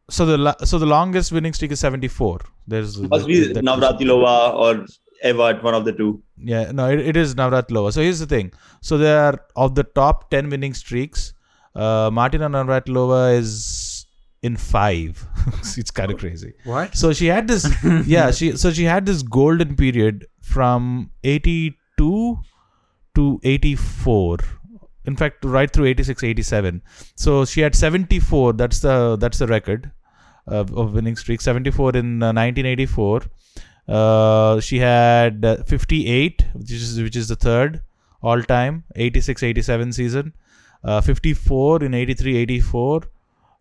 So 0.09 0.25
the 0.25 0.57
so 0.64 0.79
the 0.79 0.87
longest 0.87 1.33
winning 1.33 1.53
streak 1.53 1.73
is 1.73 1.81
74. 1.81 2.40
There's 2.66 2.99
must 2.99 3.27
be 3.27 3.53
navratilova 3.55 4.55
or 4.55 4.87
evert 5.23 5.62
one 5.62 5.75
of 5.75 5.85
the 5.85 5.92
two 5.92 6.23
Yeah, 6.37 6.71
no, 6.73 6.88
it, 6.90 7.01
it 7.01 7.16
is 7.16 7.35
Navratilova. 7.35 7.92
So 7.92 8.03
here's 8.03 8.21
the 8.21 8.27
thing. 8.27 8.53
So 8.83 8.99
there 8.99 9.19
are 9.19 9.40
of 9.57 9.75
the 9.75 9.85
top 9.85 10.31
10 10.31 10.51
winning 10.51 10.75
streaks, 10.75 11.33
uh, 11.75 12.11
Martina 12.12 12.49
Navratilova 12.49 13.37
is 13.37 14.07
in 14.42 14.57
five. 14.57 15.27
it's 15.77 15.90
kind 15.90 16.12
of 16.12 16.19
crazy. 16.19 16.53
What? 16.64 16.97
So 16.97 17.12
she 17.12 17.27
had 17.27 17.49
this, 17.49 17.66
yeah. 18.07 18.31
She 18.31 18.57
so 18.57 18.71
she 18.71 18.85
had 18.85 19.07
this 19.07 19.23
golden 19.23 19.77
period 19.77 20.27
from 20.40 21.11
82 21.25 22.38
to 23.14 23.40
84. 23.42 24.38
In 25.07 25.16
fact, 25.16 25.45
right 25.45 25.71
through 25.71 25.87
86, 25.87 26.23
87. 26.23 26.83
So 27.14 27.45
she 27.45 27.61
had 27.61 27.75
74. 27.75 28.55
That's 28.55 28.81
the 28.81 29.16
that's 29.16 29.38
the 29.38 29.47
record 29.47 29.90
of, 30.47 30.77
of 30.77 30.95
winning 30.95 31.16
streak. 31.16 31.40
74 31.40 31.97
in 31.97 32.23
uh, 32.23 32.33
1984. 32.33 33.23
Uh, 33.88 34.61
she 34.61 34.79
had 34.79 35.45
uh, 35.45 35.62
58, 35.64 36.45
which 36.55 36.73
is 36.73 37.01
which 37.01 37.16
is 37.16 37.29
the 37.29 37.37
third 37.37 37.83
all 38.23 38.42
time. 38.42 38.85
86, 38.96 39.42
87 39.42 39.92
season. 39.92 40.33
Uh, 40.83 41.00
54 41.00 41.85
in 41.85 41.94
83, 41.94 42.37
84. 42.37 43.02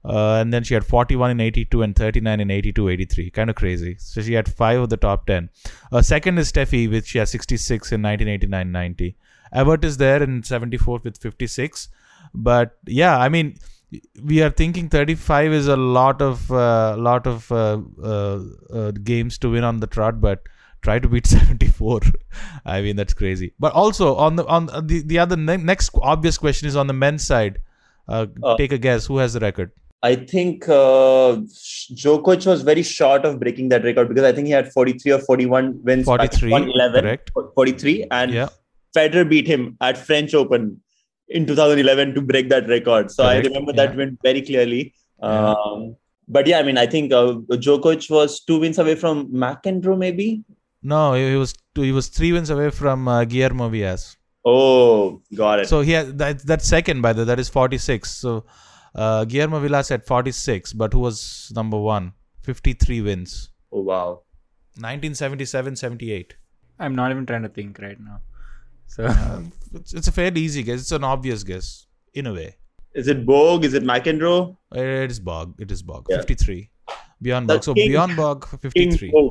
Uh, 0.03 0.37
and 0.39 0.53
then 0.53 0.63
she 0.63 0.75
had 0.75 0.85
41 0.85 1.31
in 1.31 1.39
82 1.39 1.81
and 1.81 1.95
39 1.95 2.39
in 2.39 2.51
82 2.51 2.89
83 2.89 3.29
kind 3.31 3.49
of 3.49 3.55
crazy 3.55 3.95
so 3.97 4.21
she 4.21 4.33
had 4.33 4.47
five 4.47 4.79
of 4.79 4.89
the 4.89 4.97
top 4.97 5.25
10 5.25 5.49
uh, 5.91 5.99
second 5.99 6.37
is 6.37 6.51
steffi 6.51 6.87
which 6.87 7.07
she 7.07 7.17
has 7.17 7.31
66 7.31 7.91
in 7.91 8.03
1989 8.03 8.71
90 8.71 9.15
Evert 9.53 9.83
is 9.85 9.97
there 9.97 10.21
in 10.23 10.43
74 10.43 10.99
with 11.03 11.17
56 11.17 11.89
but 12.33 12.77
yeah 12.87 13.17
i 13.17 13.29
mean 13.29 13.55
we 14.23 14.41
are 14.41 14.49
thinking 14.49 14.89
35 14.89 15.53
is 15.53 15.67
a 15.67 15.75
lot 15.77 16.21
of 16.21 16.51
uh, 16.51 16.95
lot 16.97 17.25
of 17.27 17.51
uh, 17.51 17.79
uh, 18.03 18.39
uh, 18.73 18.91
games 18.91 19.37
to 19.37 19.51
win 19.51 19.63
on 19.63 19.79
the 19.79 19.87
trot 19.87 20.19
but 20.19 20.41
try 20.81 20.97
to 20.99 21.07
beat 21.07 21.25
74 21.35 22.01
i 22.65 22.81
mean 22.81 22.95
that's 22.95 23.13
crazy. 23.13 23.53
But 23.59 23.73
also 23.73 24.15
on 24.15 24.35
the 24.35 24.45
on 24.47 24.65
the, 24.67 25.01
the 25.05 25.19
other 25.19 25.35
ne- 25.37 25.57
next 25.57 25.91
obvious 26.01 26.37
question 26.37 26.67
is 26.67 26.75
on 26.75 26.87
the 26.87 26.93
men's 26.93 27.25
side. 27.25 27.59
Uh, 28.07 28.25
Uh, 28.43 28.55
take 28.57 28.71
a 28.71 28.77
guess. 28.77 29.05
Who 29.07 29.17
has 29.17 29.33
the 29.33 29.39
record? 29.39 29.71
I 30.03 30.15
think 30.15 30.67
uh, 30.69 31.37
Djokovic 32.01 32.45
was 32.45 32.61
very 32.61 32.83
short 32.83 33.25
of 33.25 33.39
breaking 33.39 33.69
that 33.69 33.83
record 33.83 34.09
because 34.09 34.23
I 34.23 34.31
think 34.31 34.45
he 34.47 34.53
had 34.53 34.71
43 34.71 35.11
or 35.13 35.19
41 35.19 35.79
wins. 35.83 36.05
back 36.05 36.31
43, 36.33 36.49
2011, 36.49 37.01
correct. 37.01 37.31
43, 37.55 38.05
and 38.11 38.31
Yeah. 38.31 38.49
Federer 38.95 39.29
beat 39.29 39.47
him 39.47 39.77
at 39.81 39.97
French 39.97 40.33
Open 40.33 40.81
in 41.27 41.45
2011 41.45 42.13
to 42.15 42.21
break 42.21 42.49
that 42.49 42.67
record. 42.67 43.11
So 43.11 43.23
Correct, 43.23 43.45
I 43.45 43.49
remember 43.49 43.73
that 43.73 43.91
yeah. 43.91 43.95
win 43.95 44.17
very 44.23 44.41
clearly. 44.41 44.93
Yeah. 45.21 45.53
Um, 45.53 45.95
but 46.27 46.47
yeah, 46.47 46.59
I 46.59 46.63
mean, 46.63 46.77
I 46.77 46.87
think 46.87 47.13
uh, 47.13 47.33
Djokovic 47.49 48.09
was 48.09 48.43
two 48.43 48.59
wins 48.59 48.79
away 48.79 48.95
from 48.95 49.27
McEnroe, 49.31 49.97
maybe. 49.97 50.43
No, 50.81 51.13
he 51.13 51.29
he 51.31 51.35
was 51.35 51.53
two, 51.73 51.81
he 51.81 51.91
was 51.91 52.07
three 52.07 52.31
wins 52.31 52.49
away 52.49 52.69
from 52.69 53.07
uh, 53.07 53.25
Guillermo 53.25 53.69
Vilas. 53.69 54.17
Oh, 54.43 55.21
got 55.33 55.59
it. 55.59 55.67
So 55.67 55.81
he 55.81 55.91
had 55.91 56.17
that 56.19 56.45
that's 56.45 56.67
second 56.67 57.01
by 57.01 57.13
the 57.13 57.21
way, 57.21 57.25
that 57.25 57.39
is 57.39 57.49
46. 57.49 58.09
So 58.09 58.45
uh, 58.93 59.25
Guillermo 59.25 59.59
Vilas 59.59 59.91
at 59.91 60.05
46, 60.05 60.73
but 60.73 60.93
who 60.93 60.99
was 60.99 61.51
number 61.55 61.79
one? 61.79 62.13
53 62.43 63.01
wins. 63.01 63.49
oh 63.71 63.81
wow. 63.81 64.21
1977 64.77 65.75
78. 65.75 66.35
I'm 66.79 66.95
not 66.95 67.11
even 67.11 67.25
trying 67.25 67.43
to 67.43 67.49
think 67.49 67.79
right 67.79 67.99
now. 67.99 68.21
So 68.87 69.07
It's, 69.73 69.93
it's 69.93 70.07
a 70.07 70.11
fairly 70.11 70.41
easy 70.41 70.63
guess. 70.63 70.79
It's 70.81 70.91
an 70.91 71.03
obvious 71.03 71.43
guess 71.43 71.87
in 72.13 72.27
a 72.27 72.33
way. 72.33 72.55
Is 72.93 73.07
it 73.09 73.25
Borg? 73.25 73.65
Is 73.65 73.73
it 73.73 73.83
McEnroe? 73.83 74.55
It 74.73 75.11
is 75.11 75.19
Borg. 75.19 75.53
It 75.59 75.69
is 75.69 75.81
Borg. 75.83 76.05
Yeah. 76.09 76.17
53. 76.17 76.69
Björn 77.23 77.45
Borg. 77.47 77.63
So 77.63 77.73
king- 77.73 77.91
Björn 77.91 78.15
Borg 78.15 78.47
53. 78.47 79.11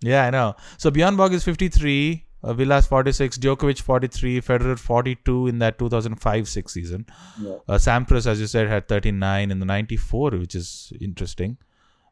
Yeah, 0.00 0.26
I 0.26 0.30
know. 0.30 0.54
So 0.76 0.90
Björn 0.92 1.16
Borg 1.16 1.32
is 1.32 1.42
53, 1.42 2.24
uh, 2.44 2.52
Vilas 2.54 2.86
46, 2.86 3.36
Djokovic 3.38 3.80
43, 3.80 4.40
Federer 4.40 4.78
42 4.78 5.48
in 5.48 5.58
that 5.58 5.76
2005-6 5.76 6.70
season. 6.70 7.04
Yeah. 7.42 7.56
Uh, 7.68 7.74
Sampras, 7.78 8.26
as 8.28 8.38
you 8.40 8.46
said, 8.46 8.68
had 8.68 8.86
39 8.86 9.50
in 9.50 9.58
the 9.58 9.66
94, 9.66 10.30
which 10.30 10.54
is 10.54 10.92
interesting. 11.00 11.56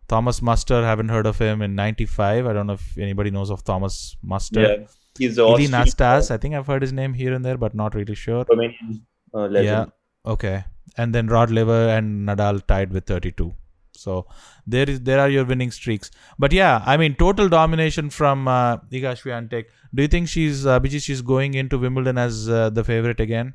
Thomas 0.09 0.43
Muster, 0.43 0.83
haven't 0.85 1.11
heard 1.11 1.27
of 1.27 1.39
him 1.39 1.63
in 1.63 1.77
95. 1.77 2.47
I 2.47 2.53
don't 2.53 2.67
know 2.67 2.73
if 2.73 2.99
anybody 2.99 3.31
knows 3.31 3.51
of 3.51 3.63
Thomas 3.63 4.17
Muster. 4.21 4.63
Yeah. 4.63 4.77
He's 5.19 5.39
Ilie 5.39 5.69
Nastase, 5.69 6.31
I 6.31 6.37
think 6.37 6.55
I've 6.55 6.67
heard 6.67 6.83
his 6.83 6.93
name 6.93 7.15
here 7.15 7.35
and 7.35 7.45
there, 7.45 7.57
but 7.57 7.75
not 7.75 7.95
really 7.95 8.15
sure. 8.15 8.45
Romanian 8.45 9.03
uh, 9.35 9.47
legend. 9.47 9.65
Yeah. 9.67 10.31
Okay. 10.33 10.65
And 10.97 11.15
then 11.15 11.27
Rod 11.27 11.51
Laver 11.51 11.89
and 11.89 12.29
Nadal 12.29 12.67
tied 12.67 12.93
with 12.93 13.07
32. 13.07 13.55
So 13.97 14.27
there 14.67 14.89
is 14.89 15.01
there 15.01 15.19
are 15.21 15.29
your 15.29 15.45
winning 15.45 15.71
streaks. 15.71 16.11
But 16.39 16.53
yeah, 16.53 16.83
I 16.87 16.97
mean 16.97 17.15
total 17.15 17.49
domination 17.49 18.11
from 18.11 18.47
uh, 18.47 18.77
Iga 18.93 19.17
Swiatek. 19.21 19.65
Do 19.95 20.03
you 20.03 20.09
think 20.09 20.29
she's 20.29 20.67
uh, 20.67 20.79
Abhijit, 20.79 21.03
she's 21.03 21.23
going 21.23 21.55
into 21.55 21.79
Wimbledon 21.79 22.19
as 22.19 22.49
uh, 22.49 22.71
the 22.71 22.85
favorite 22.85 23.21
again? 23.21 23.55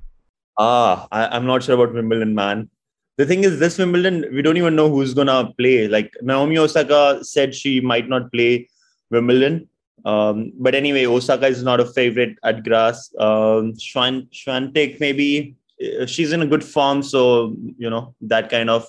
Ah, 0.58 1.08
I, 1.12 1.28
I'm 1.28 1.46
not 1.46 1.64
sure 1.64 1.76
about 1.76 1.94
Wimbledon, 1.94 2.36
man. 2.36 2.70
The 3.18 3.26
thing 3.26 3.44
is, 3.44 3.60
this 3.60 3.78
Wimbledon, 3.78 4.26
we 4.34 4.42
don't 4.42 4.58
even 4.58 4.76
know 4.76 4.90
who's 4.90 5.14
gonna 5.14 5.54
play. 5.58 5.88
Like 5.88 6.12
Naomi 6.22 6.58
Osaka 6.58 7.24
said, 7.24 7.54
she 7.54 7.80
might 7.80 8.10
not 8.10 8.32
play 8.32 8.68
Wimbledon. 9.12 9.68
Um, 10.06 10.52
but 10.58 10.76
anyway, 10.76 11.06
Osaka 11.06 11.48
is 11.48 11.64
not 11.64 11.80
a 11.80 11.86
favorite 11.86 12.38
at 12.44 12.64
grass. 12.64 13.14
Um, 13.20 13.74
Schwan 13.74 14.28
Swiatek 14.32 15.00
maybe 15.00 15.56
uh, 15.82 16.06
she's 16.06 16.32
in 16.32 16.42
a 16.42 16.48
good 16.48 16.64
form, 16.64 17.04
so 17.04 17.56
you 17.78 17.90
know 17.90 18.16
that 18.22 18.50
kind 18.50 18.70
of 18.70 18.88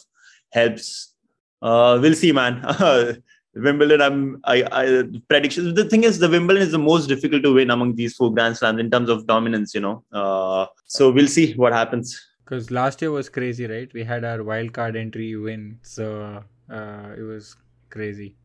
helps. 0.50 1.14
Uh, 1.60 1.98
we'll 2.00 2.14
see, 2.14 2.32
man. 2.32 2.64
Wimbledon, 3.54 4.00
I'm 4.00 4.40
I, 4.44 4.64
I 4.72 5.04
predictions. 5.28 5.74
The 5.74 5.84
thing 5.84 6.04
is, 6.04 6.18
the 6.18 6.28
Wimbledon 6.28 6.62
is 6.62 6.72
the 6.72 6.78
most 6.78 7.06
difficult 7.06 7.42
to 7.42 7.52
win 7.52 7.70
among 7.70 7.96
these 7.96 8.14
four 8.14 8.32
Grand 8.32 8.56
Slams 8.56 8.80
in 8.80 8.90
terms 8.90 9.10
of 9.10 9.26
dominance. 9.26 9.74
You 9.74 9.82
know, 9.82 10.04
uh, 10.12 10.66
so 10.86 11.10
we'll 11.10 11.28
see 11.28 11.52
what 11.54 11.72
happens. 11.72 12.18
because 12.44 12.70
last 12.70 13.00
year 13.00 13.10
was 13.10 13.28
crazy, 13.28 13.66
right? 13.66 13.92
We 13.94 14.04
had 14.04 14.24
our 14.24 14.42
wild 14.42 14.72
card 14.72 14.96
entry 14.96 15.36
win, 15.36 15.78
so 15.82 16.42
uh, 16.70 17.14
it 17.16 17.22
was 17.22 17.56
crazy. 17.90 18.36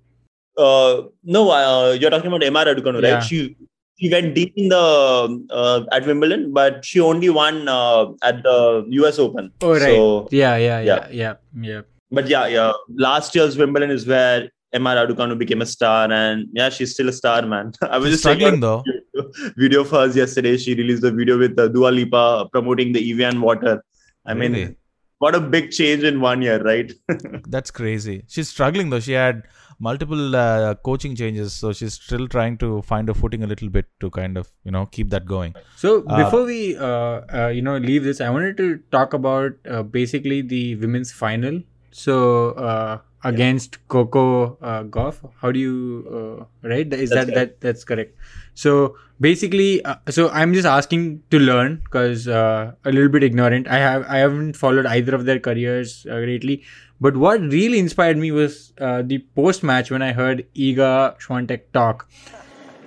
Uh, 0.57 1.03
no, 1.23 1.49
uh, 1.51 1.91
you're 1.93 2.09
talking 2.09 2.27
about 2.27 2.43
Emma 2.43 2.65
Raducanu, 2.65 3.01
Yeah. 3.01 3.15
right? 3.15 3.23
She 3.23 3.55
she 3.99 4.09
went 4.11 4.35
deep 4.35 4.53
in 4.55 4.69
the 4.69 5.45
uh, 5.51 5.85
at 5.91 6.05
Wimbledon, 6.05 6.53
but 6.53 6.83
she 6.85 6.99
only 6.99 7.29
won 7.29 7.67
uh, 7.67 8.07
at 8.23 8.43
the 8.43 8.85
U.S. 8.89 9.19
Open. 9.19 9.51
Oh 9.61 9.71
right, 9.73 9.81
So, 9.81 10.27
yeah, 10.31 10.55
yeah, 10.57 10.79
yeah, 10.81 11.07
yeah. 11.07 11.07
yeah, 11.11 11.33
yeah. 11.71 11.81
but 12.11 12.27
yeah, 12.27 12.47
yeah. 12.47 12.71
Last 13.07 13.33
year's 13.35 13.57
Wimbledon 13.57 13.89
is 13.91 14.05
where 14.07 14.49
Emma 14.73 14.91
Raducanu 14.95 15.37
became 15.37 15.61
a 15.61 15.65
star, 15.65 16.11
and 16.11 16.47
yeah, 16.53 16.69
she's 16.69 16.93
still 16.93 17.09
a 17.09 17.13
star, 17.13 17.41
man. 17.43 17.71
I 17.81 17.97
was 17.97 18.07
She's 18.09 18.21
just 18.21 18.23
checking 18.25 18.61
struggling 18.61 18.61
though. 18.61 18.83
video 19.57 19.81
of 19.81 19.89
hers 19.89 20.15
yesterday. 20.15 20.57
She 20.57 20.75
released 20.75 21.03
a 21.03 21.11
video 21.11 21.37
with 21.39 21.57
uh, 21.57 21.67
Dua 21.67 21.89
Lipa 21.89 22.49
promoting 22.51 22.93
the 22.93 23.11
Evian 23.11 23.41
water. 23.41 23.83
I 24.25 24.33
mean, 24.35 24.53
Really? 24.53 24.75
what 25.19 25.33
a 25.33 25.39
big 25.39 25.71
change 25.71 26.03
in 26.03 26.19
one 26.21 26.41
year, 26.43 26.61
right? 26.61 26.91
That's 27.47 27.71
crazy. 27.71 28.23
She's 28.27 28.49
struggling 28.49 28.89
though. 28.91 28.99
She 28.99 29.13
had 29.13 29.43
multiple 29.79 30.35
uh, 30.35 30.75
coaching 30.75 31.15
changes, 31.15 31.53
so 31.53 31.71
she's 31.73 31.93
still 31.93 32.27
trying 32.27 32.57
to 32.57 32.81
find 32.81 33.09
a 33.09 33.13
footing 33.13 33.43
a 33.43 33.47
little 33.47 33.69
bit 33.69 33.85
to 33.99 34.09
kind 34.09 34.37
of 34.37 34.51
you 34.63 34.71
know 34.71 34.85
keep 34.87 35.09
that 35.09 35.25
going. 35.25 35.55
So 35.75 36.03
Uh, 36.07 36.23
before 36.23 36.45
we, 36.45 36.77
uh, 36.77 37.21
uh, 37.33 37.51
you 37.53 37.61
know, 37.61 37.77
leave 37.77 38.03
this, 38.03 38.21
I 38.21 38.29
wanted 38.29 38.57
to 38.57 38.79
talk 38.91 39.13
about 39.13 39.53
uh, 39.69 39.83
basically 39.83 40.41
the 40.41 40.75
women's 40.75 41.11
final. 41.11 41.61
So 41.91 42.51
uh, 42.51 42.99
against 43.23 43.77
Coco 43.87 44.57
uh, 44.61 44.83
Gauff, 44.83 45.21
how 45.41 45.51
do 45.51 45.59
you 45.59 46.05
uh, 46.19 46.67
right? 46.67 46.91
Is 46.93 47.09
That's 47.09 47.25
that 47.27 47.33
that 47.35 47.61
that's 47.61 47.83
correct? 47.83 48.15
So 48.53 48.95
basically, 49.19 49.83
uh, 49.83 49.95
so 50.09 50.29
I'm 50.29 50.53
just 50.53 50.65
asking 50.67 51.21
to 51.31 51.39
learn 51.39 51.81
because 51.83 52.27
uh, 52.27 52.73
a 52.85 52.91
little 52.91 53.09
bit 53.09 53.23
ignorant. 53.23 53.67
I 53.67 53.77
have 53.77 54.05
I 54.07 54.17
haven't 54.17 54.55
followed 54.55 54.85
either 54.85 55.15
of 55.15 55.25
their 55.25 55.39
careers 55.39 56.05
uh, 56.09 56.19
greatly. 56.25 56.63
But 56.99 57.15
what 57.15 57.41
really 57.41 57.77
inspired 57.77 58.17
me 58.17 58.31
was 58.31 58.73
uh, 58.79 59.03
the 59.03 59.19
post 59.35 59.63
match 59.63 59.91
when 59.91 60.01
I 60.01 60.13
heard 60.13 60.47
Iga 60.55 61.19
Swiatek 61.19 61.71
talk. 61.71 62.09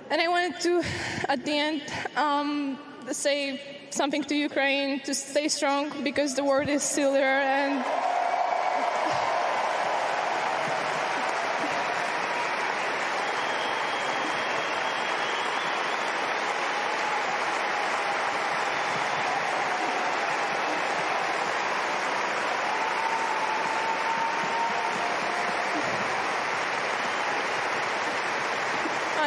And 0.09 0.19
I 0.19 0.27
wanted 0.27 0.59
to, 0.61 0.83
at 1.29 1.45
the 1.45 1.53
end, 1.53 1.81
um, 2.17 2.77
say 3.11 3.61
something 3.89 4.23
to 4.25 4.35
Ukraine 4.35 4.99
to 5.01 5.13
stay 5.15 5.47
strong 5.47 6.03
because 6.03 6.35
the 6.35 6.43
war 6.43 6.61
is 6.61 6.83
still 6.83 7.13
there 7.13 7.41
and. 7.41 7.85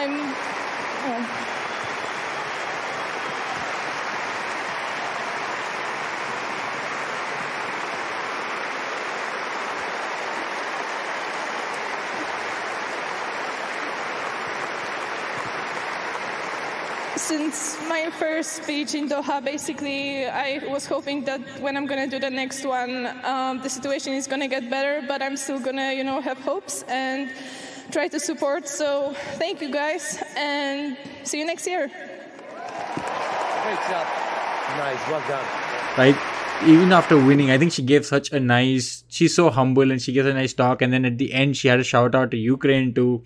I'm. 0.05 0.35
oh. 1.07 1.41
Since 17.16 17.78
my 17.89 18.04
first 18.19 18.62
speech 18.62 18.95
in 18.95 19.09
Doha, 19.09 19.43
basically, 19.45 20.27
I 20.27 20.61
was 20.69 20.87
hoping 20.87 21.25
that 21.25 21.41
when 21.61 21.77
I'm 21.77 21.87
gonna 21.87 22.07
do 22.07 22.19
the 22.19 22.31
next 22.31 22.65
one, 22.65 23.07
um, 23.25 23.61
the 23.62 23.69
situation 23.69 24.12
is 24.15 24.27
gonna 24.27 24.49
get 24.49 24.71
better, 24.71 25.03
but 25.07 25.23
I'm 25.23 25.37
still 25.37 25.59
gonna, 25.61 25.93
you 25.93 26.05
know, 26.05 26.21
have 26.21 26.39
hopes 26.39 26.85
and 26.89 27.31
try 27.91 28.09
to 28.09 28.19
support. 28.21 28.69
So, 28.69 29.15
thank 29.43 29.61
you 29.61 29.71
guys, 29.73 30.23
and 30.37 30.97
see 31.25 31.39
you 31.41 31.47
next 31.47 31.67
year. 31.67 31.91
Great 33.62 33.83
job. 33.89 34.07
Nice, 34.77 35.03
well 35.09 35.23
done. 35.29 35.45
right 35.97 36.17
even 36.67 36.93
after 36.93 37.17
winning 37.17 37.51
i 37.51 37.59
think 37.59 37.73
she 37.73 37.83
gave 37.83 38.05
such 38.07 38.33
a 38.33 38.41
nice 38.41 39.05
she's 39.09 39.35
so 39.35 39.51
humble 39.51 39.91
and 39.91 40.01
she 40.03 40.12
gives 40.12 40.29
a 40.29 40.35
nice 40.35 40.53
talk 40.55 40.83
and 40.83 40.93
then 40.93 41.05
at 41.05 41.19
the 41.19 41.33
end 41.33 41.57
she 41.57 41.69
had 41.69 41.79
a 41.81 41.85
shout 41.85 42.15
out 42.15 42.31
to 42.31 42.37
ukraine 42.37 42.93
too 42.95 43.23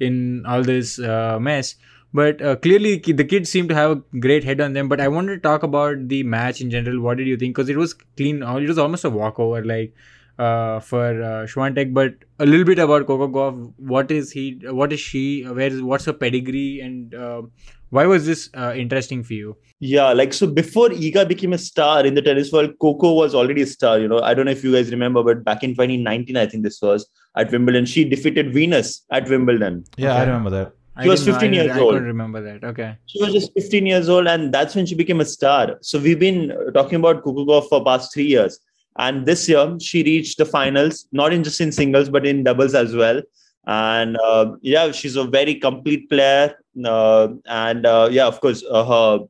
in 0.00 0.44
all 0.46 0.62
this 0.62 0.98
uh, 0.98 1.38
mess 1.40 1.74
but 2.12 2.40
uh, 2.42 2.56
clearly 2.56 2.96
the 2.98 3.24
kids 3.24 3.50
seem 3.50 3.68
to 3.68 3.74
have 3.74 3.90
a 3.90 4.18
great 4.18 4.44
head 4.44 4.60
on 4.60 4.72
them 4.72 4.88
but 4.88 5.00
i 5.00 5.08
wanted 5.08 5.34
to 5.34 5.40
talk 5.40 5.62
about 5.62 6.08
the 6.08 6.22
match 6.22 6.60
in 6.60 6.70
general 6.70 7.00
what 7.00 7.16
did 7.16 7.26
you 7.26 7.36
think 7.36 7.54
because 7.54 7.68
it 7.68 7.76
was 7.76 7.94
clean 8.16 8.42
uh, 8.42 8.56
it 8.56 8.68
was 8.68 8.78
almost 8.78 9.04
a 9.04 9.10
walkover 9.10 9.64
like 9.64 9.92
uh, 10.38 10.80
for 10.80 11.22
uh, 11.22 11.46
Swiatek, 11.46 11.94
but 11.94 12.14
a 12.38 12.46
little 12.46 12.64
bit 12.66 12.78
about 12.78 13.06
Coco 13.06 13.28
Gauff. 13.28 13.72
What 13.78 14.10
is 14.10 14.30
he? 14.30 14.60
What 14.64 14.92
is 14.92 15.00
she? 15.00 15.44
Where 15.44 15.68
is 15.68 15.82
what's 15.82 16.04
her 16.04 16.12
pedigree? 16.12 16.80
And 16.80 17.14
uh, 17.14 17.42
why 17.90 18.04
was 18.06 18.26
this 18.26 18.50
uh, 18.54 18.74
interesting 18.76 19.22
for 19.22 19.32
you? 19.32 19.56
Yeah, 19.78 20.12
like 20.12 20.32
so 20.32 20.46
before 20.46 20.88
Iga 20.90 21.26
became 21.28 21.52
a 21.52 21.58
star 21.58 22.04
in 22.04 22.14
the 22.14 22.22
tennis 22.22 22.52
world, 22.52 22.74
Coco 22.80 23.14
was 23.14 23.34
already 23.34 23.62
a 23.62 23.66
star. 23.66 23.98
You 23.98 24.08
know, 24.08 24.20
I 24.20 24.34
don't 24.34 24.46
know 24.46 24.52
if 24.52 24.64
you 24.64 24.72
guys 24.72 24.90
remember, 24.90 25.22
but 25.22 25.44
back 25.44 25.62
in 25.62 25.70
2019, 25.70 26.36
I 26.36 26.46
think 26.46 26.64
this 26.64 26.80
was 26.82 27.08
at 27.36 27.50
Wimbledon, 27.52 27.84
she 27.84 28.08
defeated 28.08 28.52
Venus 28.52 29.04
at 29.10 29.28
Wimbledon. 29.28 29.84
Yeah, 29.96 30.14
I 30.14 30.24
remember 30.24 30.50
that. 30.50 30.72
She 31.02 31.08
was 31.08 31.24
didn't 31.24 31.34
know- 31.34 31.40
15 31.40 31.50
I, 31.60 31.62
years 31.64 31.76
I 31.76 31.80
old. 31.80 31.92
couldn't 31.92 32.08
remember 32.08 32.40
that. 32.42 32.64
Okay. 32.64 32.96
She 33.06 33.20
was 33.22 33.32
just 33.32 33.52
15 33.54 33.86
years 33.86 34.08
old, 34.08 34.26
and 34.26 34.52
that's 34.52 34.74
when 34.74 34.86
she 34.86 34.94
became 34.94 35.20
a 35.20 35.24
star. 35.24 35.76
So 35.82 35.98
we've 35.98 36.18
been 36.18 36.52
uh, 36.52 36.70
talking 36.72 36.96
about 36.96 37.22
Gauff 37.22 37.68
for 37.68 37.84
past 37.84 38.12
three 38.14 38.26
years, 38.26 38.58
And 38.98 39.26
this 39.26 39.46
year, 39.48 39.76
she 39.78 40.02
reached 40.02 40.38
the 40.38 40.46
finals, 40.46 41.06
not 41.12 41.32
in 41.34 41.44
just 41.44 41.60
in 41.60 41.70
singles, 41.70 42.08
but 42.08 42.24
in 42.26 42.44
doubles 42.44 42.74
as 42.74 42.94
well. 42.94 43.20
And 43.66 44.16
uh, 44.24 44.52
yeah, 44.62 44.90
she's 44.92 45.16
a 45.16 45.24
very 45.24 45.56
complete 45.56 46.08
player. 46.08 46.54
Uh, 46.82 47.28
and 47.46 47.84
uh, 47.84 48.08
yeah, 48.10 48.26
of 48.26 48.40
course, 48.40 48.64
uh, 48.70 48.84
her 48.84 49.26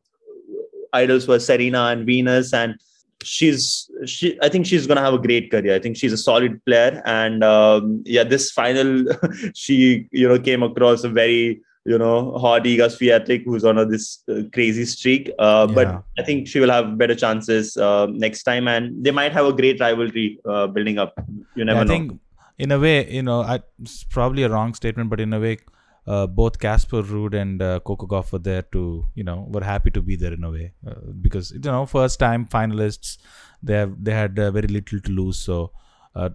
idols 0.93 1.27
were 1.27 1.41
Serena 1.41 1.87
and 1.93 2.07
Venus. 2.07 2.53
And 2.55 2.77
she's 3.23 3.91
she 4.05 4.39
i 4.43 4.49
think 4.49 4.67
she's 4.67 4.87
gonna 4.87 5.01
have 5.01 5.15
a 5.15 5.19
great 5.19 5.51
career. 5.51 5.75
I 5.75 5.79
think 5.79 5.97
she's 5.97 6.13
a 6.13 6.19
solid 6.19 6.65
player. 6.65 7.03
And 7.05 7.43
um, 7.43 8.03
yeah 8.05 8.25
this 8.25 8.51
final 8.51 9.05
she 9.55 10.09
you 10.13 10.29
know 10.29 10.39
came 10.39 10.63
across 10.63 11.05
a 11.05 11.09
very 11.09 11.61
you 11.85 11.99
know 11.99 12.37
hot 12.39 12.65
Iga 12.65 12.89
Swiatek 12.97 13.45
who's 13.45 13.65
on 13.65 13.79
a, 13.79 13.87
this 13.87 14.23
uh, 14.29 14.43
crazy 14.53 14.85
streak. 14.85 15.31
Uh, 15.39 15.67
Yeah. 15.69 15.75
but 15.75 16.05
i 16.19 16.23
think 16.23 16.49
she 16.49 16.61
will 16.61 16.71
have 16.71 16.99
better 16.99 17.15
chances 17.15 17.77
uh, 17.77 18.07
next 18.11 18.43
time. 18.43 18.69
And 18.69 19.05
they 19.05 19.11
might 19.11 19.33
have 19.33 19.47
a 19.47 19.53
great 19.53 19.81
rivalry 19.81 20.39
uh, 20.45 20.67
building 20.67 20.99
up. 20.99 21.15
You 21.55 21.65
never 21.65 21.85
know. 21.85 21.95
I 21.95 21.99
know. 21.99 22.09
think, 22.09 22.21
in 22.59 22.73
a 22.73 22.79
way, 22.79 23.11
you 23.11 23.23
know, 23.23 23.43
I, 23.43 23.61
it's 23.83 24.05
probably 24.05 24.43
a 24.43 24.49
wrong 24.49 24.75
statement, 24.75 25.11
but 25.11 25.21
in 25.21 25.33
a 25.33 25.41
way, 25.41 25.59
uh, 26.07 26.27
both 26.27 26.59
Casper 26.61 27.03
Ruud 27.03 27.35
and 27.35 27.61
uh, 27.61 27.81
Coco 27.81 28.07
Gauff 28.07 28.31
were 28.33 28.39
there 28.39 28.63
to, 28.73 29.07
you 29.15 29.25
know, 29.25 29.47
were 29.51 29.65
happy 29.65 29.91
to 29.91 30.01
be 30.01 30.15
there 30.15 30.33
in 30.33 30.45
a 30.45 30.51
way 30.51 30.73
uh, 30.87 30.95
because 31.21 31.51
you 31.51 31.61
know, 31.61 31.85
first 31.85 32.21
time 32.21 32.47
finalists, 32.47 33.19
they 33.63 33.75
have 33.75 34.05
they 34.05 34.13
had 34.13 34.39
uh, 34.39 34.51
very 34.53 34.69
little 34.69 35.01
to 35.01 35.11
lose, 35.11 35.39
so 35.39 35.73
uh, 36.15 36.31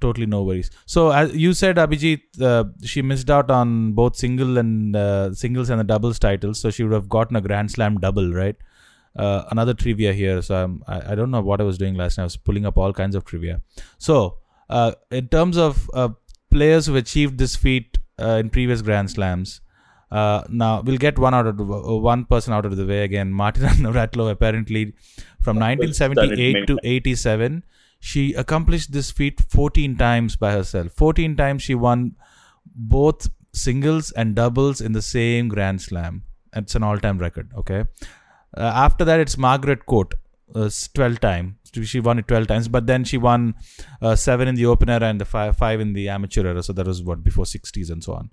totally 0.00 0.26
no 0.26 0.44
worries. 0.44 0.70
So 0.86 1.10
as 1.10 1.34
you 1.34 1.54
said, 1.54 1.76
Abhijit, 1.76 2.40
uh, 2.40 2.64
she 2.84 3.02
missed 3.02 3.28
out 3.28 3.50
on 3.50 3.92
both 3.92 4.16
single 4.16 4.58
and 4.58 5.36
singles 5.36 5.70
and 5.70 5.80
the 5.80 5.84
doubles 5.84 6.20
titles, 6.20 6.60
so 6.60 6.70
she 6.70 6.84
would 6.84 6.92
have 6.92 7.08
gotten 7.08 7.36
a 7.36 7.40
Grand 7.40 7.72
Slam 7.72 7.98
double, 7.98 8.32
right? 8.32 8.56
Another 9.16 9.74
trivia 9.74 10.12
here. 10.12 10.40
So 10.40 10.54
I'm, 10.62 10.82
I, 10.86 11.12
I 11.12 11.14
don't 11.16 11.30
know 11.30 11.40
what 11.40 11.60
I 11.60 11.64
was 11.64 11.78
doing 11.78 11.94
last 11.94 12.18
night. 12.18 12.24
I 12.24 12.26
was 12.26 12.36
pulling 12.36 12.64
up 12.64 12.78
all 12.78 12.92
kinds 12.92 13.16
of 13.16 13.24
trivia. 13.24 13.60
So 13.98 14.38
in 15.10 15.28
terms 15.28 15.56
of 15.56 15.88
players 16.50 16.86
who 16.86 16.96
achieved 16.96 17.38
this 17.38 17.56
feat 17.56 17.98
in 18.18 18.50
previous 18.50 18.82
Grand 18.82 19.10
Slams, 19.10 19.60
uh, 20.10 20.42
now 20.48 20.82
we'll 20.82 20.98
get 20.98 21.18
one 21.18 21.34
out 21.34 21.46
of 21.46 21.56
the, 21.56 21.64
uh, 21.64 21.96
one 21.96 22.24
person 22.24 22.52
out 22.52 22.64
of 22.64 22.76
the 22.76 22.86
way 22.86 23.02
again. 23.02 23.32
Martina 23.32 23.68
Navratilova 23.84 24.30
apparently 24.30 24.94
from 25.42 25.58
1978 25.58 26.66
to 26.66 26.78
87, 26.82 27.64
she 28.00 28.32
accomplished 28.34 28.92
this 28.92 29.10
feat 29.10 29.40
14 29.48 29.96
times 29.96 30.36
by 30.36 30.52
herself. 30.52 30.92
14 30.92 31.36
times 31.36 31.62
she 31.62 31.74
won 31.74 32.14
both 32.64 33.28
singles 33.52 34.12
and 34.12 34.34
doubles 34.34 34.80
in 34.80 34.92
the 34.92 35.02
same 35.02 35.48
Grand 35.48 35.80
Slam. 35.80 36.22
It's 36.54 36.74
an 36.74 36.82
all-time 36.82 37.18
record. 37.18 37.50
Okay. 37.56 37.84
Uh, 38.56 38.60
after 38.60 39.04
that, 39.04 39.20
it's 39.20 39.36
Margaret 39.36 39.86
Court, 39.86 40.14
uh, 40.54 40.70
12 40.94 41.20
times. 41.20 41.54
She 41.84 42.00
won 42.00 42.18
it 42.18 42.26
12 42.28 42.46
times, 42.46 42.68
but 42.68 42.86
then 42.86 43.04
she 43.04 43.18
won 43.18 43.54
uh, 44.00 44.16
seven 44.16 44.48
in 44.48 44.54
the 44.54 44.66
open 44.66 44.88
era 44.88 45.06
and 45.06 45.20
the 45.20 45.24
five, 45.24 45.56
five 45.56 45.80
in 45.80 45.92
the 45.92 46.08
amateur 46.08 46.46
era. 46.46 46.62
So 46.62 46.72
that 46.72 46.86
was 46.86 47.02
what 47.02 47.22
before 47.22 47.44
60s 47.44 47.90
and 47.90 48.02
so 48.02 48.14
on. 48.14 48.30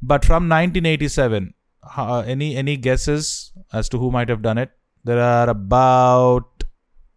But 0.00 0.24
from 0.24 0.44
1987, 0.48 1.54
uh, 1.96 2.22
any 2.26 2.56
any 2.56 2.76
guesses 2.76 3.52
as 3.72 3.88
to 3.90 3.98
who 3.98 4.10
might 4.10 4.28
have 4.28 4.42
done 4.42 4.58
it? 4.58 4.70
There 5.04 5.20
are 5.20 5.48
about 5.48 6.64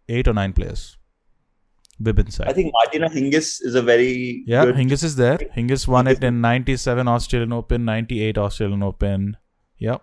eight 0.08 0.26
or 0.28 0.32
nine 0.34 0.52
players. 0.52 0.96
Women's 2.00 2.34
side. 2.34 2.48
i 2.48 2.52
think 2.52 2.72
martina 2.74 3.08
hingis 3.08 3.60
is 3.62 3.74
a 3.76 3.82
very 3.82 4.42
Yeah, 4.46 4.64
good 4.64 4.74
Hingis 4.74 5.04
is 5.04 5.14
there. 5.16 5.38
Hingis 5.56 5.86
won 5.86 6.08
it 6.08 6.24
in 6.24 6.40
97 6.40 7.06
Australian 7.06 7.52
Open, 7.52 7.84
98 7.84 8.38
Australian 8.38 8.82
Open. 8.82 9.36
Yep. 9.78 10.02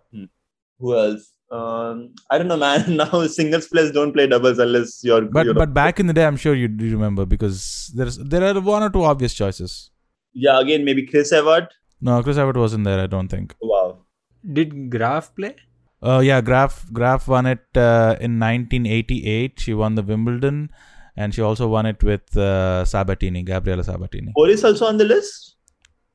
who 0.79 0.95
else 0.97 1.33
um, 1.51 2.13
I 2.29 2.37
don't 2.37 2.47
know, 2.47 2.57
man. 2.57 2.95
Now 3.01 3.25
singles 3.27 3.67
players 3.67 3.91
don't 3.91 4.13
play 4.13 4.27
doubles 4.27 4.59
unless 4.59 5.03
you're. 5.03 5.21
But 5.21 5.45
you 5.47 5.53
know, 5.53 5.59
but 5.59 5.73
back 5.73 5.99
in 5.99 6.07
the 6.07 6.13
day, 6.13 6.25
I'm 6.25 6.37
sure 6.37 6.53
you 6.55 6.67
do 6.67 6.91
remember 6.91 7.25
because 7.25 7.91
there's 7.95 8.17
there 8.17 8.43
are 8.43 8.59
one 8.59 8.83
or 8.83 8.89
two 8.89 9.03
obvious 9.03 9.33
choices. 9.33 9.89
yeah, 10.33 10.59
again 10.59 10.85
maybe 10.85 11.05
Chris 11.05 11.31
Evert. 11.31 11.73
No, 12.01 12.21
Chris 12.23 12.37
Evert 12.37 12.57
wasn't 12.57 12.83
there. 12.85 12.99
I 12.99 13.07
don't 13.07 13.27
think. 13.27 13.55
Wow. 13.61 14.05
Did 14.53 14.89
Graf 14.89 15.35
play? 15.35 15.55
Uh, 16.01 16.19
yeah, 16.23 16.39
Graf 16.39 16.85
Graf 16.93 17.27
won 17.27 17.45
it 17.45 17.65
uh, 17.75 18.15
in 18.21 18.39
1988. 18.39 19.59
She 19.59 19.73
won 19.73 19.95
the 19.95 20.03
Wimbledon, 20.03 20.69
and 21.17 21.33
she 21.33 21.41
also 21.41 21.67
won 21.67 21.85
it 21.85 22.01
with 22.03 22.37
uh, 22.37 22.85
Sabatini, 22.85 23.43
Gabriela 23.43 23.83
Sabatini. 23.83 24.31
Boris 24.35 24.63
also 24.63 24.85
on 24.85 24.97
the 24.97 25.03
list. 25.05 25.55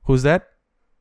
Who's 0.05 0.23
that? 0.23 0.47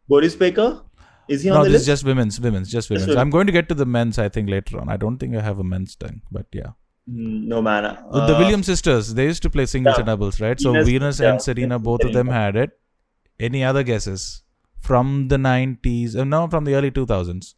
Boris 0.09 0.35
Becker. 0.35 0.81
Is 1.27 1.43
he 1.43 1.49
on 1.49 1.57
No, 1.57 1.63
the 1.63 1.69
this 1.69 1.81
is 1.83 1.87
list? 1.87 2.01
just 2.01 2.03
women's, 2.05 2.39
women's, 2.39 2.69
just 2.71 2.89
women's. 2.89 3.07
women. 3.07 3.21
I'm 3.21 3.29
going 3.29 3.45
to 3.47 3.53
get 3.53 3.69
to 3.69 3.75
the 3.75 3.85
men's. 3.85 4.19
I 4.19 4.29
think 4.29 4.49
later 4.49 4.79
on. 4.79 4.89
I 4.89 4.97
don't 4.97 5.17
think 5.17 5.35
I 5.35 5.41
have 5.41 5.59
a 5.59 5.63
men's 5.63 5.95
thing, 5.95 6.21
but 6.31 6.45
yeah. 6.51 6.71
Mm, 7.09 7.45
no 7.45 7.61
man. 7.61 7.83
With 8.11 8.27
the 8.27 8.35
Uh, 8.35 8.39
Williams 8.39 8.65
sisters, 8.65 9.13
they 9.13 9.25
used 9.25 9.41
to 9.43 9.49
play 9.49 9.65
singles 9.65 9.95
yeah. 9.95 10.01
and 10.01 10.07
doubles, 10.07 10.39
right? 10.41 10.59
So 10.59 10.71
Venus- 10.73 10.87
Venus 10.89 11.19
yeah, 11.19 11.31
and 11.31 11.41
Serena, 11.41 11.77
Venus 11.79 11.85
both 11.85 12.03
of 12.03 12.13
them 12.13 12.27
had 12.27 12.55
it. 12.55 12.71
Any 13.39 13.63
other 13.63 13.83
guesses 13.83 14.43
from 14.79 15.27
the 15.29 15.37
90s? 15.37 16.15
Uh, 16.15 16.23
no, 16.23 16.47
from 16.47 16.65
the 16.65 16.75
early 16.75 16.91
2000s. 16.91 17.55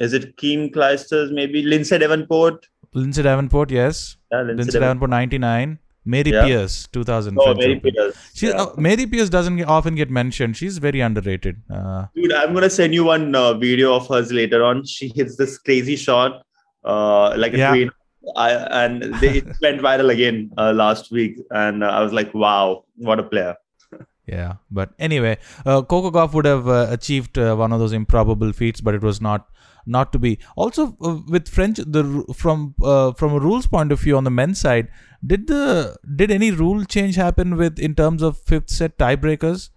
Is 0.00 0.12
it 0.12 0.36
Keem 0.36 0.72
Clijsters? 0.72 1.32
Maybe 1.32 1.62
Lindsay 1.62 1.98
Davenport. 1.98 2.66
Lindsay 2.94 3.22
Davenport, 3.22 3.70
yes. 3.70 4.16
Yeah, 4.30 4.38
Lindsay, 4.42 4.56
Lindsay 4.62 4.78
Davenport, 4.80 5.10
99. 5.10 5.78
Mary 6.14 6.30
Yeah. 6.34 6.44
Pierce, 6.46 6.74
2000. 6.92 7.36
Oh, 7.38 7.54
Mary. 7.54 7.78
Peters. 7.86 8.14
She, 8.34 8.46
yeah. 8.48 8.62
uh, 8.62 8.66
Mary 8.88 9.06
Pierce 9.06 9.28
doesn't 9.36 9.56
get, 9.58 9.68
often 9.68 9.94
get 9.94 10.10
mentioned. 10.10 10.56
She's 10.56 10.78
very 10.78 11.00
underrated. 11.08 11.60
Uh, 11.70 12.06
Dude, 12.14 12.32
I'm 12.32 12.54
gonna 12.54 12.70
send 12.70 12.94
you 12.94 13.04
one 13.04 13.34
uh, 13.34 13.54
video 13.54 13.94
of 13.94 14.08
hers 14.08 14.32
later 14.32 14.64
on. 14.64 14.84
She 14.86 15.08
hits 15.14 15.36
this 15.36 15.58
crazy 15.58 15.96
shot, 15.96 16.42
uh, 16.84 17.34
like 17.36 17.52
a 17.54 17.58
Yeah. 17.58 17.70
queen. 17.72 17.90
I, 18.36 18.50
and 18.84 19.02
they, 19.20 19.28
it 19.38 19.46
went 19.62 19.80
viral 19.80 20.10
again 20.12 20.50
uh, 20.58 20.72
last 20.72 21.10
week, 21.10 21.36
and 21.50 21.84
uh, 21.84 21.88
I 21.98 22.02
was 22.02 22.12
like, 22.12 22.34
"Wow, 22.34 22.84
what 22.96 23.18
a 23.18 23.22
player!" 23.34 23.54
Yeah, 24.30 24.54
but 24.70 24.90
anyway, 24.98 25.38
uh, 25.64 25.80
Coco 25.92 26.10
Gauff 26.10 26.34
would 26.34 26.44
have 26.44 26.68
uh, 26.68 26.88
achieved 26.90 27.38
uh, 27.38 27.54
one 27.56 27.72
of 27.72 27.80
those 27.84 27.94
improbable 27.94 28.52
feats, 28.52 28.82
but 28.88 28.94
it 28.94 29.02
was 29.10 29.20
not 29.28 29.46
not 29.86 30.12
to 30.12 30.18
be. 30.18 30.38
Also, 30.56 30.94
uh, 31.00 31.16
with 31.36 31.48
French, 31.48 31.78
the 31.78 32.02
from 32.34 32.74
uh, 32.82 33.12
from 33.14 33.32
a 33.32 33.38
rules 33.46 33.66
point 33.66 33.90
of 33.96 34.00
view 34.00 34.18
on 34.18 34.24
the 34.24 34.34
men's 34.42 34.60
side, 34.60 34.88
did 35.26 35.46
the 35.46 35.96
did 36.16 36.30
any 36.30 36.50
rule 36.50 36.84
change 36.84 37.16
happen 37.16 37.56
with 37.56 37.78
in 37.78 37.94
terms 37.94 38.22
of 38.22 38.38
fifth 38.38 38.70
set 38.70 38.98
tiebreakers? 38.98 39.70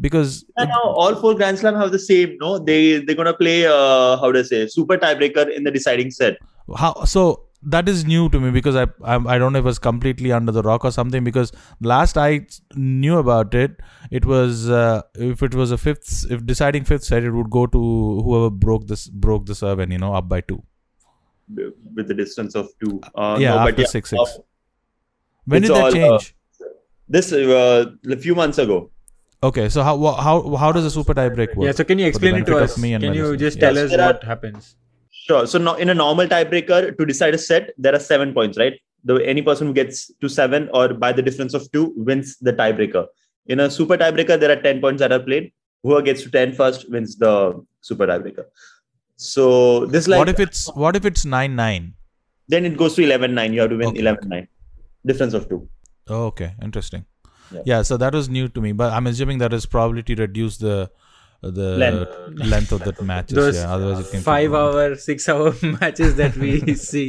Because 0.00 0.44
now 0.58 0.82
all 0.84 1.14
four 1.14 1.34
Grand 1.34 1.58
Slam 1.58 1.74
have 1.74 1.90
the 1.90 1.98
same. 1.98 2.36
No, 2.40 2.58
they 2.58 2.98
they're 2.98 3.16
gonna 3.16 3.34
play 3.34 3.66
uh, 3.66 4.16
how 4.18 4.30
do 4.32 4.38
I 4.38 4.42
say 4.42 4.66
super 4.66 4.96
tiebreaker 4.96 5.50
in 5.54 5.64
the 5.64 5.70
deciding 5.70 6.10
set. 6.10 6.38
how 6.76 7.04
so 7.04 7.46
that 7.62 7.88
is 7.88 8.04
new 8.04 8.28
to 8.28 8.38
me 8.38 8.50
because 8.50 8.76
I, 8.76 8.86
I 9.02 9.16
I 9.34 9.38
don't 9.38 9.52
know 9.52 9.58
if 9.58 9.64
it 9.64 9.66
was 9.66 9.78
completely 9.78 10.32
under 10.32 10.52
the 10.52 10.62
rock 10.62 10.84
or 10.84 10.92
something 10.92 11.24
because 11.24 11.52
last 11.80 12.18
I 12.18 12.46
knew 12.74 13.18
about 13.18 13.54
it 13.54 13.80
it 14.10 14.24
was 14.24 14.68
uh, 14.68 15.02
if 15.14 15.42
it 15.42 15.54
was 15.54 15.72
a 15.72 15.78
fifth 15.78 16.26
if 16.30 16.44
deciding 16.44 16.84
fifth 16.84 17.04
set 17.04 17.24
it 17.24 17.32
would 17.32 17.50
go 17.50 17.66
to 17.66 18.20
whoever 18.24 18.50
broke 18.50 18.86
this 18.86 19.08
broke 19.08 19.46
the 19.46 19.54
serve 19.54 19.78
and 19.78 19.92
you 19.92 19.98
know 19.98 20.14
up 20.14 20.28
by 20.28 20.40
two 20.42 20.62
with 21.94 22.08
the 22.08 22.14
distance 22.14 22.54
of 22.54 22.68
two. 22.84 23.00
Uh, 23.14 23.36
yeah 23.40 23.54
no, 23.54 23.58
after 23.60 23.82
yeah, 23.82 23.88
six 23.88 24.12
uh, 24.12 24.24
six 24.24 24.38
when 25.46 25.62
it's 25.64 25.68
did 25.72 25.76
that 25.76 25.84
all, 25.84 26.14
uh, 26.14 26.18
change 26.18 26.34
this 27.08 27.32
uh, 27.32 27.86
a 28.10 28.16
few 28.26 28.34
months 28.42 28.58
ago. 28.66 28.78
okay 29.46 29.64
so 29.72 29.82
how 29.86 29.94
how 30.26 30.34
how 30.62 30.68
does 30.76 30.84
a 30.88 30.90
super 30.96 31.14
tie 31.18 31.28
break 31.38 31.50
work 31.56 31.66
Yeah, 31.66 31.74
so 31.80 31.84
can 31.88 31.98
you 32.02 32.06
explain 32.12 32.36
it 32.40 32.46
to 32.50 32.56
us? 32.64 32.76
me 32.84 32.94
and 32.94 33.02
Can 33.06 33.14
you 33.18 33.24
listeners? 33.26 33.42
just 33.46 33.56
Yes. 33.58 33.64
tell 33.66 33.78
us 33.84 33.90
There 33.94 34.00
are- 34.06 34.12
what 34.14 34.24
happens? 34.32 34.74
Sure. 35.26 35.44
So 35.52 35.58
now 35.66 35.74
in 35.84 35.88
a 35.92 35.94
normal 36.00 36.26
tiebreaker 36.32 36.80
to 36.98 37.04
decide 37.10 37.34
a 37.36 37.38
set, 37.44 37.70
there 37.84 37.94
are 37.98 38.02
seven 38.08 38.32
points, 38.38 38.58
right? 38.62 38.74
The 39.10 39.14
any 39.32 39.42
person 39.48 39.66
who 39.68 39.74
gets 39.78 40.02
to 40.24 40.28
seven 40.34 40.68
or 40.80 40.84
by 41.04 41.10
the 41.18 41.24
difference 41.28 41.54
of 41.58 41.64
two 41.76 41.84
wins 42.10 42.36
the 42.48 42.52
tiebreaker. 42.60 43.02
In 43.54 43.60
a 43.64 43.68
super 43.78 43.96
tiebreaker, 44.02 44.36
there 44.42 44.52
are 44.56 44.60
ten 44.68 44.80
points 44.84 45.00
that 45.04 45.12
are 45.16 45.22
played. 45.28 45.48
Whoever 45.82 46.02
gets 46.08 46.22
to 46.26 46.30
10 46.36 46.52
first 46.60 46.86
wins 46.96 47.16
the 47.24 47.32
super 47.88 48.06
tiebreaker. 48.12 48.44
So 49.16 49.86
this 49.86 50.06
like 50.12 50.18
what 50.22 50.28
if 50.34 50.40
it's 50.46 50.62
what 50.84 50.96
if 51.00 51.04
it's 51.10 51.24
nine 51.24 51.54
nine 51.56 51.94
then 52.48 52.64
it 52.64 52.76
goes 52.76 52.94
to 52.96 53.02
11-9. 53.02 53.52
You 53.54 53.60
have 53.62 53.70
to 53.70 53.76
win 53.76 53.88
Okay. 53.88 54.02
11-9. 54.02 54.46
Difference 55.10 55.34
of 55.38 55.48
two. 55.50 55.60
oh, 56.14 56.24
okay 56.30 56.50
interesting 56.68 57.04
Yeah. 57.54 57.62
yeah 57.70 57.80
so 57.88 57.96
that 58.02 58.12
was 58.18 58.28
new 58.36 58.46
to 58.54 58.60
me 58.66 58.70
but 58.80 58.92
I'm 58.98 59.06
assuming 59.10 59.38
that 59.44 59.52
is 59.58 59.66
probably 59.74 60.02
to 60.10 60.14
reduce 60.26 60.56
the 60.66 60.76
the 61.58 61.68
Length. 61.84 62.14
length 62.52 62.72
of 62.76 62.80
the 62.88 62.94
matches 63.10 63.36
Those 63.40 63.56
yeah 63.60 63.72
otherwise 63.74 64.00
it 64.04 64.10
can 64.12 64.22
five 64.28 64.50
going. 64.52 64.74
hour, 64.76 64.94
six 65.08 65.28
hour 65.34 65.50
matches 65.80 66.14
that 66.20 66.36
we 66.44 66.52
see. 66.90 67.08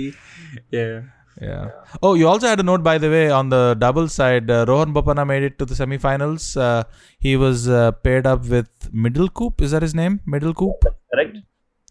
Yeah. 0.71 1.01
Yeah. 1.41 1.69
Oh, 2.01 2.13
you 2.19 2.27
also 2.27 2.47
had 2.51 2.59
a 2.59 2.63
note, 2.63 2.81
by 2.87 2.97
the 3.03 3.09
way, 3.15 3.29
on 3.39 3.49
the 3.49 3.75
double 3.83 4.07
side. 4.13 4.49
Uh, 4.49 4.65
Rohan 4.67 4.91
Bopanna 4.93 5.25
made 5.31 5.43
it 5.43 5.57
to 5.59 5.65
the 5.71 5.75
semifinals. 5.79 6.45
Uh, 6.67 6.83
he 7.19 7.33
was 7.43 7.67
uh, 7.69 7.91
paired 8.07 8.25
up 8.31 8.45
with 8.53 8.69
Middelkoop. 9.05 9.61
Is 9.61 9.69
that 9.75 9.83
his 9.87 9.93
name? 9.99 10.19
Middelkoop. 10.35 10.87
Correct? 11.13 11.37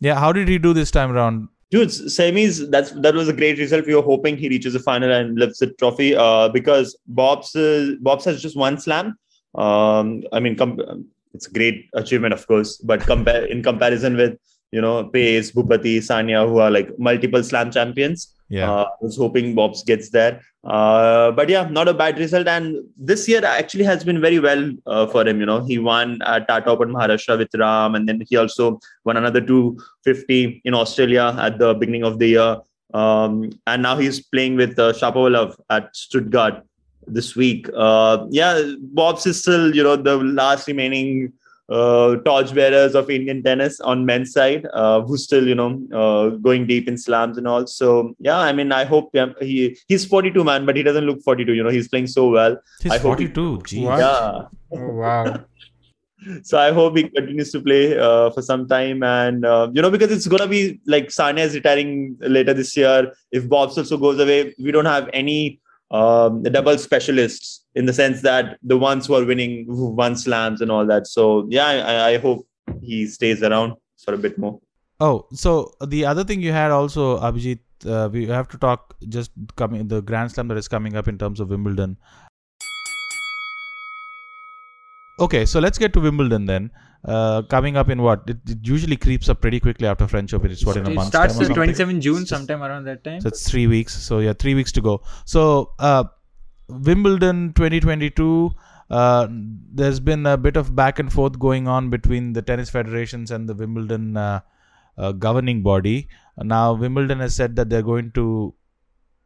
Yeah. 0.00 0.18
How 0.24 0.32
did 0.32 0.48
he 0.48 0.58
do 0.58 0.72
this 0.80 0.90
time 0.90 1.12
around? 1.12 1.48
Dude, 1.70 1.88
semis, 1.88 2.70
that's 2.70 2.92
that 2.92 3.14
was 3.14 3.28
a 3.28 3.32
great 3.32 3.58
result. 3.58 3.86
We 3.86 3.94
were 3.94 4.02
hoping 4.02 4.36
he 4.36 4.48
reaches 4.48 4.74
the 4.74 4.78
final 4.78 5.10
and 5.10 5.36
lifts 5.36 5.58
the 5.58 5.72
trophy 5.72 6.14
uh, 6.14 6.48
because 6.48 6.96
Bob's 7.08 7.56
uh, 7.56 7.94
Bob's 8.00 8.24
has 8.24 8.40
just 8.40 8.56
one 8.56 8.78
slam. 8.78 9.18
Um, 9.56 10.22
I 10.32 10.38
mean, 10.38 10.54
com- 10.56 11.08
it's 11.34 11.48
a 11.48 11.50
great 11.50 11.88
achievement, 11.94 12.34
of 12.34 12.46
course, 12.46 12.76
but 12.78 13.00
compare 13.00 13.44
in 13.46 13.62
comparison 13.64 14.16
with 14.16 14.38
you 14.70 14.80
know 14.80 15.04
Paes, 15.10 15.52
Bhupathi, 15.52 15.98
Sania, 15.98 16.48
who 16.48 16.58
are 16.58 16.70
like 16.70 16.96
multiple 16.98 17.42
slam 17.42 17.70
champions, 17.72 18.32
Yeah. 18.48 18.70
Uh, 18.70 18.84
I 18.84 19.04
was 19.04 19.16
hoping 19.16 19.54
Bobs 19.54 19.82
gets 19.82 20.10
there. 20.10 20.40
Uh, 20.66 21.30
but 21.30 21.48
yeah, 21.48 21.68
not 21.70 21.86
a 21.86 21.94
bad 21.94 22.18
result. 22.18 22.48
And 22.48 22.76
this 22.96 23.28
year 23.28 23.44
actually 23.44 23.84
has 23.84 24.02
been 24.02 24.20
very 24.20 24.40
well 24.40 24.72
uh, 24.86 25.06
for 25.06 25.26
him. 25.26 25.38
You 25.38 25.46
know, 25.46 25.64
he 25.64 25.78
won 25.78 26.20
at 26.22 26.48
Tata 26.48 26.70
Open 26.70 26.90
Maharashtra 26.92 27.38
with 27.38 27.54
Ram, 27.54 27.94
and 27.94 28.08
then 28.08 28.22
he 28.28 28.36
also 28.36 28.80
won 29.04 29.16
another 29.16 29.40
250 29.40 30.62
in 30.64 30.74
Australia 30.74 31.36
at 31.38 31.58
the 31.58 31.72
beginning 31.74 32.02
of 32.02 32.18
the 32.18 32.26
year. 32.26 32.56
Um, 32.92 33.50
and 33.66 33.82
now 33.82 33.96
he's 33.96 34.20
playing 34.20 34.56
with 34.56 34.78
uh, 34.78 34.92
Shapovalov 34.92 35.54
at 35.70 35.94
Stuttgart 35.94 36.64
this 37.06 37.36
week. 37.36 37.68
Uh, 37.76 38.26
yeah, 38.30 38.72
Bobs 38.80 39.24
is 39.26 39.40
still, 39.40 39.74
you 39.74 39.84
know, 39.84 39.94
the 39.94 40.16
last 40.16 40.66
remaining 40.66 41.32
uh, 41.68 42.16
torchbearers 42.24 42.94
of 42.94 43.10
Indian 43.10 43.42
tennis 43.42 43.80
on 43.80 44.04
men's 44.06 44.32
side, 44.32 44.66
uh, 44.72 45.00
who's 45.02 45.24
still, 45.24 45.46
you 45.46 45.54
know, 45.54 45.80
uh, 45.92 46.30
going 46.36 46.66
deep 46.66 46.86
in 46.88 46.96
slams 46.96 47.38
and 47.38 47.48
all. 47.48 47.66
So 47.66 48.14
yeah, 48.20 48.38
I 48.38 48.52
mean, 48.52 48.72
I 48.72 48.84
hope 48.84 49.10
yeah, 49.12 49.26
he 49.40 49.76
he's 49.88 50.04
42 50.06 50.44
man, 50.44 50.64
but 50.66 50.76
he 50.76 50.82
doesn't 50.82 51.04
look 51.04 51.22
42. 51.22 51.54
You 51.54 51.62
know, 51.64 51.70
he's 51.70 51.88
playing 51.88 52.06
so 52.06 52.28
well. 52.30 52.56
He's 52.82 52.92
I 52.92 52.98
hope 52.98 53.18
he- 53.18 53.26
42. 53.26 53.62
Geez. 53.66 53.80
yeah. 53.82 54.42
Oh, 54.72 54.88
wow. 54.94 55.44
So 56.42 56.58
I 56.58 56.72
hope 56.72 56.96
he 56.96 57.04
continues 57.08 57.52
to 57.52 57.60
play 57.60 57.96
uh, 57.96 58.30
for 58.30 58.42
some 58.42 58.66
time, 58.66 59.02
and 59.02 59.44
uh, 59.44 59.68
you 59.72 59.82
know 59.82 59.90
because 59.90 60.10
it's 60.10 60.26
gonna 60.26 60.48
be 60.48 60.80
like 60.86 61.08
Sania 61.08 61.44
is 61.44 61.54
retiring 61.54 62.16
later 62.20 62.52
this 62.54 62.76
year. 62.76 63.12
If 63.30 63.48
Bobs 63.48 63.76
also 63.78 63.96
goes 63.96 64.18
away, 64.18 64.54
we 64.58 64.72
don't 64.72 64.86
have 64.86 65.08
any 65.12 65.60
um, 65.90 66.42
the 66.42 66.50
double 66.50 66.76
specialists 66.78 67.64
in 67.74 67.86
the 67.86 67.92
sense 67.92 68.22
that 68.22 68.58
the 68.62 68.76
ones 68.76 69.06
who 69.06 69.14
are 69.14 69.24
winning, 69.24 69.66
who 69.66 69.90
won 69.90 70.16
slams 70.16 70.60
and 70.60 70.70
all 70.70 70.86
that. 70.86 71.06
So 71.06 71.46
yeah, 71.48 71.66
I, 71.66 72.10
I 72.12 72.18
hope 72.18 72.46
he 72.82 73.06
stays 73.06 73.42
around 73.42 73.74
for 74.04 74.14
a 74.14 74.18
bit 74.18 74.38
more. 74.38 74.60
Oh, 74.98 75.26
so 75.32 75.72
the 75.86 76.06
other 76.06 76.24
thing 76.24 76.40
you 76.40 76.52
had 76.52 76.70
also, 76.70 77.18
Abhijit, 77.20 77.58
uh, 77.84 78.08
we 78.10 78.26
have 78.26 78.48
to 78.48 78.58
talk 78.58 78.96
just 79.08 79.30
coming 79.56 79.86
the 79.88 80.00
Grand 80.00 80.32
Slam 80.32 80.48
that 80.48 80.56
is 80.56 80.68
coming 80.68 80.96
up 80.96 81.06
in 81.06 81.18
terms 81.18 81.38
of 81.38 81.50
Wimbledon. 81.50 81.98
Okay, 85.20 85.44
so 85.44 85.60
let's 85.60 85.78
get 85.78 85.92
to 85.92 86.00
Wimbledon 86.00 86.46
then. 86.46 86.70
Uh, 87.06 87.42
coming 87.42 87.76
up 87.76 87.88
in 87.88 88.02
what? 88.02 88.22
It, 88.26 88.38
it 88.48 88.58
usually 88.62 88.96
creeps 88.96 89.28
up 89.28 89.40
pretty 89.40 89.60
quickly 89.60 89.86
after 89.86 90.08
French 90.08 90.34
Open. 90.34 90.50
It's 90.50 90.66
what 90.66 90.76
in 90.76 90.86
a 90.86 90.90
month. 90.90 91.08
it 91.08 91.10
starts 91.10 91.38
till 91.38 91.48
27 91.48 92.00
June, 92.00 92.26
sometime 92.26 92.62
around 92.62 92.84
that 92.84 93.04
time. 93.04 93.20
So 93.20 93.28
it's 93.28 93.48
three 93.48 93.68
weeks. 93.68 93.94
So 93.94 94.18
yeah, 94.18 94.32
three 94.32 94.54
weeks 94.54 94.72
to 94.72 94.80
go. 94.80 95.02
So 95.24 95.72
uh, 95.78 96.04
Wimbledon 96.68 97.52
2022. 97.52 98.50
Uh, 98.88 99.26
there's 99.30 99.98
been 99.98 100.26
a 100.26 100.36
bit 100.36 100.56
of 100.56 100.76
back 100.76 100.98
and 100.98 101.12
forth 101.12 101.38
going 101.38 101.66
on 101.66 101.90
between 101.90 102.32
the 102.32 102.42
tennis 102.42 102.70
federations 102.70 103.30
and 103.30 103.48
the 103.48 103.54
Wimbledon 103.54 104.16
uh, 104.16 104.40
uh, 104.96 105.12
governing 105.12 105.62
body. 105.62 106.08
Now 106.38 106.74
Wimbledon 106.74 107.20
has 107.20 107.34
said 107.34 107.56
that 107.56 107.68
they're 107.68 107.82
going 107.82 108.12
to, 108.12 108.54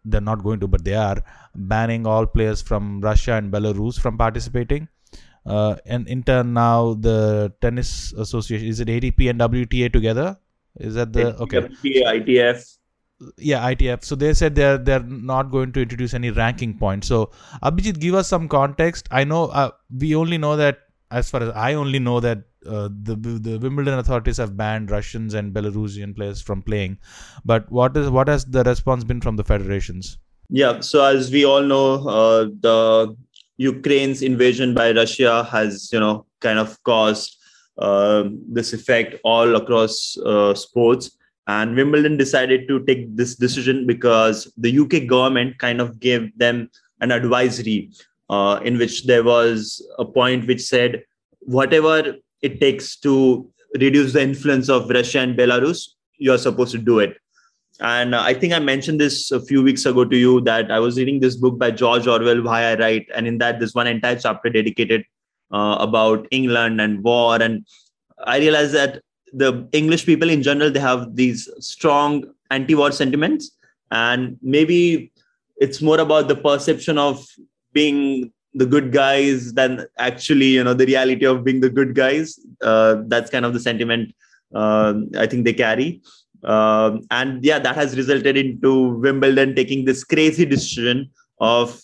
they're 0.04 0.20
not 0.20 0.42
going 0.42 0.60
to, 0.60 0.66
but 0.66 0.84
they 0.84 0.94
are 0.94 1.22
banning 1.54 2.06
all 2.06 2.26
players 2.26 2.62
from 2.62 3.00
Russia 3.00 3.34
and 3.34 3.52
Belarus 3.52 4.00
from 4.00 4.16
participating. 4.16 4.88
Uh, 5.50 5.76
and 5.86 6.08
in 6.08 6.22
turn, 6.22 6.52
now 6.52 6.94
the 6.94 7.52
tennis 7.60 8.12
association 8.12 8.68
is 8.68 8.80
it 8.80 8.88
ATP 8.88 9.30
and 9.30 9.40
WTA 9.40 9.92
together? 9.92 10.36
Is 10.76 10.94
that 10.94 11.12
the 11.12 11.36
okay? 11.46 11.60
WTA, 11.60 12.04
ITF. 12.18 12.76
yeah 13.36 13.70
ITF. 13.70 14.04
So 14.04 14.14
they 14.14 14.32
said 14.34 14.54
they're 14.54 14.78
they're 14.78 15.08
not 15.32 15.50
going 15.50 15.72
to 15.72 15.82
introduce 15.86 16.14
any 16.14 16.30
ranking 16.30 16.78
points. 16.78 17.08
So 17.08 17.30
Abhijit, 17.62 17.98
give 18.00 18.14
us 18.14 18.28
some 18.28 18.48
context. 18.48 19.08
I 19.10 19.24
know 19.24 19.46
uh, 19.46 19.70
we 20.04 20.14
only 20.14 20.38
know 20.38 20.56
that 20.56 20.78
as 21.10 21.30
far 21.30 21.42
as 21.42 21.50
I 21.50 21.74
only 21.74 21.98
know 21.98 22.20
that 22.20 22.44
uh, 22.66 22.88
the 23.02 23.16
the 23.16 23.58
Wimbledon 23.58 23.98
authorities 23.98 24.36
have 24.36 24.56
banned 24.56 24.90
Russians 24.90 25.34
and 25.34 25.54
Belarusian 25.54 26.14
players 26.14 26.40
from 26.40 26.62
playing. 26.62 26.98
But 27.44 27.70
what 27.70 27.96
is 27.96 28.10
what 28.10 28.28
has 28.28 28.44
the 28.44 28.62
response 28.62 29.04
been 29.04 29.20
from 29.20 29.36
the 29.36 29.44
federations? 29.44 30.18
Yeah. 30.48 30.80
So 30.80 31.04
as 31.04 31.30
we 31.30 31.44
all 31.44 31.62
know, 31.62 32.08
uh, 32.08 32.44
the 32.60 33.16
Ukraine's 33.60 34.22
invasion 34.22 34.72
by 34.72 34.92
Russia 34.92 35.44
has, 35.44 35.92
you 35.92 36.00
know, 36.00 36.24
kind 36.40 36.58
of 36.58 36.82
caused 36.82 37.36
uh, 37.76 38.24
this 38.48 38.72
effect 38.72 39.16
all 39.22 39.54
across 39.54 40.16
uh, 40.24 40.54
sports. 40.54 41.10
And 41.46 41.76
Wimbledon 41.76 42.16
decided 42.16 42.66
to 42.68 42.82
take 42.86 43.14
this 43.14 43.34
decision 43.34 43.86
because 43.86 44.50
the 44.56 44.78
UK 44.78 45.06
government 45.06 45.58
kind 45.58 45.82
of 45.82 46.00
gave 46.00 46.36
them 46.38 46.70
an 47.02 47.12
advisory 47.12 47.90
uh, 48.30 48.60
in 48.64 48.78
which 48.78 49.04
there 49.04 49.24
was 49.24 49.86
a 49.98 50.06
point 50.06 50.46
which 50.46 50.62
said 50.62 51.02
whatever 51.40 52.14
it 52.40 52.60
takes 52.62 52.96
to 53.00 53.46
reduce 53.78 54.14
the 54.14 54.22
influence 54.22 54.70
of 54.70 54.88
Russia 54.88 55.20
and 55.20 55.36
Belarus, 55.36 55.88
you're 56.16 56.38
supposed 56.38 56.72
to 56.72 56.78
do 56.78 56.98
it. 56.98 57.18
And 57.80 58.14
uh, 58.14 58.22
I 58.22 58.34
think 58.34 58.52
I 58.52 58.58
mentioned 58.58 59.00
this 59.00 59.30
a 59.30 59.40
few 59.40 59.62
weeks 59.62 59.86
ago 59.86 60.04
to 60.04 60.16
you 60.16 60.40
that 60.42 60.70
I 60.70 60.78
was 60.78 60.98
reading 60.98 61.20
this 61.20 61.36
book 61.36 61.58
by 61.58 61.70
George 61.70 62.06
Orwell, 62.06 62.42
Why 62.42 62.64
I 62.64 62.74
Write. 62.74 63.08
And 63.14 63.26
in 63.26 63.38
that, 63.38 63.58
there's 63.58 63.74
one 63.74 63.86
entire 63.86 64.18
chapter 64.18 64.50
dedicated 64.50 65.04
uh, 65.50 65.76
about 65.80 66.28
England 66.30 66.80
and 66.80 67.02
war. 67.02 67.40
And 67.40 67.66
I 68.24 68.38
realized 68.38 68.74
that 68.74 69.02
the 69.32 69.66
English 69.72 70.04
people 70.04 70.28
in 70.28 70.42
general, 70.42 70.70
they 70.70 70.80
have 70.80 71.16
these 71.16 71.48
strong 71.58 72.24
anti 72.50 72.74
war 72.74 72.92
sentiments. 72.92 73.50
And 73.90 74.36
maybe 74.42 75.10
it's 75.56 75.80
more 75.80 76.00
about 76.00 76.28
the 76.28 76.36
perception 76.36 76.98
of 76.98 77.26
being 77.72 78.32
the 78.52 78.66
good 78.66 78.92
guys 78.92 79.54
than 79.54 79.86
actually, 79.98 80.46
you 80.46 80.64
know, 80.64 80.74
the 80.74 80.86
reality 80.86 81.24
of 81.24 81.44
being 81.44 81.60
the 81.60 81.70
good 81.70 81.94
guys. 81.94 82.38
Uh, 82.60 82.96
that's 83.06 83.30
kind 83.30 83.46
of 83.46 83.54
the 83.54 83.60
sentiment 83.60 84.14
uh, 84.54 84.94
I 85.16 85.26
think 85.26 85.44
they 85.44 85.52
carry. 85.52 86.02
Um, 86.44 87.06
and 87.10 87.44
yeah, 87.44 87.58
that 87.58 87.74
has 87.76 87.96
resulted 87.96 88.36
into 88.36 88.98
Wimbledon 88.98 89.54
taking 89.54 89.84
this 89.84 90.04
crazy 90.04 90.44
decision 90.44 91.10
of 91.40 91.80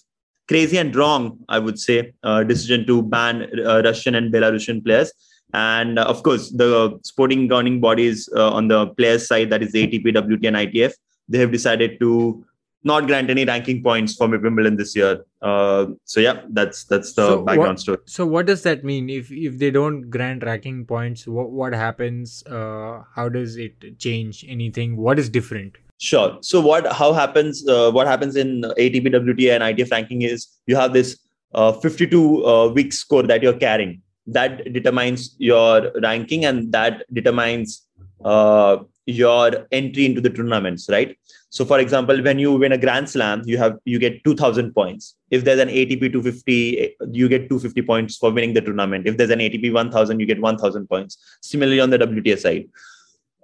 crazy 0.48 0.78
and 0.78 0.94
wrong, 0.94 1.38
I 1.48 1.58
would 1.58 1.78
say, 1.78 2.12
uh, 2.22 2.44
decision 2.44 2.86
to 2.86 3.02
ban 3.02 3.48
uh, 3.66 3.82
Russian 3.84 4.14
and 4.14 4.32
Belarusian 4.32 4.84
players. 4.84 5.12
And 5.52 5.98
uh, 5.98 6.04
of 6.04 6.22
course, 6.22 6.50
the 6.50 6.98
sporting 7.02 7.48
governing 7.48 7.80
bodies 7.80 8.28
uh, 8.36 8.50
on 8.50 8.68
the 8.68 8.88
players' 8.88 9.26
side, 9.26 9.50
that 9.50 9.62
is 9.62 9.72
ATP, 9.72 10.04
WTA, 10.04 10.48
and 10.48 10.56
ITF, 10.56 10.92
they 11.28 11.38
have 11.38 11.52
decided 11.52 11.98
to 12.00 12.44
not 12.86 13.06
grant 13.06 13.28
any 13.30 13.44
ranking 13.44 13.82
points 13.82 14.14
for 14.14 14.28
Wimbledon 14.28 14.76
this 14.76 14.94
year. 14.96 15.24
Uh, 15.42 15.86
so 16.04 16.20
yeah, 16.20 16.42
that's 16.50 16.84
that's 16.84 17.12
the 17.14 17.26
So 17.26 17.42
background 17.44 17.68
what- 17.76 17.80
story. 17.80 17.98
So 18.06 18.26
what 18.26 18.46
does 18.46 18.62
that 18.62 18.84
mean? 18.84 19.10
If 19.10 19.30
if 19.30 19.58
they 19.58 19.70
don't 19.70 20.08
grant 20.16 20.44
ranking 20.44 20.84
points, 20.86 21.26
what 21.26 21.50
what 21.50 21.72
happens? 21.74 22.42
Uh, 22.46 23.02
how 23.14 23.28
does 23.28 23.56
it 23.56 23.98
change 23.98 24.44
anything? 24.48 24.96
What 24.96 25.18
is 25.18 25.28
different? 25.28 25.76
Sure. 25.98 26.38
So 26.52 26.60
what 26.60 26.86
how 27.02 27.12
happens 27.12 27.66
uh, 27.68 27.90
what 27.90 28.06
happens 28.06 28.36
in 28.36 28.62
ATP, 28.86 29.12
WTA, 29.18 29.54
and 29.58 29.64
ITF 29.70 29.90
ranking 29.90 30.22
is 30.22 30.48
you 30.66 30.76
have 30.76 30.92
this 30.92 31.18
uh, 31.54 31.72
52 31.72 32.46
uh, 32.46 32.68
week 32.68 32.92
score 32.92 33.22
that 33.24 33.42
you're 33.42 33.58
carrying. 33.68 34.02
That 34.26 34.72
determines 34.72 35.34
your 35.38 35.92
ranking 36.02 36.44
and 36.44 36.70
that 36.72 37.02
determines 37.12 37.86
uh, 38.24 38.78
your 39.06 39.66
entry 39.72 40.04
into 40.04 40.20
the 40.20 40.30
tournaments, 40.30 40.88
right? 40.90 41.16
So, 41.50 41.64
for 41.64 41.78
example, 41.78 42.22
when 42.22 42.38
you 42.38 42.52
win 42.52 42.72
a 42.72 42.78
Grand 42.78 43.08
Slam, 43.08 43.42
you 43.46 43.56
have 43.56 43.78
you 43.84 43.98
get 43.98 44.22
2,000 44.24 44.74
points. 44.74 45.14
If 45.30 45.44
there's 45.44 45.60
an 45.60 45.68
ATP 45.68 46.12
250, 46.12 46.96
you 47.12 47.28
get 47.28 47.48
250 47.48 47.82
points 47.82 48.16
for 48.16 48.30
winning 48.30 48.52
the 48.52 48.60
tournament. 48.60 49.06
If 49.06 49.16
there's 49.16 49.30
an 49.30 49.38
ATP 49.38 49.72
1,000, 49.72 50.20
you 50.20 50.26
get 50.26 50.40
1,000 50.40 50.88
points. 50.88 51.16
Similarly, 51.40 51.80
on 51.80 51.90
the 51.90 51.98
WTA 51.98 52.38
side. 52.38 52.68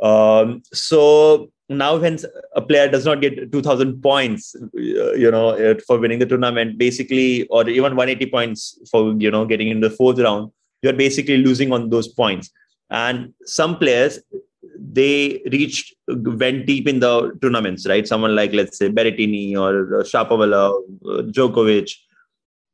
Um, 0.03 0.63
so 0.73 1.51
now 1.69 1.97
when 1.97 2.19
a 2.55 2.61
player 2.61 2.89
does 2.89 3.07
not 3.07 3.21
get 3.21 3.51
2000 3.51 4.03
points 4.03 4.55
uh, 4.55 5.13
you 5.13 5.31
know 5.31 5.51
uh, 5.51 5.75
for 5.87 5.99
winning 5.99 6.19
the 6.19 6.27
tournament 6.27 6.77
basically 6.77 7.47
or 7.47 7.67
even 7.69 7.97
180 7.97 8.31
points 8.31 8.79
for 8.91 9.15
you 9.19 9.31
know 9.31 9.47
getting 9.47 9.69
in 9.69 9.81
the 9.81 9.89
fourth 9.89 10.19
round 10.19 10.51
you're 10.83 10.93
basically 10.93 11.39
losing 11.39 11.73
on 11.73 11.89
those 11.89 12.09
points 12.09 12.51
and 12.91 13.33
some 13.45 13.79
players 13.79 14.19
they 14.79 15.43
reached 15.51 15.95
went 16.43 16.67
deep 16.67 16.87
in 16.89 17.01
the 17.01 17.37
tournaments 17.43 17.87
right 17.89 18.07
someone 18.07 18.35
like 18.35 18.53
let's 18.53 18.79
say 18.79 18.89
Berrettini 18.89 19.57
or 19.57 20.01
uh, 20.01 20.03
Shapovalov 20.05 20.83
uh, 21.05 21.23
Djokovic 21.37 21.93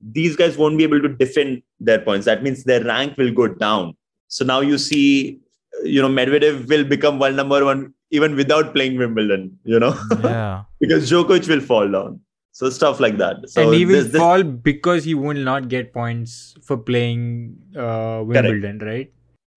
these 0.01 0.37
guys 0.37 0.57
won't 0.57 0.77
be 0.79 0.85
able 0.85 1.01
to 1.01 1.09
defend 1.09 1.63
their 1.81 2.01
points 2.01 2.27
that 2.27 2.43
means 2.43 2.65
their 2.65 2.85
rank 2.85 3.17
will 3.17 3.33
go 3.33 3.49
down 3.49 3.97
so 4.29 4.45
now 4.45 4.61
you 4.61 4.79
see 4.79 5.41
you 5.83 6.03
know 6.03 6.09
Medvedev 6.09 6.69
will 6.69 6.85
become 6.85 7.19
world 7.19 7.37
number 7.37 7.65
one 7.65 7.95
even 8.11 8.35
without 8.37 8.73
playing 8.73 8.97
Wimbledon, 8.97 9.59
you 9.65 9.79
know, 9.79 9.95
Yeah. 10.25 10.65
because 10.81 11.11
Djokovic 11.11 11.47
will 11.49 11.61
fall 11.61 11.91
down. 11.91 12.21
So 12.53 12.71
stuff 12.71 13.01
like 13.01 13.19
that. 13.19 13.37
So 13.49 13.63
and 13.63 13.75
he 13.75 13.85
will 13.85 13.97
this- 13.97 14.13
this- 14.13 14.21
fall 14.21 14.43
because 14.43 15.05
he 15.05 15.15
will 15.15 15.37
not 15.37 15.69
get 15.69 15.93
points 15.93 16.57
for 16.63 16.77
playing 16.77 17.57
uh, 17.77 18.23
Wimbledon, 18.25 18.79
right? 18.79 19.13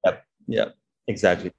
Yep. 0.05 0.25
Yeah, 0.47 0.65
exactly. 1.07 1.51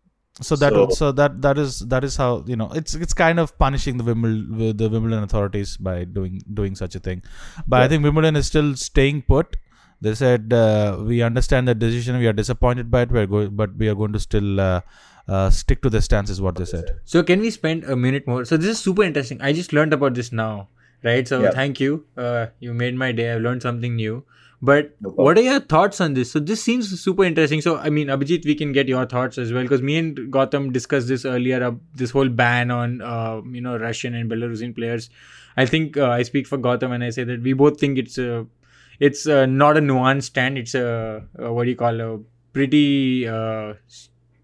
So 0.43 0.57
that 0.57 0.73
So- 0.73 0.89
so, 1.01 1.13
that 1.13 1.41
that 1.43 1.59
is 1.59 1.81
that 1.95 2.05
is 2.09 2.17
how 2.17 2.31
you 2.47 2.57
know 2.57 2.71
it's 2.81 2.95
it's 2.95 3.15
kind 3.15 3.39
of 3.45 3.57
punishing 3.59 3.97
the 3.99 4.05
Wimbledon 4.05 4.77
the 4.77 4.89
Wimbledon 4.95 5.23
authorities 5.29 5.77
by 5.77 6.05
doing 6.05 6.41
doing 6.61 6.75
such 6.75 6.95
a 6.95 6.99
thing. 7.09 7.23
But 7.67 7.83
I 7.83 7.89
think 7.89 8.05
Wimbledon 8.05 8.37
is 8.43 8.47
still 8.47 8.75
staying 8.77 9.23
put. 9.23 9.57
They 10.01 10.15
said 10.15 10.53
uh, 10.53 10.99
we 11.07 11.23
understand 11.23 11.69
the 11.69 11.75
decision. 11.75 12.19
We 12.19 12.27
are 12.27 12.33
disappointed 12.43 12.91
by 12.91 13.03
it. 13.03 13.13
We 13.13 13.21
are 13.21 13.27
go- 13.27 13.49
but 13.63 13.77
we 13.77 13.89
are 13.89 13.95
going 13.95 14.13
to 14.13 14.19
still 14.21 14.61
uh, 14.61 14.81
uh, 15.29 15.49
stick 15.51 15.83
to 15.83 15.91
the 15.97 16.03
stance. 16.03 16.31
Is 16.37 16.41
what 16.47 16.57
they 16.57 16.65
said. 16.65 16.91
So 17.05 17.23
can 17.23 17.41
we 17.41 17.51
spend 17.51 17.85
a 17.85 17.95
minute 17.95 18.27
more? 18.27 18.45
So 18.45 18.57
this 18.57 18.71
is 18.77 18.81
super 18.81 19.05
interesting. 19.05 19.41
I 19.41 19.53
just 19.53 19.73
learned 19.73 19.93
about 19.99 20.15
this 20.15 20.33
now, 20.33 20.69
right? 21.05 21.29
So 21.35 21.41
Yeah. 21.43 21.51
thank 21.61 21.79
you. 21.87 22.05
Uh, 22.17 22.47
you 22.59 22.75
made 22.75 22.97
my 23.05 23.13
day. 23.13 23.33
I've 23.33 23.43
learned 23.43 23.63
something 23.63 23.95
new. 23.95 24.25
But 24.65 24.95
what 25.01 25.37
are 25.37 25.43
your 25.43 25.59
thoughts 25.59 26.01
on 26.01 26.15
this? 26.15 26.31
So 26.31 26.39
this 26.39 26.63
seems 26.63 27.01
super 27.01 27.25
interesting. 27.25 27.61
So 27.61 27.79
I 27.79 27.91
mean, 27.91 28.07
Abhijit, 28.07 28.45
we 28.45 28.55
can 28.55 28.71
get 28.71 28.87
your 28.89 29.05
thoughts 29.07 29.37
as 29.37 29.53
well 29.53 29.63
because 29.63 29.83
me 29.83 29.99
and 29.99 30.17
Gautam 30.33 30.73
discussed 30.73 31.09
this 31.09 31.25
earlier. 31.25 31.63
Uh, 31.65 31.73
this 31.95 32.13
whole 32.13 32.29
ban 32.29 32.71
on 32.71 33.03
uh, 33.03 33.41
you 33.51 33.61
know 33.61 33.77
Russian 33.77 34.15
and 34.15 34.31
Belarusian 34.31 34.75
players. 34.75 35.11
I 35.57 35.67
think 35.67 35.97
uh, 35.97 36.11
I 36.11 36.23
speak 36.23 36.47
for 36.47 36.59
Gautam 36.59 36.91
when 36.91 37.03
I 37.03 37.11
say 37.11 37.25
that 37.25 37.43
we 37.43 37.55
both 37.55 37.81
think 37.81 37.99
it's 37.99 38.19
a 38.19 38.47
it's 39.01 39.27
uh, 39.27 39.47
not 39.47 39.77
a 39.77 39.81
nuanced 39.81 40.25
stand. 40.25 40.57
It's 40.57 40.77
a, 40.77 41.25
a 41.41 41.53
what 41.53 41.65
do 41.65 41.71
you 41.71 41.77
call 41.77 42.01
a 42.01 42.21
pretty 42.53 43.27
uh, 43.27 43.75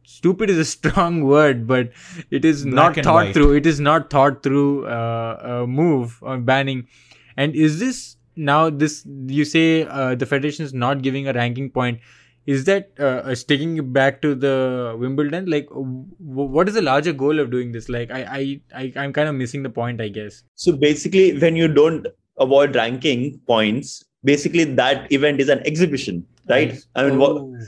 stupid 0.03 0.51
is 0.51 0.59
a 0.59 0.65
strong 0.77 1.23
word, 1.23 1.67
but 1.69 1.93
it 2.33 2.45
is 2.45 2.65
Black 2.65 2.97
not 2.97 3.05
thought 3.05 3.15
white. 3.27 3.35
through. 3.35 3.53
It 3.55 3.67
is 3.67 3.79
not 3.79 4.11
thought 4.11 4.43
through 4.43 4.87
uh, 4.87 5.63
a 5.63 5.67
move 5.67 6.21
on 6.25 6.45
banning. 6.45 6.89
And 7.37 7.55
is 7.55 7.79
this 7.79 8.17
now 8.39 8.71
this 8.71 9.05
you 9.27 9.45
say 9.45 9.85
uh, 9.85 10.15
the 10.15 10.27
federation 10.27 10.65
is 10.65 10.73
not 10.73 11.03
giving 11.03 11.29
a 11.29 11.33
ranking 11.33 11.71
point? 11.71 12.01
Is 12.47 12.65
that 12.65 12.99
uh, 12.99 13.35
sticking 13.35 13.93
back 13.93 14.23
to 14.23 14.35
the 14.35 14.97
Wimbledon? 14.99 15.51
Like, 15.51 15.69
w- 15.69 16.07
what 16.19 16.67
is 16.67 16.75
the 16.75 16.81
larger 16.83 17.13
goal 17.13 17.41
of 17.41 17.51
doing 17.51 17.73
this? 17.73 17.91
Like, 17.91 18.11
I, 18.11 18.23
I, 18.23 18.61
I 18.75 18.93
I'm 18.97 19.13
kind 19.13 19.29
of 19.29 19.35
missing 19.35 19.63
the 19.63 19.69
point, 19.69 20.01
I 20.01 20.09
guess. 20.09 20.43
So 20.55 20.75
basically, 20.75 21.39
when 21.39 21.57
you 21.57 21.69
don't 21.69 22.07
avoid 22.39 22.75
ranking 22.75 23.39
points, 23.47 24.03
basically 24.25 24.65
that 24.65 25.13
event 25.13 25.41
is 25.41 25.51
an 25.51 25.61
exhibition, 25.67 26.27
right? 26.49 26.73
I 26.95 27.05
mean, 27.05 27.19
what, 27.19 27.33
Oh, 27.33 27.59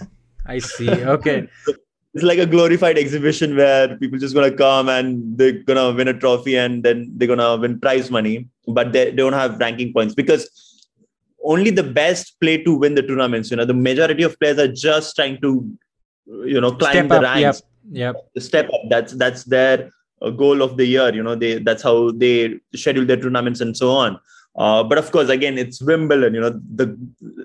I 0.47 0.59
see. 0.61 0.91
Okay. 0.91 1.47
it's 2.15 2.25
like 2.25 2.39
a 2.39 2.47
glorified 2.47 2.99
exhibition 2.99 3.57
where 3.57 3.97
people 3.97 4.19
just 4.19 4.35
gonna 4.35 4.51
come 4.51 4.89
and 4.89 5.39
they're 5.39 5.53
gonna 5.53 5.93
win 5.93 6.09
a 6.09 6.15
trophy 6.15 6.57
and 6.57 6.83
then 6.83 7.11
they're 7.17 7.29
gonna 7.29 7.57
win 7.57 7.79
prize 7.81 8.11
money, 8.11 8.49
but 8.67 8.93
they 8.93 9.13
don't 9.13 9.33
have 9.33 9.59
ranking 9.59 9.93
points 9.93 10.15
because 10.15 10.51
only 11.45 11.71
the 11.71 11.83
best 11.83 12.39
play 12.41 12.63
to 12.63 12.75
win 12.77 12.95
the 12.95 13.03
tournaments. 13.03 13.51
You 13.51 13.57
know, 13.59 13.65
the 13.65 13.75
majority 13.75 14.25
of 14.25 14.39
players 14.39 14.59
are 14.59 14.69
just 14.69 15.15
trying 15.17 15.41
to, 15.41 15.71
you 16.27 16.61
know, 16.61 16.73
climb 16.73 16.93
Step 16.93 17.09
the 17.09 17.17
up. 17.17 17.23
ranks 17.23 17.63
Yep. 17.93 18.15
Yep. 18.37 18.43
step 18.43 18.69
up 18.73 18.83
that's 18.89 19.13
that's 19.15 19.45
their 19.45 19.91
uh, 20.23 20.31
goal 20.31 20.63
of 20.63 20.77
the 20.77 20.85
year 20.85 21.13
you 21.13 21.23
know 21.23 21.35
they 21.35 21.59
that's 21.59 21.83
how 21.83 22.11
they 22.13 22.61
schedule 22.75 23.05
their 23.07 23.17
tournaments 23.17 23.61
and 23.61 23.77
so 23.77 23.91
on 23.91 24.21
uh, 24.57 24.83
but 24.85 24.99
of 24.99 25.11
course 25.11 25.29
again 25.29 25.59
it's 25.59 25.81
wimbledon 25.81 26.35
you 26.35 26.41
know 26.41 26.51
the 26.75 26.97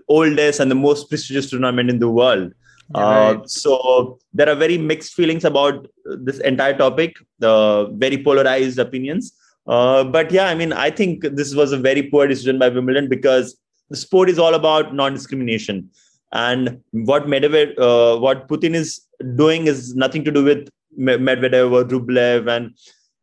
oldest 0.08 0.60
and 0.60 0.70
the 0.70 0.76
most 0.76 1.10
prestigious 1.10 1.50
tournament 1.50 1.90
in 1.90 2.00
the 2.00 2.10
world 2.10 2.54
uh, 2.94 3.36
Right. 3.36 3.50
so 3.50 4.20
there 4.34 4.50
are 4.50 4.56
very 4.56 4.78
mixed 4.78 5.14
feelings 5.14 5.44
about 5.44 5.88
this 6.28 6.40
entire 6.40 6.78
topic 6.78 7.16
the 7.40 7.90
very 7.94 8.18
polarized 8.24 8.80
opinions 8.80 9.34
uh, 9.68 10.04
but 10.04 10.32
yeah 10.32 10.48
i 10.48 10.56
mean 10.56 10.74
i 10.74 10.90
think 10.90 11.24
this 11.24 11.56
was 11.56 11.72
a 11.72 11.78
very 11.78 12.04
poor 12.04 12.28
decision 12.28 12.60
by 12.60 12.70
wimbledon 12.70 13.08
because 13.10 13.58
the 13.90 13.96
sport 13.96 14.30
is 14.30 14.38
all 14.38 14.54
about 14.54 14.94
non-discrimination 14.94 15.90
and 16.32 16.82
what 16.92 17.28
Medvedev, 17.28 17.80
uh, 17.80 18.20
what 18.20 18.48
Putin 18.48 18.74
is 18.76 19.02
doing 19.36 19.68
is 19.68 19.96
nothing 19.96 20.24
to 20.26 20.32
do 20.32 20.44
with 20.44 20.68
Medvedev 21.00 21.72
or 21.72 21.86
Rublev 21.86 22.50
and 22.50 22.76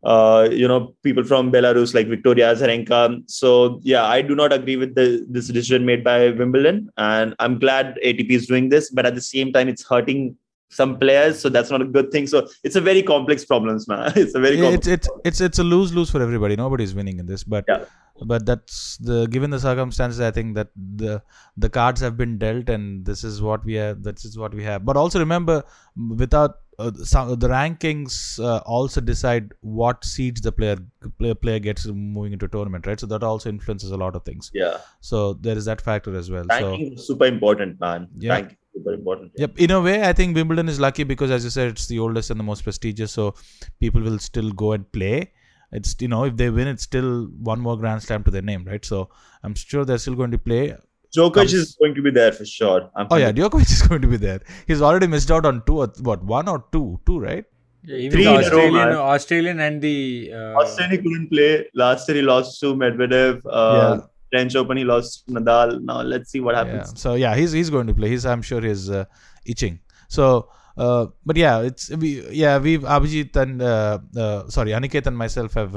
uh, 0.05 0.49
you 0.51 0.67
know 0.67 0.95
people 1.03 1.25
from 1.25 1.51
Belarus 1.53 1.95
like 1.95 2.09
Victoria 2.09 2.53
Azarenka. 2.55 3.23
So 3.27 3.81
yeah, 3.83 4.05
I 4.05 4.23
do 4.23 4.35
not 4.35 4.53
agree 4.53 4.77
with 4.77 4.95
the 4.95 5.25
this 5.29 5.49
decision 5.49 5.85
made 5.87 6.03
by 6.05 6.31
Wimbledon, 6.31 6.91
and 6.97 7.35
I'm 7.39 7.59
glad 7.59 7.99
ATP 8.05 8.31
is 8.31 8.47
doing 8.47 8.69
this. 8.69 8.91
But 8.91 9.07
at 9.07 9.15
the 9.15 9.21
same 9.21 9.53
time, 9.53 9.69
it's 9.69 9.85
hurting 9.85 10.37
some 10.71 10.99
players, 10.99 11.39
so 11.39 11.49
that's 11.51 11.71
not 11.71 11.83
a 11.83 11.85
good 11.85 12.11
thing. 12.11 12.27
So 12.27 12.49
it's 12.65 12.77
a 12.77 12.81
very 12.81 13.03
complex 13.03 13.45
problems, 13.45 13.87
man. 13.87 14.13
It's 14.17 14.35
a 14.35 14.41
very 14.41 14.57
Yeah, 14.57 14.71
complex. 14.71 14.87
it's 14.87 15.07
it's 15.09 15.09
it's 15.25 15.41
it's 15.41 15.59
a 15.59 15.65
lose 15.65 15.95
lose 15.95 16.11
for 16.11 16.23
everybody. 16.23 16.57
Nobody's 16.57 16.95
winning 16.95 17.19
in 17.19 17.27
this, 17.27 17.45
but 17.45 17.65
Yeah. 17.69 17.85
but 18.31 18.47
that's 18.47 18.97
the 19.09 19.27
given 19.27 19.51
the 19.51 19.61
circumstances. 19.61 20.19
I 20.21 20.31
think 20.31 20.55
that 20.55 20.69
the 21.03 21.23
the 21.57 21.69
cards 21.69 22.01
have 22.01 22.17
been 22.17 22.39
dealt, 22.39 22.69
and 22.71 23.05
this 23.05 23.23
is 23.23 23.43
what 23.43 23.65
we 23.71 23.75
have. 23.75 24.03
This 24.03 24.25
is 24.25 24.39
what 24.39 24.55
we 24.55 24.65
have. 24.65 24.85
But 24.85 24.97
also 24.97 25.19
remember, 25.27 25.63
without 26.25 26.57
uh, 26.79 26.91
some, 27.05 27.39
the 27.39 27.49
rankings 27.49 28.43
uh, 28.43 28.59
also 28.65 29.01
decide 29.01 29.53
what 29.61 30.05
seeds 30.05 30.41
the 30.41 30.51
player 30.51 30.77
player 31.19 31.35
player 31.35 31.59
gets 31.59 31.87
moving 31.87 32.33
into 32.33 32.47
a 32.47 32.49
tournament, 32.49 32.87
right? 32.87 32.99
So 32.99 33.07
that 33.07 33.23
also 33.23 33.49
influences 33.51 33.91
a 33.91 33.97
lot 33.97 34.17
of 34.17 34.25
things. 34.25 34.51
yeah, 34.55 34.79
So 35.01 35.35
there 35.35 35.57
is 35.57 35.67
that 35.67 35.81
factor 35.81 36.17
as 36.17 36.31
well. 36.31 36.45
So 36.45 36.71
ranking 36.71 36.95
is 36.95 37.07
super 37.07 37.27
important, 37.27 37.79
man. 37.81 38.09
Yeah. 38.17 38.33
Ranking 38.35 38.57
is 38.57 38.81
super 38.81 38.95
important. 38.95 39.33
Yep. 39.37 39.59
In 39.59 39.71
a 39.71 39.81
way, 39.81 40.03
I 40.03 40.13
think 40.13 40.35
Wimbledon 40.35 40.69
is 40.69 40.81
lucky 40.81 41.05
because, 41.05 41.31
as 41.31 41.45
you 41.45 41.51
said, 41.51 41.69
it's 41.69 41.87
the 41.87 41.99
oldest 41.99 42.31
and 42.31 42.41
the 42.41 42.45
most 42.45 42.65
prestigious. 42.65 43.13
So 43.13 43.35
people 43.79 44.01
will 44.01 44.19
still 44.19 44.51
go 44.51 44.73
and 44.73 44.91
play. 44.93 45.33
It's 45.73 45.97
you 46.01 46.09
know 46.09 46.25
if 46.25 46.37
they 46.37 46.51
win, 46.51 46.69
it's 46.69 46.83
still 46.83 47.27
one 47.41 47.61
more 47.61 47.79
Grand 47.79 48.03
Slam 48.03 48.25
to 48.25 48.31
their 48.31 48.43
name, 48.43 48.65
right? 48.65 48.85
So 48.85 49.09
I'm 49.43 49.55
sure 49.55 49.85
they're 49.85 49.99
still 49.99 50.15
going 50.15 50.31
to 50.31 50.39
play. 50.39 50.77
Djokovic 51.17 51.35
Comes- 51.35 51.53
is 51.55 51.77
going 51.81 51.95
to 51.95 52.03
be 52.03 52.11
there 52.11 52.33
for 52.33 52.45
sure. 52.45 52.91
I'm 52.97 53.07
Oh 53.11 53.17
yeah, 53.17 53.33
Djokovic 53.33 53.71
is 53.71 53.83
going 53.89 54.03
to 54.03 54.09
be 54.09 54.17
there. 54.17 54.41
He's 54.67 54.83
already 54.83 55.07
missed 55.07 55.31
out 55.31 55.45
on 55.47 55.63
two, 55.67 55.79
or 55.83 55.89
what 56.01 56.23
one 56.25 56.49
or 56.49 56.65
two, 56.73 57.01
two, 57.07 57.19
right? 57.19 57.45
Yeah, 57.85 57.97
even 57.97 58.11
Three 58.13 58.25
the 58.25 58.31
in 58.31 58.37
a 58.37 58.39
row, 58.39 58.45
Australian. 58.45 58.89
Australian 59.17 59.61
and 59.61 59.83
the 59.83 60.31
uh, 60.33 60.61
Australia 60.63 60.99
couldn't 60.99 61.29
play. 61.29 61.67
Last 61.75 62.09
year 62.09 62.17
he 62.19 62.23
lost 62.23 62.61
to 62.61 62.75
Medvedev. 62.75 63.43
Uh, 63.45 63.99
Yeah. 63.99 64.07
French 64.31 64.55
Open 64.57 64.77
he 64.79 64.85
lost 64.85 65.27
Nadal. 65.29 65.83
Now 65.83 66.01
let's 66.01 66.31
see 66.31 66.41
what 66.41 66.55
happens. 66.55 66.73
Yeah. 66.75 66.79
happens. 66.81 67.01
So 67.03 67.15
yeah, 67.15 67.35
he's 67.35 67.53
he's 67.53 67.69
going 67.71 67.87
to 67.89 67.95
play. 67.95 68.09
He's 68.09 68.25
I'm 68.25 68.41
sure 68.43 68.61
he's 68.61 68.89
uh, 68.91 69.05
itching. 69.45 69.81
So. 70.09 70.49
Uh, 70.75 71.05
but 71.27 71.37
yeah, 71.37 71.61
it's 71.61 71.91
we 72.03 72.27
yeah 72.31 72.57
we've 72.57 72.81
Abhijit 72.81 73.37
and 73.37 73.61
uh, 73.61 73.99
uh, 74.17 74.49
sorry 74.49 74.71
Aniket 74.71 75.07
and 75.07 75.19
myself 75.19 75.53
have 75.53 75.77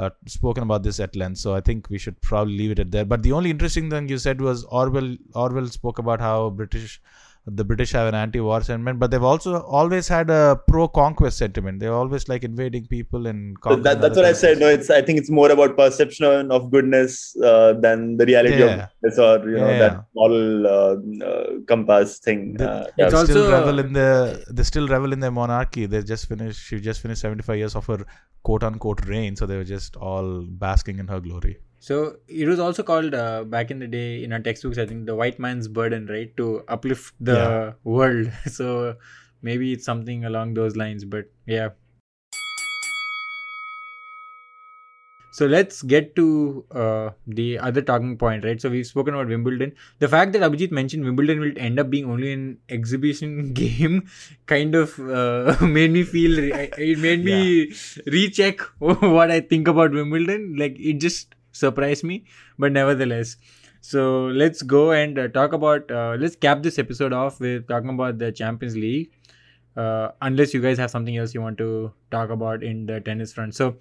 uh, 0.00 0.10
spoken 0.26 0.62
about 0.62 0.82
this 0.82 0.98
at 0.98 1.14
length, 1.14 1.38
so 1.38 1.54
I 1.54 1.60
think 1.60 1.90
we 1.90 1.98
should 1.98 2.20
probably 2.22 2.56
leave 2.56 2.70
it 2.70 2.78
at 2.78 2.90
there. 2.90 3.04
But 3.04 3.22
the 3.22 3.32
only 3.32 3.50
interesting 3.50 3.90
thing 3.90 4.08
you 4.08 4.18
said 4.18 4.40
was 4.40 4.64
Orwell. 4.64 5.16
Orwell 5.34 5.66
spoke 5.66 5.98
about 5.98 6.20
how 6.20 6.36
British, 6.60 7.00
the 7.46 7.64
British 7.64 7.92
have 7.92 8.06
an 8.06 8.14
anti-war 8.14 8.60
sentiment, 8.62 8.98
but 8.98 9.10
they've 9.10 9.22
also 9.22 9.62
always 9.62 10.06
had 10.08 10.28
a 10.30 10.60
pro-conquest 10.68 11.38
sentiment. 11.38 11.80
They're 11.80 11.94
always 11.94 12.28
like 12.28 12.44
invading 12.44 12.86
people 12.86 13.26
and 13.26 13.58
conquering 13.60 13.82
that, 13.84 14.00
that's 14.00 14.12
other 14.12 14.22
what 14.22 14.28
I 14.30 14.32
said. 14.34 14.58
No, 14.58 14.68
it's 14.68 14.90
I 14.90 15.00
think 15.02 15.18
it's 15.18 15.30
more 15.30 15.50
about 15.50 15.76
perception 15.76 16.50
of 16.50 16.70
goodness 16.70 17.34
uh, 17.42 17.72
than 17.74 18.16
the 18.18 18.26
reality 18.26 18.58
Yeah. 18.58 18.84
of 18.84 18.88
this 19.02 19.18
or 19.18 19.38
you 19.48 19.56
know 19.56 19.70
Yeah. 19.70 19.78
that 19.78 20.04
moral 20.14 20.66
uh, 20.66 20.96
uh, 21.30 21.46
compass 21.66 22.18
thing. 22.18 22.54
The- 22.54 22.70
Uh, 22.70 22.84
It's 22.86 22.96
they 22.96 23.04
also- 23.04 23.24
still 23.32 23.50
revel 23.50 23.78
in 23.78 23.92
the 23.94 24.44
they 24.50 24.62
still 24.62 24.86
revel 24.88 25.12
in 25.12 25.20
their 25.20 25.30
monarchy. 25.40 25.86
They 25.86 26.02
just 26.02 26.28
finished. 26.28 26.60
She 26.68 26.78
just 26.90 27.00
finished 27.00 27.22
seventy 27.22 27.42
five 27.42 27.56
years 27.58 27.74
of 27.74 27.86
her 27.86 27.98
quote 28.42 28.62
unquote 28.64 29.04
reign, 29.06 29.34
so 29.36 29.46
they 29.46 29.56
were 29.56 29.64
just 29.76 29.96
all 29.96 30.30
basking 30.66 30.98
in 30.98 31.08
her 31.08 31.20
glory. 31.20 31.56
So 31.80 32.16
it 32.28 32.46
was 32.46 32.58
also 32.60 32.82
called 32.82 33.14
uh, 33.14 33.44
back 33.44 33.70
in 33.70 33.78
the 33.78 33.86
day 33.88 34.22
in 34.22 34.32
our 34.32 34.38
textbooks. 34.40 34.78
I 34.78 34.86
think 34.86 35.06
the 35.06 35.14
white 35.16 35.38
man's 35.38 35.66
burden, 35.66 36.06
right, 36.06 36.34
to 36.36 36.62
uplift 36.68 37.14
the 37.20 37.32
Yeah. 37.34 37.72
world. 37.84 38.32
So 38.46 38.96
maybe 39.42 39.72
it's 39.72 39.84
something 39.84 40.24
along 40.26 40.54
those 40.54 40.76
lines. 40.76 41.04
But 41.04 41.30
yeah. 41.46 41.70
So 45.32 45.46
let's 45.46 45.82
get 45.82 46.16
to 46.16 46.66
uh, 46.72 47.10
the 47.26 47.58
other 47.60 47.80
talking 47.82 48.18
point, 48.18 48.44
right? 48.44 48.60
So 48.60 48.68
we've 48.68 48.86
spoken 48.86 49.14
about 49.14 49.28
Wimbledon. 49.28 49.72
The 50.00 50.08
fact 50.08 50.32
that 50.32 50.42
Abhijit 50.42 50.72
mentioned 50.72 51.04
Wimbledon 51.04 51.38
will 51.40 51.52
end 51.56 51.78
up 51.78 51.88
being 51.88 52.04
only 52.04 52.32
an 52.32 52.58
exhibition 52.68 53.52
game 53.60 54.08
kind 54.46 54.74
of 54.74 54.98
uh, 54.98 55.56
made 55.64 55.92
me 55.92 56.02
feel, 56.02 56.36
it 56.36 56.98
made 56.98 57.24
me 57.24 57.72
recheck 58.06 58.60
what 58.80 59.30
I 59.30 59.40
think 59.40 59.68
about 59.68 59.92
Wimbledon. 59.92 60.56
Like 60.58 60.76
it 60.80 60.94
just 60.94 61.34
surprised 61.52 62.04
me, 62.04 62.24
but 62.58 62.72
nevertheless. 62.72 63.36
So 63.80 64.26
let's 64.26 64.62
go 64.62 64.92
and 64.92 65.18
uh, 65.18 65.28
talk 65.28 65.52
about, 65.52 65.90
uh, 65.90 66.16
let's 66.18 66.36
cap 66.36 66.62
this 66.62 66.78
episode 66.78 67.12
off 67.12 67.40
with 67.40 67.66
talking 67.66 67.90
about 67.90 68.18
the 68.18 68.30
Champions 68.30 68.76
League. 68.76 69.10
Uh, 69.76 70.10
unless 70.20 70.52
you 70.52 70.60
guys 70.60 70.78
have 70.78 70.90
something 70.90 71.16
else 71.16 71.32
you 71.32 71.40
want 71.40 71.56
to 71.56 71.92
talk 72.10 72.30
about 72.30 72.62
in 72.62 72.86
the 72.86 73.00
tennis 73.00 73.32
front. 73.32 73.54
So 73.54 73.76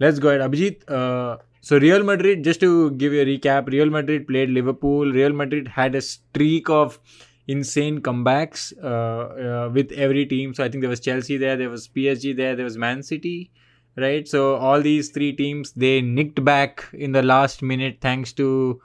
let's 0.00 0.18
go 0.18 0.28
ahead. 0.28 0.40
Abhijit, 0.40 0.88
uh, 0.90 1.38
so 1.60 1.78
Real 1.78 2.02
Madrid, 2.02 2.42
just 2.42 2.60
to 2.60 2.92
give 2.92 3.12
you 3.12 3.20
a 3.20 3.26
recap, 3.26 3.68
Real 3.68 3.90
Madrid 3.90 4.26
played 4.26 4.50
Liverpool. 4.50 5.12
Real 5.12 5.32
Madrid 5.32 5.68
had 5.68 5.94
a 5.94 6.00
streak 6.00 6.70
of 6.70 6.98
insane 7.46 8.00
comebacks 8.00 8.72
uh, 8.82 9.66
uh, 9.66 9.70
with 9.70 9.92
every 9.92 10.26
team. 10.26 10.54
So 10.54 10.64
I 10.64 10.68
think 10.68 10.82
there 10.82 10.90
was 10.90 11.00
Chelsea 11.00 11.36
there, 11.36 11.56
there 11.56 11.70
was 11.70 11.88
PSG 11.88 12.36
there, 12.36 12.56
there 12.56 12.64
was 12.64 12.78
Man 12.78 13.02
City, 13.02 13.50
right? 13.96 14.26
So 14.26 14.56
all 14.56 14.80
these 14.80 15.10
three 15.10 15.32
teams 15.32 15.72
they 15.72 16.00
nicked 16.00 16.44
back 16.44 16.88
in 16.92 17.12
the 17.12 17.22
last 17.22 17.62
minute 17.62 17.98
thanks 18.00 18.32
to 18.34 18.80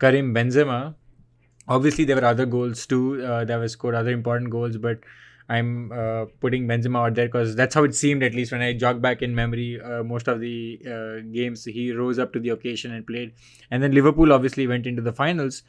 Karim 0.00 0.34
Benzema. 0.34 0.94
Obviously, 1.68 2.04
there 2.04 2.16
were 2.16 2.24
other 2.24 2.46
goals 2.46 2.86
too. 2.86 3.24
Uh, 3.24 3.44
that 3.44 3.58
were 3.58 3.68
scored 3.68 3.94
other 3.94 4.10
important 4.10 4.50
goals, 4.50 4.76
but 4.76 4.98
I'm 5.48 5.92
uh, 5.92 6.26
putting 6.40 6.66
Benzema 6.66 7.06
out 7.06 7.14
there 7.14 7.26
because 7.26 7.54
that's 7.54 7.74
how 7.74 7.84
it 7.84 7.94
seemed 7.94 8.22
at 8.22 8.34
least 8.34 8.52
when 8.52 8.62
I 8.62 8.72
jog 8.72 9.00
back 9.00 9.22
in 9.22 9.34
memory. 9.34 9.80
Uh, 9.80 10.02
most 10.02 10.28
of 10.28 10.40
the 10.40 10.80
uh, 10.86 11.20
games 11.32 11.64
he 11.64 11.92
rose 11.92 12.18
up 12.18 12.32
to 12.32 12.40
the 12.40 12.50
occasion 12.50 12.92
and 12.92 13.06
played, 13.06 13.32
and 13.70 13.82
then 13.82 13.92
Liverpool 13.92 14.32
obviously 14.32 14.66
went 14.66 14.86
into 14.86 15.02
the 15.02 15.12
finals. 15.12 15.62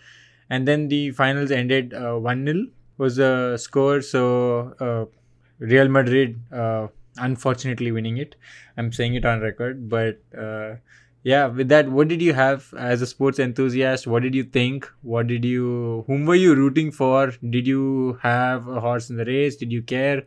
and 0.49 0.67
then 0.67 0.87
the 0.87 1.11
finals 1.11 1.51
ended 1.51 1.93
uh, 1.93 2.15
1 2.15 2.45
0 2.45 2.65
was 2.97 3.15
the 3.15 3.57
score. 3.57 4.01
So 4.01 4.73
uh, 4.79 5.05
Real 5.59 5.87
Madrid, 5.87 6.39
uh, 6.51 6.87
unfortunately, 7.17 7.91
winning 7.91 8.17
it. 8.17 8.35
I'm 8.77 8.91
saying 8.91 9.15
it 9.15 9.25
on 9.25 9.41
record, 9.41 9.89
but 9.89 10.21
uh, 10.37 10.75
yeah. 11.23 11.47
With 11.47 11.69
that, 11.69 11.89
what 11.89 12.07
did 12.07 12.21
you 12.21 12.33
have 12.33 12.73
as 12.77 13.01
a 13.01 13.07
sports 13.07 13.39
enthusiast? 13.39 14.07
What 14.07 14.23
did 14.23 14.35
you 14.35 14.43
think? 14.43 14.89
What 15.01 15.27
did 15.27 15.45
you? 15.45 16.03
Whom 16.07 16.25
were 16.25 16.35
you 16.35 16.55
rooting 16.55 16.91
for? 16.91 17.33
Did 17.49 17.67
you 17.67 18.19
have 18.21 18.67
a 18.67 18.79
horse 18.79 19.09
in 19.09 19.17
the 19.17 19.25
race? 19.25 19.55
Did 19.55 19.71
you 19.71 19.81
care? 19.81 20.23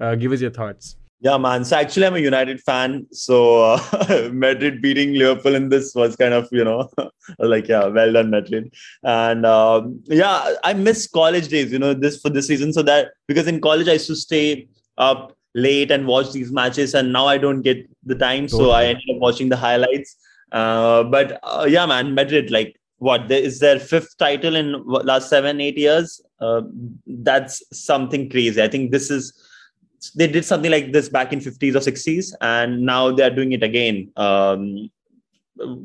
Uh, 0.00 0.14
give 0.14 0.32
us 0.32 0.40
your 0.40 0.50
thoughts. 0.50 0.96
Yeah, 1.20 1.38
man. 1.38 1.64
So 1.64 1.76
actually, 1.76 2.06
I'm 2.06 2.14
a 2.14 2.18
United 2.18 2.60
fan. 2.60 3.06
So 3.10 3.72
uh, 3.72 4.30
Madrid 4.32 4.82
beating 4.82 5.14
Liverpool 5.14 5.54
in 5.54 5.70
this 5.70 5.94
was 5.94 6.14
kind 6.14 6.34
of, 6.34 6.48
you 6.52 6.62
know, 6.62 6.90
like 7.38 7.68
yeah, 7.68 7.86
well 7.86 8.12
done, 8.12 8.30
Madrid. 8.30 8.72
And 9.02 9.46
um, 9.46 10.00
yeah, 10.04 10.54
I 10.62 10.74
miss 10.74 11.06
college 11.06 11.48
days. 11.48 11.72
You 11.72 11.78
know, 11.78 11.94
this 11.94 12.20
for 12.20 12.28
this 12.28 12.46
season. 12.46 12.72
So 12.72 12.82
that 12.82 13.12
because 13.26 13.46
in 13.46 13.60
college 13.60 13.88
I 13.88 13.94
used 13.94 14.08
to 14.08 14.16
stay 14.16 14.68
up 14.98 15.35
late 15.56 15.90
and 15.90 16.06
watch 16.06 16.32
these 16.32 16.52
matches, 16.52 16.94
and 16.94 17.12
now 17.12 17.26
I 17.26 17.38
don't 17.38 17.62
get 17.62 17.88
the 18.04 18.14
time. 18.14 18.48
So 18.48 18.70
I 18.70 18.84
ended 18.84 19.10
up 19.14 19.20
watching 19.26 19.48
the 19.48 19.56
highlights. 19.56 20.16
Uh, 20.52 21.02
but 21.02 21.40
uh, 21.42 21.66
yeah, 21.68 21.86
man, 21.86 22.14
Madrid. 22.14 22.50
Like, 22.50 22.78
what 22.98 23.28
there 23.28 23.40
is 23.40 23.58
their 23.58 23.80
fifth 23.80 24.16
title 24.18 24.54
in 24.54 24.84
last 24.86 25.28
seven, 25.28 25.60
eight 25.60 25.78
years. 25.78 26.20
Uh, 26.40 26.62
that's 27.06 27.62
something 27.72 28.28
crazy. 28.30 28.62
I 28.62 28.68
think 28.68 28.90
this 28.90 29.10
is 29.10 29.32
they 30.14 30.26
did 30.26 30.44
something 30.44 30.70
like 30.70 30.92
this 30.92 31.08
back 31.08 31.32
in 31.32 31.40
50s 31.40 31.74
or 31.74 31.80
60s 31.80 32.32
and 32.40 32.82
now 32.82 33.10
they're 33.10 33.34
doing 33.34 33.52
it 33.52 33.62
again 33.62 34.10
um, 34.16 34.90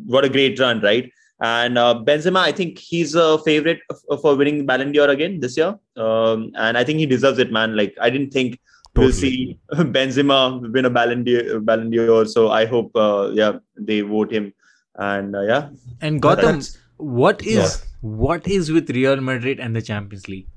what 0.05 0.26
a 0.26 0.30
great 0.30 0.59
run 0.59 0.82
right 0.82 1.11
and 1.41 1.78
uh, 1.78 1.95
benzema 2.05 2.39
i 2.39 2.51
think 2.51 2.78
he's 2.78 3.15
a 3.15 3.38
favorite 3.39 3.80
for 4.22 4.36
winning 4.36 4.65
ballon 4.65 4.91
d'or 4.91 5.09
again 5.09 5.39
this 5.39 5.57
year 5.57 5.74
um, 5.95 6.51
and 6.55 6.78
i 6.78 6.84
think 6.84 6.99
he 6.99 7.05
deserves 7.05 7.39
it 7.39 7.51
man 7.51 7.76
like 7.76 7.95
i 8.01 8.09
didn't 8.09 8.32
think 8.32 8.59
totally. 8.96 9.06
we'll 9.06 9.12
see. 9.12 9.60
Benzema 9.72 10.72
win 10.74 10.86
a 10.86 10.89
ballon 10.89 11.24
d'or, 11.24 11.60
ballon 11.60 11.89
d'or 11.89 12.26
so 12.26 12.50
i 12.50 12.66
hope 12.66 12.96
uh, 12.96 13.30
yeah 13.34 13.60
they 13.78 14.02
vote 14.02 14.32
him. 14.32 14.54
And 14.96 15.36
uh, 15.36 15.42
yeah. 15.42 15.70
And 16.02 16.22
Gautam, 16.22 16.78
what 16.98 17.42
is 17.42 17.58
yeah. 17.58 17.88
what 18.02 18.48
is 18.48 18.72
with 18.72 18.89
real 18.89 19.20
madrid 19.20 19.60
and 19.60 19.76
the 19.76 19.82
champions 19.82 20.28
league? 20.28 20.48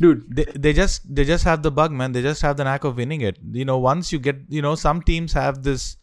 Dude 0.00 0.24
they, 0.34 0.44
they 0.44 0.72
just 0.72 1.14
they 1.14 1.24
just 1.24 1.44
have 1.44 1.62
the 1.62 1.70
bug 1.70 1.92
man. 1.92 2.12
They 2.12 2.22
just 2.22 2.42
have 2.42 2.56
the 2.56 2.64
knack 2.64 2.84
of 2.84 2.96
winning 2.96 3.20
it. 3.20 3.38
You 3.52 3.64
know 3.64 3.78
once 3.78 4.12
you 4.12 4.18
get 4.18 4.38
you 4.48 4.62
know 4.62 4.74
some 4.74 5.02
teams 5.02 5.32
have 5.32 5.62
this 5.62 5.96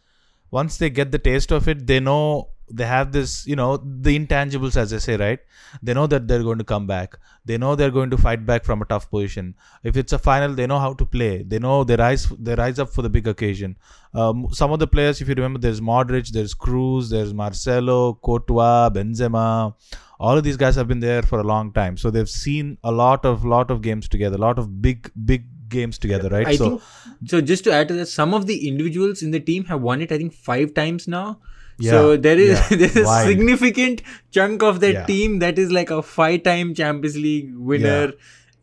once 0.51 0.77
they 0.77 0.89
get 0.89 1.11
the 1.11 1.19
taste 1.19 1.51
of 1.51 1.67
it 1.67 1.87
they 1.87 1.99
know 1.99 2.49
they 2.69 2.85
have 2.85 3.11
this 3.11 3.45
you 3.47 3.55
know 3.55 3.77
the 3.77 4.17
intangibles 4.19 4.75
as 4.75 4.93
i 4.93 4.97
say 4.97 5.15
right? 5.17 5.39
They 5.81 5.93
know 5.93 6.07
that 6.07 6.27
they're 6.27 6.43
going 6.43 6.57
to 6.57 6.63
come 6.63 6.87
back. 6.87 7.17
They 7.45 7.57
know 7.57 7.75
they're 7.75 7.91
going 7.91 8.09
to 8.09 8.17
fight 8.17 8.45
back 8.45 8.63
from 8.63 8.81
a 8.81 8.85
tough 8.85 9.09
position. 9.09 9.55
If 9.83 9.97
it's 9.97 10.13
a 10.13 10.19
final 10.19 10.53
they 10.53 10.67
know 10.67 10.79
how 10.79 10.93
to 10.93 11.05
play. 11.05 11.43
They 11.43 11.59
know 11.59 11.83
they 11.83 11.95
rise 11.95 12.27
they 12.39 12.55
rise 12.55 12.79
up 12.79 12.89
for 12.89 13.01
the 13.01 13.09
big 13.09 13.27
occasion. 13.27 13.77
Um, 14.13 14.47
some 14.51 14.71
of 14.71 14.79
the 14.79 14.87
players 14.87 15.21
if 15.21 15.27
you 15.27 15.35
remember 15.35 15.59
there's 15.59 15.81
modric 15.81 16.29
there's 16.29 16.53
Kroos 16.53 17.09
there's 17.09 17.33
marcelo 17.33 18.13
courtois 18.15 18.89
benzema. 18.89 19.73
All 20.19 20.37
of 20.37 20.43
these 20.43 20.57
guys 20.57 20.75
have 20.75 20.87
been 20.87 20.99
there 20.99 21.21
for 21.21 21.39
a 21.39 21.43
long 21.43 21.71
time. 21.71 21.95
So 21.95 22.09
they've 22.09 22.29
seen 22.29 22.77
a 22.83 22.91
lot 22.91 23.23
of 23.25 23.45
lot 23.45 23.71
of 23.71 23.81
games 23.81 24.07
together 24.07 24.35
a 24.35 24.39
lot 24.39 24.59
of 24.59 24.81
big 24.81 25.11
big 25.25 25.45
games 25.69 25.97
together 25.97 26.29
right? 26.29 26.47
I 26.47 26.55
so 26.55 26.69
think, 26.69 26.81
so 27.25 27.41
just 27.41 27.63
to 27.65 27.73
add 27.73 27.87
to 27.89 27.93
that 27.95 28.07
some 28.07 28.33
of 28.33 28.45
the 28.47 28.67
individuals 28.67 29.21
in 29.21 29.31
the 29.31 29.39
team 29.39 29.65
have 29.65 29.81
won 29.81 30.01
it 30.01 30.11
i 30.11 30.17
think 30.17 30.33
five 30.33 30.73
times 30.73 31.07
now 31.07 31.39
yeah, 31.79 31.91
so 31.91 32.17
there 32.17 32.37
is 32.37 32.59
yeah. 32.59 32.77
there 32.77 32.89
is 32.89 32.97
a 32.97 33.23
significant 33.25 34.01
chunk 34.31 34.63
of 34.63 34.79
that 34.79 34.93
yeah. 34.93 35.05
team 35.05 35.39
that 35.39 35.59
is 35.59 35.71
like 35.71 35.89
a 35.89 36.01
five 36.01 36.43
time 36.43 36.73
champions 36.73 37.17
league 37.17 37.55
winner 37.55 38.13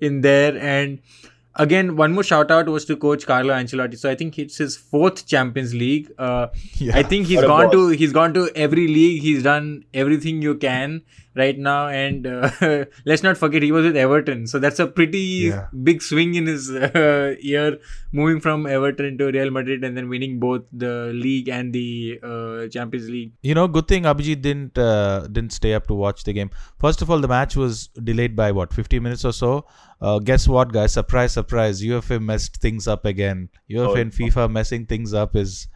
in 0.00 0.20
there 0.20 0.56
and 0.56 1.00
again, 1.56 1.96
one 1.96 2.12
more 2.12 2.22
shout 2.22 2.50
out 2.50 2.68
was 2.68 2.84
to 2.86 2.96
coach 2.96 3.26
Carlo 3.26 3.54
Ancelotti. 3.54 3.98
So 3.98 4.10
I 4.10 4.14
think 4.14 4.38
it's 4.38 4.58
his 4.58 4.76
fourth 4.76 5.26
Champions 5.26 5.74
League. 5.74 6.10
Uh, 6.18 6.48
yeah, 6.74 6.96
I 6.96 7.02
think 7.02 7.26
he's 7.26 7.40
gone 7.40 7.70
to 7.70 7.88
he's 7.88 8.12
gone 8.12 8.34
to 8.34 8.50
every 8.54 8.88
league. 8.88 9.22
He's 9.22 9.42
done 9.42 9.84
everything 9.94 10.42
you 10.42 10.56
can 10.56 11.02
right 11.34 11.58
now. 11.58 11.88
And 11.88 12.26
uh, 12.26 12.50
let's 13.04 13.22
not 13.22 13.36
forget 13.36 13.62
he 13.62 13.72
was 13.72 13.84
with 13.84 13.96
Everton. 13.96 14.46
So 14.46 14.58
that's 14.58 14.78
a 14.78 14.86
pretty 14.86 15.50
yeah. 15.50 15.66
big 15.82 16.02
swing 16.02 16.34
in 16.34 16.46
his 16.46 16.70
uh, 16.74 17.34
year, 17.40 17.78
moving 18.12 18.40
from 18.40 18.66
Everton 18.66 19.18
to 19.18 19.26
Real 19.26 19.50
Madrid 19.50 19.84
and 19.84 19.96
then 19.96 20.08
winning 20.08 20.38
both 20.38 20.62
the 20.72 21.10
league 21.14 21.48
and 21.48 21.72
the 21.72 22.20
uh, 22.22 22.68
Champions 22.68 23.08
League. 23.08 23.32
You 23.42 23.54
know, 23.54 23.68
good 23.68 23.88
thing 23.88 24.04
Abhijit 24.04 24.42
didn't 24.42 24.78
uh, 24.78 25.26
didn't 25.30 25.52
stay 25.52 25.74
up 25.74 25.86
to 25.88 25.94
watch 25.94 26.24
the 26.24 26.32
game. 26.32 26.50
First 26.78 27.02
of 27.02 27.10
all, 27.10 27.20
the 27.20 27.28
match 27.28 27.56
was 27.56 27.88
delayed 28.02 28.36
by 28.36 28.52
what 28.52 28.72
50 28.72 29.00
minutes 29.00 29.24
or 29.24 29.32
so. 29.32 29.66
Uh, 30.00 30.18
guess 30.18 30.46
what, 30.46 30.72
guys? 30.72 30.92
Surprise, 30.92 31.32
surprise! 31.32 31.82
UEFA 31.82 32.20
messed 32.20 32.56
things 32.56 32.86
up 32.86 33.04
again. 33.04 33.48
UEFA 33.70 33.88
oh, 33.88 33.94
and 33.94 34.12
FIFA 34.12 34.50
messing 34.50 34.86
things 34.86 35.14
up 35.14 35.34
is 35.34 35.68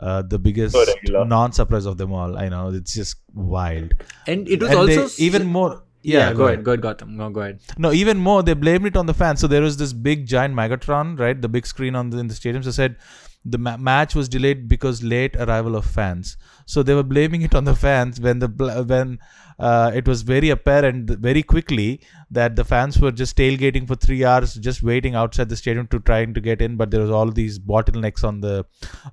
uh, 0.00 0.22
the 0.22 0.38
biggest 0.38 0.76
non-surprise 1.04 1.86
of 1.86 1.98
them 1.98 2.12
all. 2.12 2.36
I 2.36 2.48
know 2.48 2.68
it's 2.70 2.94
just 2.94 3.16
wild. 3.34 3.94
And 4.26 4.48
it 4.48 4.60
was 4.60 4.70
and 4.70 4.78
also 4.78 5.22
even 5.22 5.46
more. 5.46 5.82
Yeah, 6.02 6.18
yeah 6.18 6.30
go, 6.32 6.38
go, 6.38 6.46
ahead. 6.46 6.64
Go 6.64 6.72
ahead, 6.72 6.82
Gautam. 6.82 7.08
No, 7.10 7.28
go 7.28 7.40
ahead. 7.40 7.60
No, 7.76 7.92
even 7.92 8.16
more, 8.16 8.42
they 8.42 8.54
blamed 8.54 8.86
it 8.86 8.96
on 8.96 9.04
the 9.04 9.12
fans. 9.12 9.40
So 9.40 9.46
there 9.46 9.60
was 9.60 9.76
this 9.76 9.92
big 9.92 10.26
giant 10.26 10.54
Megatron, 10.54 11.18
right? 11.20 11.40
The 11.40 11.48
big 11.48 11.66
screen 11.66 11.94
on 11.94 12.08
the, 12.08 12.18
in 12.18 12.28
the 12.28 12.34
stadium. 12.34 12.62
So 12.62 12.70
said 12.70 12.96
the 13.44 13.58
ma- 13.58 13.76
match 13.76 14.14
was 14.14 14.28
delayed 14.28 14.68
because 14.68 15.02
late 15.02 15.34
arrival 15.36 15.74
of 15.74 15.86
fans. 15.86 16.36
So 16.66 16.82
they 16.82 16.94
were 16.94 17.02
blaming 17.02 17.42
it 17.42 17.54
on 17.54 17.64
the 17.64 17.74
fans 17.74 18.20
when 18.20 18.38
the 18.38 18.48
when 18.86 19.18
uh, 19.58 19.90
it 19.94 20.06
was 20.06 20.22
very 20.22 20.50
apparent 20.50 21.10
very 21.10 21.42
quickly 21.42 22.00
that 22.30 22.56
the 22.56 22.64
fans 22.64 22.98
were 22.98 23.10
just 23.10 23.36
tailgating 23.36 23.86
for 23.86 23.94
three 23.94 24.24
hours, 24.24 24.54
just 24.54 24.82
waiting 24.82 25.14
outside 25.14 25.48
the 25.48 25.56
stadium 25.56 25.86
to 25.88 26.00
trying 26.00 26.34
to 26.34 26.40
get 26.40 26.60
in. 26.60 26.76
But 26.76 26.90
there 26.90 27.00
was 27.00 27.10
all 27.10 27.30
these 27.30 27.58
bottlenecks 27.58 28.24
on 28.24 28.40
the 28.40 28.64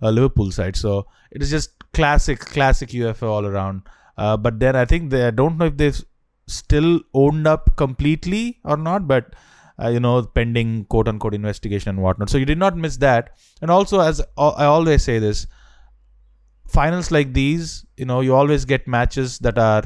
uh, 0.01 0.09
Liverpool 0.09 0.51
side. 0.51 0.75
So 0.75 1.07
it 1.31 1.41
is 1.41 1.49
just 1.49 1.71
classic, 1.93 2.39
classic 2.39 2.89
UEFA 2.89 3.23
all 3.23 3.45
around. 3.45 3.83
Uh, 4.17 4.35
but 4.35 4.59
then 4.59 4.75
I 4.75 4.85
think 4.85 5.09
they 5.09 5.25
I 5.27 5.31
don't 5.31 5.57
know 5.57 5.65
if 5.65 5.77
they've 5.77 6.03
still 6.47 7.01
owned 7.13 7.47
up 7.47 7.77
completely 7.77 8.59
or 8.65 8.77
not, 8.77 9.07
but. 9.07 9.33
Uh, 9.79 9.89
you 9.89 9.99
know, 9.99 10.23
pending 10.23 10.85
quote 10.85 11.07
unquote 11.07 11.35
investigation 11.35 11.89
and 11.89 12.01
whatnot. 12.01 12.29
So 12.29 12.37
you 12.39 12.45
did 12.45 12.57
not 12.57 12.75
miss 12.75 12.97
that. 12.97 13.37
And 13.61 13.69
also, 13.69 13.99
as 13.99 14.19
I 14.37 14.65
always 14.65 15.03
say 15.03 15.19
this, 15.19 15.45
finals 16.67 17.11
like 17.11 17.33
these, 17.33 17.85
you 17.95 18.05
know, 18.05 18.21
you 18.21 18.33
always 18.35 18.65
get 18.65 18.87
matches 18.87 19.37
that 19.39 19.57
are 19.59 19.83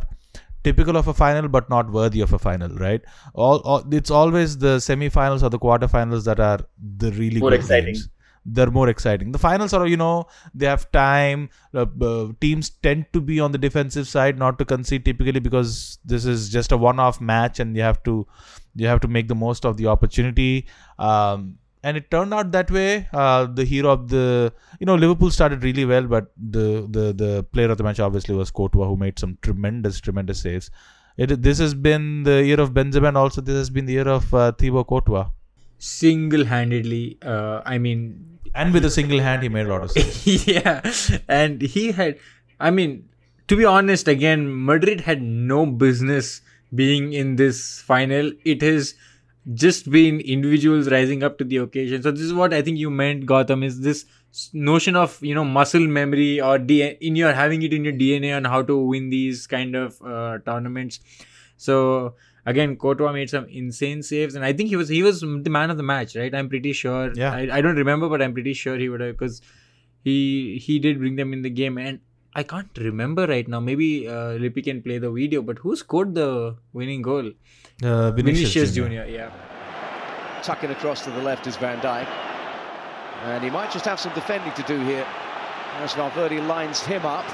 typical 0.64 0.96
of 0.96 1.08
a 1.08 1.14
final 1.14 1.48
but 1.48 1.70
not 1.70 1.92
worthy 1.92 2.22
of 2.22 2.34
a 2.34 2.40
final 2.40 2.70
right 2.76 3.02
all, 3.34 3.58
all 3.62 3.84
it's 3.92 4.12
always 4.12 4.60
the 4.60 4.80
semi-finals 4.80 5.42
or 5.42 5.50
the 5.50 5.58
quarterfinals 5.58 6.24
that 6.24 6.40
are 6.40 6.60
the 6.98 7.12
really 7.14 7.40
more 7.40 7.54
exciting 7.54 7.96
games. 7.96 8.10
They're 8.46 8.72
more 8.72 8.90
exciting 8.90 9.32
the 9.32 9.38
finals 9.40 9.74
are 9.74 9.88
you 9.88 9.98
know 9.98 10.26
they 10.54 10.66
have 10.66 10.92
time 10.92 11.50
uh, 11.74 11.86
uh, 12.02 12.28
teams 12.40 12.70
tend 12.70 13.06
to 13.14 13.22
be 13.22 13.40
on 13.40 13.52
the 13.52 13.58
defensive 13.58 14.08
side 14.08 14.38
not 14.38 14.58
to 14.58 14.66
concede 14.66 15.06
typically 15.06 15.40
because 15.40 16.00
this 16.04 16.26
is 16.26 16.50
just 16.50 16.72
a 16.72 16.78
one-off 16.78 17.22
match 17.22 17.60
and 17.60 17.76
you 17.76 17.82
have 17.82 18.02
to 18.04 18.26
you 18.76 18.88
have 18.88 19.00
to 19.00 19.08
make 19.08 19.28
the 19.28 19.36
most 19.36 19.66
of 19.66 19.78
the 19.78 19.86
opportunity 19.86 20.66
um, 20.98 21.58
and 21.84 21.98
it 21.98 22.12
turned 22.12 22.34
out 22.34 22.52
that 22.52 22.70
way. 22.70 23.08
Uh, 23.14 23.46
the 23.46 23.66
hero 23.66 23.90
of 23.90 24.08
the, 24.10 24.54
you 24.80 24.86
know, 24.86 24.96
Liverpool 24.96 25.32
started 25.32 25.64
really 25.64 25.86
well, 25.86 26.04
but 26.04 26.32
the 26.38 26.88
the 26.90 27.14
the 27.14 27.44
player 27.52 27.72
of 27.72 27.78
the 27.78 27.84
match 27.84 28.00
obviously 28.00 28.36
was 28.36 28.52
Courtois, 28.52 28.88
who 28.88 28.96
made 28.96 29.18
some 29.18 29.38
tremendous, 29.42 30.00
tremendous 30.00 30.42
saves. 30.42 30.70
It 31.18 31.42
this 31.42 31.60
has 31.60 31.74
been 31.74 32.24
the 32.24 32.44
year 32.44 32.60
of 32.60 32.74
Benzema, 32.74 33.08
and 33.10 33.18
also 33.18 33.42
this 33.42 33.56
has 33.56 33.70
been 33.70 33.86
the 33.86 33.94
year 33.94 34.08
of 34.08 34.34
uh, 34.34 34.52
Thibaut 34.52 34.88
Courtois. 34.88 35.30
Single-handedly, 35.84 37.18
uh, 37.24 37.62
I 37.66 37.80
mean, 37.80 38.40
and 38.54 38.72
with 38.72 38.86
a 38.86 38.92
single 38.92 39.20
hand, 39.20 39.42
he 39.42 39.50
made 39.50 39.66
a 39.66 39.70
lot 39.70 39.84
of 39.84 39.92
saves. 39.96 40.48
yeah, 40.48 40.82
and 41.28 41.60
he 41.62 41.92
had, 41.92 42.20
I 42.60 42.70
mean, 42.70 43.10
to 43.48 43.56
be 43.56 43.66
honest, 43.66 44.08
again, 44.08 44.64
Madrid 44.66 45.02
had 45.02 45.24
no 45.24 45.66
business 45.66 46.42
being 46.76 47.14
in 47.14 47.36
this 47.36 47.82
final. 47.82 48.32
It 48.46 48.62
has 48.62 48.94
just 49.56 49.90
been 49.90 50.20
individuals 50.20 50.92
rising 50.92 51.24
up 51.24 51.40
to 51.40 51.44
the 51.44 51.58
occasion. 51.58 52.04
So 52.04 52.12
this 52.12 52.22
is 52.22 52.34
what 52.34 52.54
I 52.54 52.62
think 52.62 52.78
you 52.78 52.92
meant, 52.92 53.26
Gautam, 53.26 53.66
is 53.66 53.82
this 53.82 54.06
notion 54.54 54.96
of 54.96 55.18
you 55.22 55.36
know 55.36 55.44
muscle 55.44 55.86
memory 55.88 56.40
or 56.40 56.56
in 56.58 57.16
your 57.16 57.34
having 57.34 57.64
it 57.64 57.74
in 57.74 57.84
your 57.84 57.94
DNA 57.94 58.36
on 58.36 58.46
how 58.46 58.62
to 58.62 58.78
win 58.78 59.10
these 59.10 59.48
kind 59.48 59.76
of 59.76 60.02
uh, 60.04 60.38
tournaments. 60.46 61.00
So 61.58 62.16
again, 62.46 62.76
Courtois 62.76 63.12
made 63.12 63.30
some 63.30 63.46
insane 63.46 64.04
saves, 64.04 64.36
and 64.36 64.46
I 64.46 64.54
think 64.54 64.70
he 64.70 64.76
was 64.76 64.90
he 64.90 65.04
was 65.04 65.22
the 65.22 65.50
man 65.50 65.70
of 65.70 65.78
the 65.78 65.84
match, 65.84 66.16
right? 66.16 66.34
I'm 66.34 66.50
pretty 66.50 66.74
sure. 66.74 67.12
Yeah. 67.14 67.34
I, 67.34 67.58
I 67.58 67.62
don't 67.62 67.76
remember, 67.76 68.10
but 68.10 68.22
I'm 68.22 68.34
pretty 68.34 68.54
sure 68.54 68.78
he 68.78 68.90
would 68.90 69.02
have 69.02 69.18
because 69.18 69.42
he 70.04 70.58
he 70.58 70.80
did 70.80 71.00
bring 71.00 71.16
them 71.16 71.34
in 71.34 71.42
the 71.42 71.50
game 71.50 71.78
and. 71.78 72.00
I 72.34 72.44
can't 72.44 72.78
remember 72.78 73.28
right 73.28 73.46
now. 73.46 73.60
Maybe 73.60 74.08
uh, 74.08 74.36
Lippy 74.36 74.62
can 74.62 74.82
play 74.82 75.00
the 75.00 75.12
video, 75.12 75.42
but 75.42 75.58
who 75.58 75.76
scored 75.76 76.16
the 76.16 76.56
winning 76.72 77.02
goal? 77.02 77.26
Uh, 77.84 78.12
Vinicius, 78.12 78.54
Vinicius 78.54 78.74
Junior. 78.74 79.06
yeah. 79.06 79.30
Tucking 80.42 80.72
across 80.72 81.04
to 81.04 81.12
the 81.12 81.22
left 81.22 81.46
is 81.46 81.58
Van 81.58 81.82
Dijk. 81.82 82.08
And 83.26 83.44
he 83.44 83.50
might 83.50 83.70
just 83.70 83.84
have 83.84 84.00
some 84.00 84.14
defending 84.14 84.54
to 84.54 84.64
do 84.64 84.80
here 84.80 85.06
as 85.80 85.92
Valverde 85.94 86.40
lines 86.40 86.80
him 86.80 87.06
up. 87.06 87.26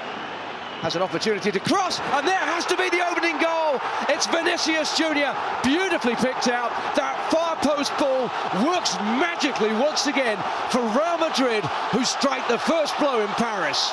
Has 0.82 0.96
an 0.96 1.02
opportunity 1.02 1.52
to 1.52 1.60
cross, 1.60 2.00
and 2.00 2.28
there 2.28 2.36
has 2.36 2.66
to 2.66 2.78
be 2.78 2.90
the 2.90 3.02
opening 3.10 3.38
goal. 3.42 3.82
It's 4.10 4.28
Vinicius 4.28 4.98
Junior, 4.98 5.36
beautifully 5.64 6.16
picked 6.16 6.48
out. 6.48 6.70
That 6.96 7.18
far 7.32 7.56
post 7.58 7.92
ball 7.98 8.30
works 8.64 8.96
magically 9.18 9.74
once 9.74 10.08
again 10.08 10.38
for 10.70 10.82
Real 10.94 11.18
Madrid, 11.18 11.66
who 11.92 12.06
strike 12.06 12.48
the 12.48 12.60
first 12.60 12.98
blow 13.00 13.22
in 13.22 13.28
Paris. 13.36 13.92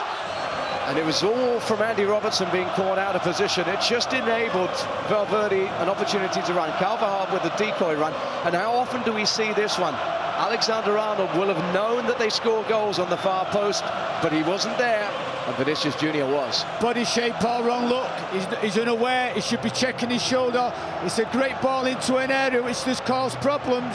And 0.87 0.99
it 0.99 1.05
was 1.07 1.23
all 1.23 1.61
from 1.61 1.81
Andy 1.81 2.05
Robertson 2.05 2.47
being 2.53 2.69
caught 2.77 2.99
out 2.99 3.17
of 3.17 3.23
position. 3.23 3.67
It 3.67 3.81
just 3.81 4.13
enabled 4.13 4.69
Valverde 5.09 5.67
an 5.81 5.89
opportunity 5.89 6.43
to 6.43 6.53
run. 6.53 6.71
Carvajal 6.73 7.33
with 7.33 7.43
the 7.43 7.57
decoy 7.57 7.97
run. 7.97 8.13
And 8.45 8.55
how 8.55 8.71
often 8.73 9.03
do 9.03 9.13
we 9.15 9.25
see 9.25 9.55
this 9.55 9.79
one? 9.79 9.95
Alexander 9.95 10.99
Arnold 10.99 11.33
will 11.39 11.49
have 11.49 11.75
known 11.75 12.07
that 12.07 12.19
they 12.19 12.29
score 12.29 12.63
goals 12.65 12.99
on 12.99 13.09
the 13.09 13.17
far 13.17 13.47
post, 13.47 13.83
but 14.21 14.31
he 14.31 14.43
wasn't 14.43 14.77
there. 14.77 15.11
And 15.47 15.57
Vinicius 15.57 15.95
Junior 15.97 16.27
was. 16.27 16.65
Body 16.81 17.05
shape, 17.05 17.39
ball 17.41 17.63
wrong 17.65 17.87
look. 17.87 18.11
He's, 18.33 18.47
he's 18.63 18.79
unaware. 18.79 19.33
He 19.35 19.41
should 19.43 19.61
be 19.61 19.71
checking 19.71 20.11
his 20.11 20.23
shoulder. 20.23 20.73
It's 21.03 21.19
a 21.19 21.27
great 21.27 21.61
ball 21.61 21.85
into 21.87 22.17
an 22.17 22.31
area 22.31 22.63
which 22.63 22.83
just 22.85 23.05
cause 23.05 23.37
problems. 23.37 23.95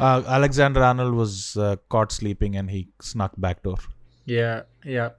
Uh, 0.00 0.22
Alexander 0.28 0.82
Arnold 0.82 1.14
was 1.14 1.56
uh, 1.56 1.76
caught 1.88 2.12
sleeping 2.12 2.56
and 2.56 2.70
he 2.70 2.88
snuck 3.02 3.32
back 3.36 3.62
door. 3.62 3.78
Yeah, 4.24 4.62
yeah, 4.84 5.10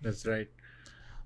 that's 0.00 0.26
right. 0.26 0.48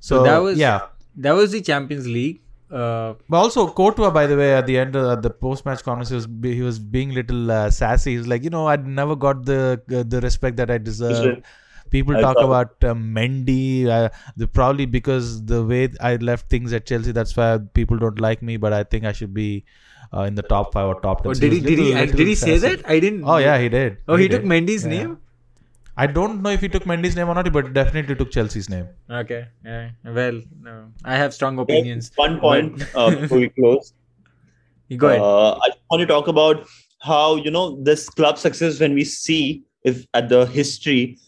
So, 0.01 0.22
that 0.24 0.38
was 0.38 0.59
yeah. 0.59 0.86
that 1.16 1.32
was 1.32 1.53
the 1.53 1.61
Champions 1.61 2.07
League. 2.07 2.42
Uh, 2.70 3.14
But 3.28 3.38
also 3.38 3.68
Courtois, 3.68 4.10
by 4.10 4.26
the 4.26 4.36
way, 4.36 4.54
at 4.54 4.66
the 4.66 4.78
end 4.78 4.94
of 4.96 5.22
the 5.22 5.30
post-match 5.30 5.82
conference, 5.82 6.10
he 6.10 6.14
was, 6.16 6.26
be- 6.26 6.54
he 6.54 6.62
was 6.62 6.78
being 6.78 7.12
little 7.14 7.50
uh, 7.50 7.70
sassy. 7.70 8.16
He's 8.16 8.26
like, 8.26 8.42
you 8.44 8.50
know, 8.50 8.66
I'd 8.66 8.86
never 8.86 9.16
got 9.16 9.44
the 9.46 9.80
uh, 9.94 10.02
the 10.06 10.20
respect 10.20 10.56
that 10.58 10.70
I 10.70 10.78
deserve. 10.78 11.42
People 11.90 12.16
I 12.18 12.20
talk 12.20 12.36
thought- 12.36 12.44
about 12.44 12.84
uh, 12.84 12.94
Mendy, 12.94 13.86
uh, 13.86 14.10
the, 14.36 14.46
probably 14.46 14.84
because 14.84 15.42
the 15.46 15.64
way 15.64 15.88
I 16.00 16.16
left 16.16 16.50
things 16.50 16.72
at 16.74 16.84
Chelsea, 16.84 17.12
that's 17.12 17.34
why 17.34 17.58
people 17.72 17.96
don't 17.96 18.20
like 18.20 18.42
me. 18.42 18.58
But 18.58 18.74
I 18.74 18.84
think 18.84 19.04
I 19.06 19.12
should 19.12 19.32
be 19.32 19.64
uh, 20.12 20.22
in 20.22 20.34
the 20.34 20.42
top 20.42 20.74
five 20.74 20.86
or 20.88 21.00
top 21.00 21.22
ten. 21.22 21.30
oh, 21.30 21.34
did 21.34 21.52
he 21.52 21.60
did 21.60 21.78
he 21.78 21.94
little- 21.94 22.16
did 22.18 22.26
he 22.26 22.34
say 22.34 22.58
sassy. 22.58 22.76
that? 22.76 22.90
I 22.90 23.00
didn't. 23.00 23.24
Oh 23.24 23.38
yeah, 23.38 23.58
he 23.58 23.70
did. 23.70 23.96
Oh, 24.06 24.16
he, 24.16 24.28
took 24.28 24.42
did. 24.42 24.50
Mendy's 24.50 24.84
Yeah. 24.84 24.90
name. 24.90 25.18
I 26.03 26.07
don't 26.07 26.42
know 26.42 26.51
if 26.51 26.61
he 26.61 26.68
took 26.68 26.84
Mendy's 26.84 27.16
name 27.16 27.28
or 27.28 27.34
not, 27.34 27.53
but 27.53 27.72
definitely 27.74 28.14
took 28.14 28.30
Chelsea's 28.30 28.68
name. 28.70 28.86
Okay. 29.11 29.46
Yeah. 29.64 29.90
Well, 30.05 30.40
no. 30.61 30.92
I 31.05 31.16
have 31.16 31.34
strong 31.34 31.59
opinions. 31.59 32.12
One 32.14 32.38
point 32.38 32.78
but- 32.78 32.94
uh, 32.94 33.11
before 33.22 33.38
we 33.38 33.49
close. 33.49 33.92
You 34.88 34.96
go 34.96 35.09
ahead. 35.09 35.20
Uh, 35.20 35.55
I 35.57 35.70
want 35.90 36.01
to 36.01 36.07
talk 36.07 36.28
about 36.28 36.68
how 37.01 37.36
you 37.36 37.51
know 37.51 37.82
this 37.82 38.09
club 38.09 38.38
success 38.38 38.80
when 38.80 38.94
we 38.94 39.05
see 39.05 39.64
if 39.82 40.07
at 40.14 40.28
the 40.28 40.46
history 40.46 41.18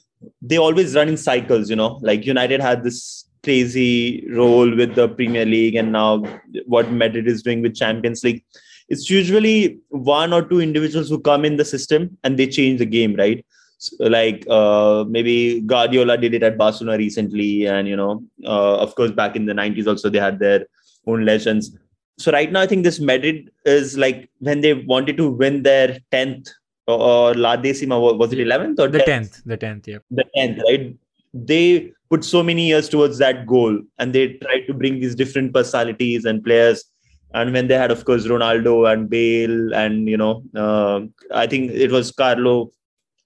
they 0.41 0.57
always 0.57 0.95
run 0.95 1.09
in 1.09 1.17
cycles. 1.17 1.69
You 1.69 1.77
know, 1.77 1.99
like 2.03 2.25
United 2.25 2.61
had 2.61 2.85
this 2.85 3.27
crazy 3.43 4.27
role 4.31 4.75
with 4.77 4.95
the 4.95 5.09
Premier 5.09 5.45
League, 5.45 5.75
and 5.75 5.93
now 5.93 6.23
what 6.67 6.93
Madrid 6.93 7.27
is 7.27 7.43
doing 7.43 7.61
with 7.61 7.75
Champions 7.75 8.23
League. 8.23 8.45
It's 8.89 9.11
usually 9.11 9.79
one 9.89 10.33
or 10.33 10.43
two 10.43 10.61
individuals 10.61 11.09
who 11.09 11.21
come 11.21 11.45
in 11.45 11.57
the 11.57 11.65
system 11.65 12.19
and 12.25 12.37
they 12.37 12.47
change 12.47 12.79
the 12.79 12.87
game, 12.87 13.15
right? 13.15 13.45
So, 13.81 14.05
like 14.07 14.47
uh, 14.49 15.05
maybe 15.09 15.63
Guardiola 15.63 16.19
did 16.19 16.35
it 16.35 16.43
at 16.43 16.59
Barcelona 16.59 16.99
recently, 16.99 17.67
and 17.67 17.89
you 17.89 17.97
know, 17.97 18.23
uh, 18.45 18.77
of 18.77 18.95
course, 18.95 19.11
back 19.11 19.37
in 19.37 19.47
the 19.47 19.55
'90s 19.55 19.87
also 19.87 20.11
they 20.11 20.21
had 20.21 20.39
their 20.39 20.67
own 21.07 21.25
legends 21.25 21.77
so 22.21 22.31
right 22.31 22.53
now, 22.53 22.61
I 22.61 22.67
think 22.67 22.85
this 22.85 23.01
Madrid 23.01 23.51
is 23.65 23.97
like 23.97 24.29
when 24.41 24.61
they 24.61 24.75
wanted 24.75 25.17
to 25.17 25.31
win 25.31 25.63
their 25.63 25.99
tenth 26.11 26.51
or, 26.87 27.01
or 27.01 27.35
La 27.35 27.57
Decima, 27.57 27.99
was 27.99 28.33
it 28.33 28.41
eleventh 28.41 28.79
or 28.79 28.89
the 28.89 28.99
tenth. 28.99 29.43
The 29.47 29.57
tenth. 29.57 29.89
Yeah. 29.89 29.99
The 30.11 30.25
tenth, 30.37 30.61
right? 30.69 30.95
They 31.33 31.93
put 32.11 32.23
so 32.23 32.43
many 32.43 32.67
years 32.67 32.91
towards 32.91 33.17
that 33.19 33.47
goal, 33.47 33.81
and 33.99 34.13
they 34.13 34.35
tried 34.35 34.67
to 34.67 34.75
bring 34.75 35.01
these 35.01 35.15
different 35.15 35.55
personalities 35.55 36.27
and 36.27 36.45
players. 36.45 36.85
And 37.33 37.55
when 37.55 37.69
they 37.69 37.79
had, 37.79 37.91
of 37.91 38.05
course, 38.05 38.27
Ronaldo 38.27 38.93
and 38.93 39.09
Bale, 39.09 39.73
and 39.73 40.07
you 40.07 40.19
know, 40.19 40.43
uh, 40.55 41.01
I 41.35 41.47
think 41.47 41.71
it 41.71 41.91
was 41.91 42.13
Carlo 42.13 42.71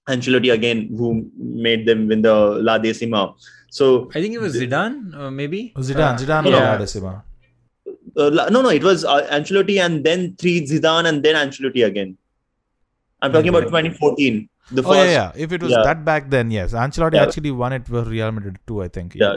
Ancelotti 0.08 0.52
again 0.52 0.88
who 0.96 1.30
made 1.36 1.86
them 1.86 2.08
win 2.08 2.22
the 2.22 2.34
La 2.34 2.78
Decima. 2.78 3.34
So 3.70 4.10
I 4.14 4.20
think 4.20 4.34
it 4.34 4.40
was 4.40 4.54
Zidane, 4.54 5.14
uh, 5.16 5.30
maybe. 5.30 5.72
Zidane, 5.76 6.18
Zidane, 6.18 6.50
yeah. 6.50 6.56
or 6.56 6.60
La 6.72 6.76
Decima. 6.78 7.24
uh, 8.16 8.30
no, 8.50 8.62
no, 8.62 8.68
it 8.68 8.82
was 8.84 9.04
uh, 9.04 9.26
Ancelotti 9.30 9.80
and 9.84 10.04
then 10.04 10.36
three 10.36 10.60
Zidane 10.66 11.06
and 11.06 11.22
then 11.22 11.34
Ancelotti 11.34 11.84
again. 11.86 12.16
I'm 13.22 13.32
talking 13.32 13.48
about 13.48 13.64
2014. 13.64 14.48
The 14.72 14.82
first, 14.82 14.92
Oh 14.94 15.02
yeah, 15.02 15.10
yeah. 15.10 15.32
If 15.36 15.52
it 15.52 15.62
was 15.62 15.72
yeah. 15.72 15.82
that 15.84 16.04
back 16.04 16.30
then, 16.30 16.50
yes. 16.50 16.72
Ancelotti 16.72 17.14
Yeah. 17.14 17.22
actually 17.24 17.50
won 17.50 17.72
it 17.72 17.86
for 17.86 18.02
Real 18.02 18.30
Madrid 18.32 18.58
too, 18.66 18.82
I 18.82 18.88
think. 18.88 19.14
yeah. 19.14 19.36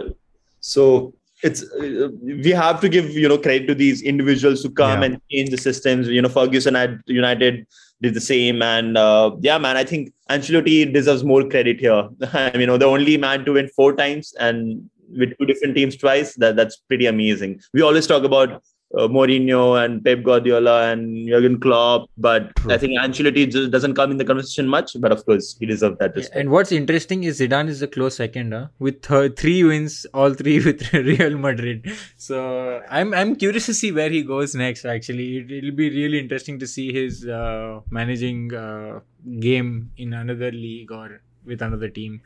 So 0.59 1.13
it's 1.43 1.63
uh, 1.63 2.09
we 2.24 2.49
have 2.49 2.82
to 2.82 2.89
give 2.89 3.09
you 3.11 3.30
know 3.30 3.38
credit 3.38 3.68
to 3.68 3.76
these 3.76 4.01
individuals 4.01 4.63
who 4.63 4.70
come 4.70 5.01
Yeah. 5.01 5.05
and 5.05 5.22
change 5.32 5.49
the 5.51 5.57
systems. 5.57 6.07
You 6.07 6.22
know, 6.22 6.30
Ferguson 6.30 6.76
at 6.76 6.91
United 7.05 7.65
did 8.02 8.14
the 8.14 8.22
same, 8.22 8.62
and 8.62 8.98
uh, 8.98 9.36
yeah, 9.39 9.58
man, 9.58 9.78
I 9.78 9.84
think 9.84 10.14
Ancelotti 10.30 10.91
deserves 10.91 11.24
more 11.24 11.48
credit 11.48 11.80
here. 11.80 12.10
I 12.34 12.52
mean, 12.52 12.62
you 12.62 12.68
know, 12.68 12.78
the 12.78 12.86
only 12.86 13.18
man 13.18 13.45
to 13.45 13.54
win 13.54 13.68
four 13.70 13.95
times 13.95 14.34
and 14.39 14.89
with 15.10 15.38
two 15.38 15.45
different 15.45 15.76
teams 15.76 15.95
twice. 15.95 16.36
That 16.36 16.56
that's 16.56 16.78
pretty 16.78 17.06
amazing. 17.06 17.62
We 17.74 17.82
always 17.82 18.08
talk 18.08 18.24
about. 18.24 18.64
Uh, 18.96 19.06
Mourinho 19.06 19.84
and 19.84 20.02
Pep 20.04 20.24
Guardiola 20.24 20.90
and 20.90 21.28
Jurgen 21.28 21.60
Klopp, 21.60 22.10
but 22.18 22.56
True. 22.56 22.72
I 22.72 22.78
think 22.78 22.98
Ancelotti 22.98 23.52
just 23.52 23.70
doesn't 23.70 23.96
come 23.96 24.12
in 24.12 24.18
the 24.18 24.24
conversation 24.24 24.66
much. 24.66 24.96
But 24.98 25.12
of 25.12 25.26
course, 25.26 25.58
he 25.60 25.66
deserves 25.66 25.98
that 26.00 26.16
respect. 26.16 26.40
And 26.40 26.50
what's 26.52 26.72
interesting 26.72 27.26
is 27.26 27.42
Zidane 27.42 27.68
is 27.68 27.82
a 27.82 27.88
close 27.88 28.16
second, 28.16 28.54
huh? 28.54 28.68
with 28.80 29.12
uh, 29.12 29.28
three 29.36 29.66
wins, 29.66 30.06
all 30.14 30.34
three 30.34 30.60
with 30.66 30.94
Real 30.94 31.38
Madrid. 31.38 31.92
So 32.16 32.82
I'm 32.90 33.14
I'm 33.14 33.36
curious 33.36 33.66
to 33.66 33.74
see 33.74 33.92
where 33.92 34.10
he 34.10 34.24
goes 34.24 34.56
next. 34.56 34.86
Actually, 34.86 35.40
it, 35.40 35.52
it'll 35.52 35.76
be 35.76 35.90
really 35.90 36.20
interesting 36.20 36.58
to 36.60 36.68
see 36.68 36.94
his 36.94 37.28
uh, 37.28 37.82
managing 37.90 38.54
uh, 38.54 39.02
game 39.42 39.92
in 39.98 40.14
another 40.14 40.52
league 40.52 40.94
or 40.94 41.22
with 41.46 41.62
another 41.62 41.90
team. 41.90 42.22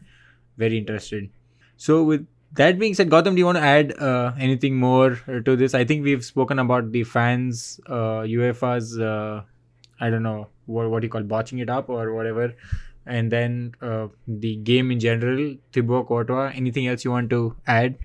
Very 0.57 0.77
interested. 0.77 1.29
So 1.75 2.03
with 2.03 2.27
that 2.53 2.77
being 2.77 2.93
said, 2.93 3.09
Gautam, 3.09 3.31
do 3.31 3.37
you 3.37 3.45
want 3.45 3.57
to 3.57 3.63
add 3.63 3.97
uh, 3.99 4.33
anything 4.37 4.75
more 4.75 5.15
to 5.45 5.55
this? 5.55 5.73
I 5.73 5.85
think 5.85 6.03
we've 6.03 6.23
spoken 6.23 6.59
about 6.59 6.91
the 6.91 7.03
fans, 7.03 7.79
uh, 7.89 8.19
uh, 8.21 9.41
I 9.99 10.09
don't 10.09 10.23
know 10.23 10.47
what 10.65 10.89
what 10.89 11.01
do 11.01 11.05
you 11.05 11.09
call 11.09 11.23
botching 11.23 11.59
it 11.59 11.69
up 11.69 11.89
or 11.89 12.13
whatever, 12.13 12.53
and 13.05 13.31
then 13.31 13.73
uh, 13.81 14.07
the 14.27 14.55
game 14.57 14.91
in 14.91 14.99
general. 14.99 15.55
Thibaut 15.71 16.07
Courtois. 16.07 16.51
Anything 16.55 16.87
else 16.87 17.05
you 17.05 17.11
want 17.11 17.29
to 17.29 17.55
add? 17.67 17.97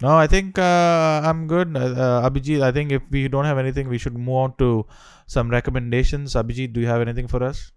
No, 0.00 0.16
I 0.16 0.26
think 0.26 0.58
uh, 0.58 1.22
I'm 1.24 1.46
good. 1.46 1.76
Uh, 1.76 1.80
uh, 1.80 2.28
Abhijit, 2.28 2.60
I 2.60 2.72
think 2.72 2.90
if 2.90 3.02
we 3.10 3.28
don't 3.28 3.44
have 3.44 3.58
anything, 3.58 3.88
we 3.88 3.98
should 3.98 4.18
move 4.18 4.34
on 4.34 4.54
to 4.58 4.86
some 5.26 5.48
recommendations. 5.48 6.34
Abhijit, 6.34 6.72
do 6.72 6.80
you 6.80 6.88
have 6.88 7.00
anything 7.00 7.28
for 7.28 7.42
us? 7.44 7.70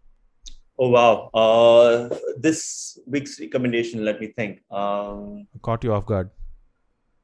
Oh 0.78 0.90
wow! 0.90 1.30
Uh, 1.34 2.10
this 2.38 3.00
week's 3.08 3.40
recommendation. 3.40 4.04
Let 4.04 4.20
me 4.20 4.28
think. 4.28 4.62
Um, 4.70 5.48
Caught 5.62 5.84
you 5.86 5.94
off 5.94 6.06
guard. 6.06 6.30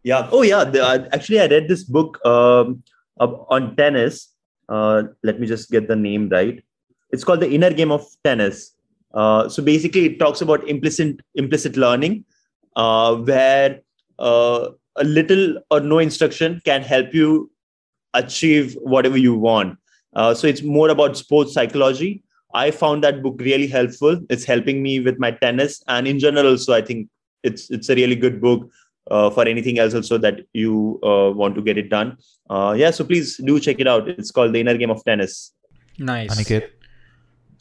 yeah. 0.03 0.29
Oh 0.31 0.41
yeah. 0.41 0.63
The, 0.63 0.83
uh, 0.83 1.09
actually, 1.11 1.41
I 1.41 1.47
read 1.47 1.67
this 1.67 1.83
book 1.83 2.23
um, 2.25 2.83
on 3.19 3.75
tennis. 3.75 4.33
Uh, 4.69 5.03
let 5.23 5.39
me 5.39 5.47
just 5.47 5.69
get 5.69 5.87
the 5.87 5.95
name 5.95 6.29
right. 6.29 6.63
It's 7.11 7.25
called 7.25 7.41
the 7.41 7.51
Inner 7.51 7.71
Game 7.73 7.91
of 7.91 8.07
Tennis. 8.23 8.73
Uh, 9.13 9.49
so 9.49 9.61
basically, 9.61 10.05
it 10.05 10.19
talks 10.19 10.41
about 10.41 10.67
implicit 10.69 11.19
implicit 11.35 11.75
learning, 11.75 12.23
uh, 12.77 13.15
where 13.15 13.81
uh, 14.17 14.69
a 14.95 15.03
little 15.03 15.59
or 15.69 15.81
no 15.81 15.99
instruction 15.99 16.61
can 16.63 16.81
help 16.83 17.13
you 17.13 17.51
achieve 18.13 18.77
whatever 18.81 19.17
you 19.17 19.35
want. 19.35 19.77
Uh, 20.15 20.33
so 20.33 20.47
it's 20.47 20.61
more 20.61 20.89
about 20.89 21.17
sports 21.17 21.53
psychology. 21.53 22.23
I 22.53 22.71
found 22.71 23.03
that 23.03 23.21
book 23.23 23.35
really 23.39 23.67
helpful. 23.67 24.19
It's 24.29 24.43
helping 24.43 24.81
me 24.83 24.99
with 24.99 25.19
my 25.19 25.31
tennis 25.31 25.83
and 25.87 26.07
in 26.07 26.19
general 26.19 26.57
So 26.57 26.73
I 26.73 26.81
think 26.81 27.09
it's 27.43 27.69
it's 27.69 27.89
a 27.89 27.95
really 27.95 28.15
good 28.15 28.41
book 28.41 28.69
uh, 29.09 29.29
for 29.29 29.47
anything 29.47 29.79
else 29.79 29.93
also 29.93 30.17
that 30.19 30.41
you 30.53 30.99
uh, 31.03 31.31
want 31.31 31.55
to 31.55 31.61
get 31.61 31.77
it 31.77 31.89
done. 31.89 32.17
Uh, 32.49 32.75
yeah, 32.77 32.91
so 32.91 33.03
please 33.03 33.37
do 33.37 33.59
check 33.59 33.79
it 33.79 33.87
out. 33.87 34.07
It's 34.07 34.31
called 34.31 34.53
The 34.53 34.59
Inner 34.59 34.77
Game 34.77 34.91
of 34.91 35.03
Tennis. 35.03 35.53
Nice. 35.97 36.35
Aniket. 36.35 36.69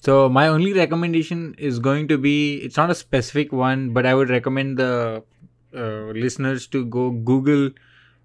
So 0.02 0.28
my 0.28 0.48
only 0.48 0.72
recommendation 0.72 1.54
is 1.58 1.78
going 1.78 2.08
to 2.08 2.16
be 2.16 2.56
it's 2.56 2.76
not 2.76 2.90
a 2.90 2.94
specific 2.94 3.52
one, 3.52 3.92
but 3.92 4.06
I 4.06 4.14
would 4.14 4.30
recommend 4.30 4.78
the 4.78 5.22
uh, 5.76 6.12
listeners 6.24 6.66
to 6.68 6.86
go 6.86 7.10
Google. 7.10 7.70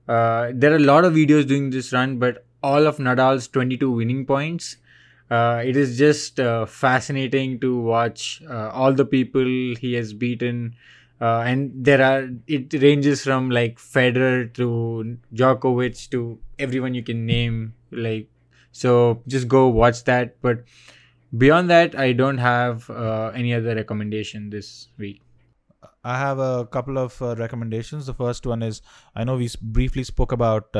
Uh, 0.07 0.51
there 0.53 0.71
are 0.71 0.77
a 0.77 0.87
lot 0.87 1.03
of 1.03 1.13
videos 1.13 1.47
doing 1.47 1.69
this 1.69 1.91
run, 1.91 2.17
but 2.17 2.45
all 2.63 2.87
of 2.87 2.97
Nadal's 2.97 3.47
22 3.49 3.91
winning 3.91 4.25
points. 4.25 4.77
Uh, 5.29 5.61
it 5.65 5.75
is 5.75 5.97
just 5.97 6.39
uh, 6.39 6.65
fascinating 6.65 7.59
to 7.59 7.79
watch 7.79 8.43
uh, 8.49 8.69
all 8.69 8.93
the 8.93 9.05
people 9.05 9.43
he 9.43 9.93
has 9.93 10.13
beaten. 10.13 10.75
Uh, 11.19 11.39
and 11.39 11.71
there 11.73 12.01
are 12.01 12.29
it 12.47 12.73
ranges 12.81 13.23
from 13.23 13.49
like 13.49 13.79
Federer 13.79 14.53
to 14.53 15.17
Djokovic 15.33 16.09
to 16.11 16.37
everyone 16.59 16.93
you 16.93 17.03
can 17.03 17.25
name. 17.25 17.73
Like 17.91 18.27
so, 18.71 19.23
just 19.27 19.47
go 19.47 19.67
watch 19.67 20.03
that. 20.03 20.41
But 20.41 20.63
beyond 21.35 21.69
that, 21.69 21.97
I 21.97 22.11
don't 22.11 22.37
have 22.37 22.89
uh, 22.89 23.31
any 23.33 23.53
other 23.53 23.73
recommendation 23.75 24.49
this 24.49 24.89
week. 24.97 25.21
I 26.03 26.19
have 26.19 26.37
a 26.37 26.67
couple 26.67 26.99
of 26.99 27.19
uh, 27.21 27.35
recommendations. 27.35 28.05
The 28.05 28.13
first 28.13 28.45
one 28.45 28.61
is 28.61 28.81
I 29.15 29.23
know 29.23 29.37
we 29.37 29.49
briefly 29.61 30.03
spoke 30.03 30.31
about. 30.31 30.75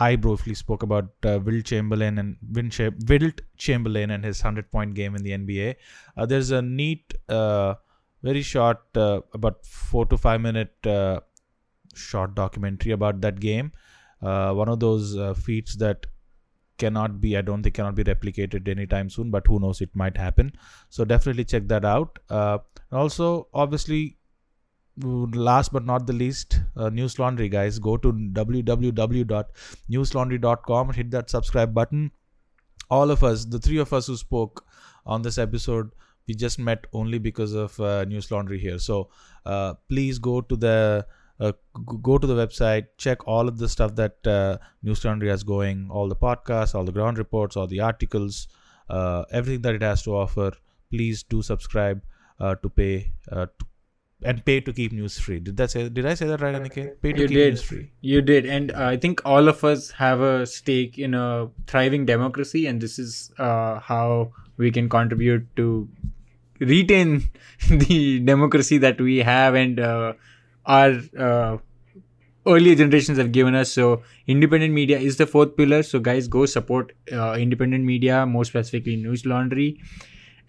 I 0.00 0.16
briefly 0.16 0.54
spoke 0.54 0.82
about 0.82 1.10
uh, 1.24 1.40
Wilt 1.44 1.64
Chamberlain 1.64 2.18
and 2.18 2.36
Wilt 2.52 2.72
Cha- 2.72 2.90
Wilt 3.08 3.40
Chamberlain 3.56 4.10
and 4.10 4.24
his 4.24 4.40
hundred 4.40 4.70
point 4.70 4.94
game 4.94 5.16
in 5.16 5.22
the 5.22 5.30
NBA. 5.30 5.76
Uh, 6.16 6.26
there's 6.26 6.50
a 6.50 6.62
neat, 6.62 7.14
uh, 7.28 7.74
very 8.22 8.42
short, 8.42 8.80
uh, 8.96 9.20
about 9.34 9.64
four 9.66 10.06
to 10.06 10.16
five 10.16 10.40
minute 10.40 10.74
uh, 10.86 11.20
short 11.94 12.34
documentary 12.34 12.92
about 12.92 13.20
that 13.22 13.40
game. 13.40 13.72
Uh, 14.22 14.52
one 14.52 14.68
of 14.68 14.80
those 14.80 15.16
feats 15.38 15.76
that 15.76 16.06
cannot 16.76 17.20
be, 17.20 17.36
I 17.36 17.40
don't 17.40 17.62
think, 17.62 17.74
cannot 17.74 17.96
be 17.96 18.04
replicated 18.04 18.68
anytime 18.68 19.10
soon. 19.10 19.30
But 19.30 19.46
who 19.46 19.58
knows? 19.58 19.80
It 19.80 19.90
might 19.94 20.16
happen. 20.16 20.52
So 20.90 21.04
definitely 21.04 21.44
check 21.44 21.66
that 21.68 21.84
out. 21.84 22.18
Also, 22.90 23.48
obviously, 23.52 24.17
last 25.02 25.72
but 25.72 25.84
not 25.84 26.06
the 26.06 26.12
least, 26.12 26.60
uh, 26.76 26.90
Newslaundry 26.90 27.50
guys, 27.50 27.78
go 27.78 27.96
to 27.96 28.12
www.newslaundry.com 28.12 30.88
and 30.88 30.96
hit 30.96 31.10
that 31.10 31.30
subscribe 31.30 31.72
button. 31.74 32.12
All 32.90 33.10
of 33.10 33.22
us, 33.24 33.44
the 33.44 33.58
three 33.58 33.76
of 33.78 33.92
us 33.92 34.06
who 34.06 34.16
spoke 34.16 34.64
on 35.06 35.22
this 35.22 35.38
episode, 35.38 35.90
we 36.26 36.34
just 36.34 36.58
met 36.58 36.86
only 36.92 37.18
because 37.18 37.54
of 37.54 37.78
uh, 37.80 38.04
Newslaundry 38.06 38.60
here. 38.60 38.78
So 38.78 39.08
uh, 39.46 39.74
please 39.88 40.18
go 40.18 40.42
to 40.42 40.56
the 40.56 41.06
uh, 41.40 41.52
go 42.02 42.18
to 42.18 42.26
the 42.26 42.34
website, 42.34 42.86
check 42.96 43.26
all 43.26 43.48
of 43.48 43.58
the 43.58 43.68
stuff 43.68 43.94
that 43.94 44.26
uh, 44.26 44.58
Newslaundry 44.84 45.28
has 45.28 45.44
going, 45.44 45.88
all 45.90 46.08
the 46.08 46.16
podcasts, 46.16 46.74
all 46.74 46.84
the 46.84 46.92
ground 46.92 47.18
reports, 47.18 47.56
all 47.56 47.66
the 47.66 47.80
articles, 47.80 48.48
uh, 48.90 49.24
everything 49.30 49.62
that 49.62 49.74
it 49.74 49.82
has 49.82 50.02
to 50.02 50.16
offer. 50.16 50.52
Please 50.90 51.22
do 51.22 51.42
subscribe 51.42 52.02
uh, 52.40 52.54
to 52.56 52.68
pay 52.68 53.12
uh, 53.30 53.46
to, 53.46 53.66
and 54.22 54.44
pay 54.44 54.60
to 54.60 54.72
keep 54.72 54.92
news 54.92 55.18
free. 55.18 55.38
Did 55.38 55.56
that 55.58 55.70
say? 55.70 55.88
Did 55.88 56.06
I 56.06 56.14
say 56.14 56.26
that 56.26 56.40
right, 56.40 56.54
Aniket? 56.54 57.00
Pay 57.02 57.12
to 57.12 57.20
you 57.22 57.28
keep 57.28 57.36
did 57.36 57.52
news 57.54 57.62
free. 57.62 57.90
you 58.00 58.20
did 58.22 58.46
and 58.46 58.72
uh, 58.72 58.86
i 58.86 58.96
think 58.96 59.20
all 59.24 59.48
of 59.48 59.62
us 59.64 59.90
have 59.92 60.20
a 60.20 60.46
stake 60.46 60.98
in 60.98 61.14
a 61.14 61.48
thriving 61.66 62.04
democracy 62.06 62.66
and 62.66 62.80
this 62.80 62.98
is 62.98 63.30
uh, 63.38 63.78
how 63.80 64.32
we 64.56 64.70
can 64.70 64.88
contribute 64.88 65.46
to 65.56 65.88
retain 66.60 67.30
the 67.70 68.20
democracy 68.20 68.78
that 68.78 69.00
we 69.00 69.18
have 69.18 69.54
and 69.54 69.78
uh, 69.80 70.12
our 70.66 71.00
uh, 71.18 71.56
earlier 72.46 72.74
generations 72.74 73.18
have 73.18 73.30
given 73.32 73.54
us 73.54 73.70
so 73.72 74.02
independent 74.26 74.72
media 74.72 74.98
is 74.98 75.16
the 75.16 75.26
fourth 75.26 75.56
pillar 75.56 75.82
so 75.82 75.98
guys 75.98 76.26
go 76.28 76.46
support 76.46 76.92
uh, 77.12 77.34
independent 77.38 77.84
media 77.84 78.24
more 78.26 78.44
specifically 78.44 78.96
Newslaundry 78.96 79.78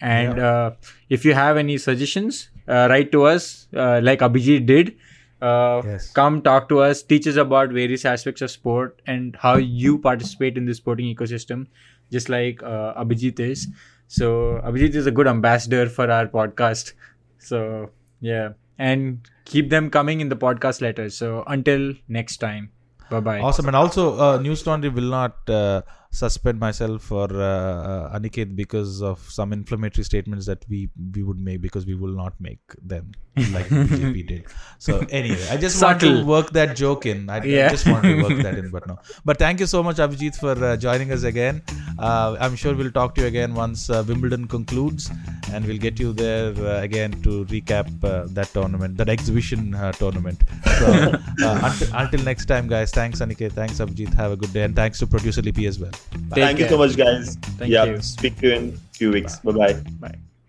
and 0.01 0.39
uh, 0.39 0.71
if 1.09 1.25
you 1.25 1.33
have 1.33 1.57
any 1.57 1.77
suggestions 1.77 2.49
write 2.89 3.11
to 3.11 3.23
us 3.23 3.67
uh, 3.75 3.99
like 4.03 4.19
abhijit 4.19 4.65
did. 4.65 4.95
Uh, 5.41 5.81
Yes. 5.85 6.11
come 6.11 6.41
talk 6.41 6.67
to 6.69 6.79
us 6.81 7.01
teach 7.01 7.25
us 7.25 7.37
about 7.37 7.69
various 7.71 8.03
aspects 8.03 8.41
of 8.41 8.51
sport 8.51 9.01
and 9.07 9.37
how 9.43 9.55
you 9.55 9.97
participate 9.97 10.57
in 10.57 10.65
the 10.65 10.73
sporting 10.73 11.13
ecosystem 11.15 11.67
just 12.11 12.27
like 12.27 12.61
uh, 12.63 12.93
abhijit 13.03 13.39
is. 13.39 13.67
So 14.07 14.59
abhijit 14.65 14.95
is 14.95 15.05
a 15.07 15.11
good 15.11 15.27
ambassador 15.27 15.87
for 15.87 16.11
our 16.11 16.27
podcast. 16.27 16.91
So 17.37 17.91
yeah. 18.19 18.49
And 18.77 19.29
keep 19.45 19.69
them 19.69 19.89
coming 19.89 20.19
in 20.19 20.29
the 20.29 20.35
podcast 20.35 20.81
letters. 20.81 21.15
So 21.15 21.43
until 21.47 21.93
next 22.07 22.37
time. 22.37 22.71
Bye 23.09 23.19
bye 23.21 23.39
Awesome, 23.39 23.67
and 23.67 23.75
also 23.75 24.17
uh, 24.17 24.37
Newslaundry 24.39 24.93
will 24.93 25.09
not 25.09 25.49
uh, 25.49 25.81
suspend 26.11 26.59
myself 26.59 27.11
or 27.11 27.27
uh, 27.31 27.83
uh, 27.91 28.19
Aniket 28.19 28.55
because 28.55 29.01
of 29.01 29.19
some 29.19 29.53
inflammatory 29.53 30.03
statements 30.03 30.45
that 30.47 30.65
we 30.67 30.89
we 31.15 31.23
would 31.23 31.39
make 31.39 31.61
because 31.61 31.85
we 31.85 31.95
will 31.95 32.15
not 32.15 32.33
make 32.39 32.61
them 32.81 33.11
like 33.53 33.65
BJP 33.69 34.27
did. 34.27 34.43
So 34.79 35.05
anyway, 35.09 35.45
I 35.51 35.57
just 35.57 35.81
want 35.83 35.99
to 36.01 36.23
work 36.25 36.51
that 36.51 36.75
joke 36.75 37.05
in. 37.05 37.29
I, 37.29 37.37
I 37.37 37.69
just 37.69 37.85
want 37.85 38.03
to 38.03 38.23
work 38.23 38.41
that 38.43 38.57
in, 38.57 38.69
but 38.69 38.87
no. 38.87 38.97
But 39.25 39.37
thank 39.37 39.59
you 39.59 39.65
so 39.65 39.83
much, 39.83 39.97
Abhijit, 39.97 40.37
for 40.37 40.53
uh, 40.63 40.77
joining 40.77 41.11
us 41.11 41.23
again. 41.23 41.61
Uh, 41.97 42.37
I'm 42.39 42.55
sure 42.55 42.73
we'll 42.73 42.91
talk 42.91 43.13
to 43.15 43.21
you 43.21 43.27
again 43.27 43.53
once 43.53 43.89
uh, 43.89 44.05
Wimbledon 44.07 44.47
concludes, 44.47 45.11
and 45.51 45.65
we'll 45.65 45.77
get 45.77 45.99
you 45.99 46.13
there 46.13 46.53
uh, 46.65 46.81
again 46.81 47.11
to 47.23 47.43
recap 47.45 47.87
uh, 48.05 48.27
that 48.29 48.47
tournament, 48.53 48.95
that 48.95 49.09
exhibition 49.09 49.75
uh, 49.75 49.91
tournament. 49.91 50.41
So 50.79 50.85
uh, 51.43 51.59
until, 51.63 51.95
until 51.95 52.23
next 52.23 52.45
time, 52.45 52.69
guys. 52.69 52.91
Thanks, 52.91 53.19
Aniket. 53.19 53.51
Thanks, 53.51 53.79
Abhijit. 53.79 54.13
Have 54.13 54.31
a 54.31 54.37
good 54.37 54.53
day, 54.53 54.63
and 54.63 54.73
thanks 54.73 54.99
to 54.99 55.07
producer 55.07 55.41
Lippy 55.41 55.65
as 55.65 55.77
well. 55.77 55.91
Take 55.91 56.29
Thank 56.35 56.59
you 56.59 56.65
care. 56.65 56.69
so 56.69 56.77
much, 56.77 56.95
guys. 56.95 57.35
Thank 57.57 57.71
yeah, 57.71 57.83
you. 57.83 58.01
speak 58.01 58.37
to 58.37 58.47
you 58.47 58.53
in 58.53 58.69
a 58.69 58.97
few 58.97 59.11
weeks. 59.11 59.39
Bye 59.39 59.51
bye. 59.51 59.73
bye 59.99 60.28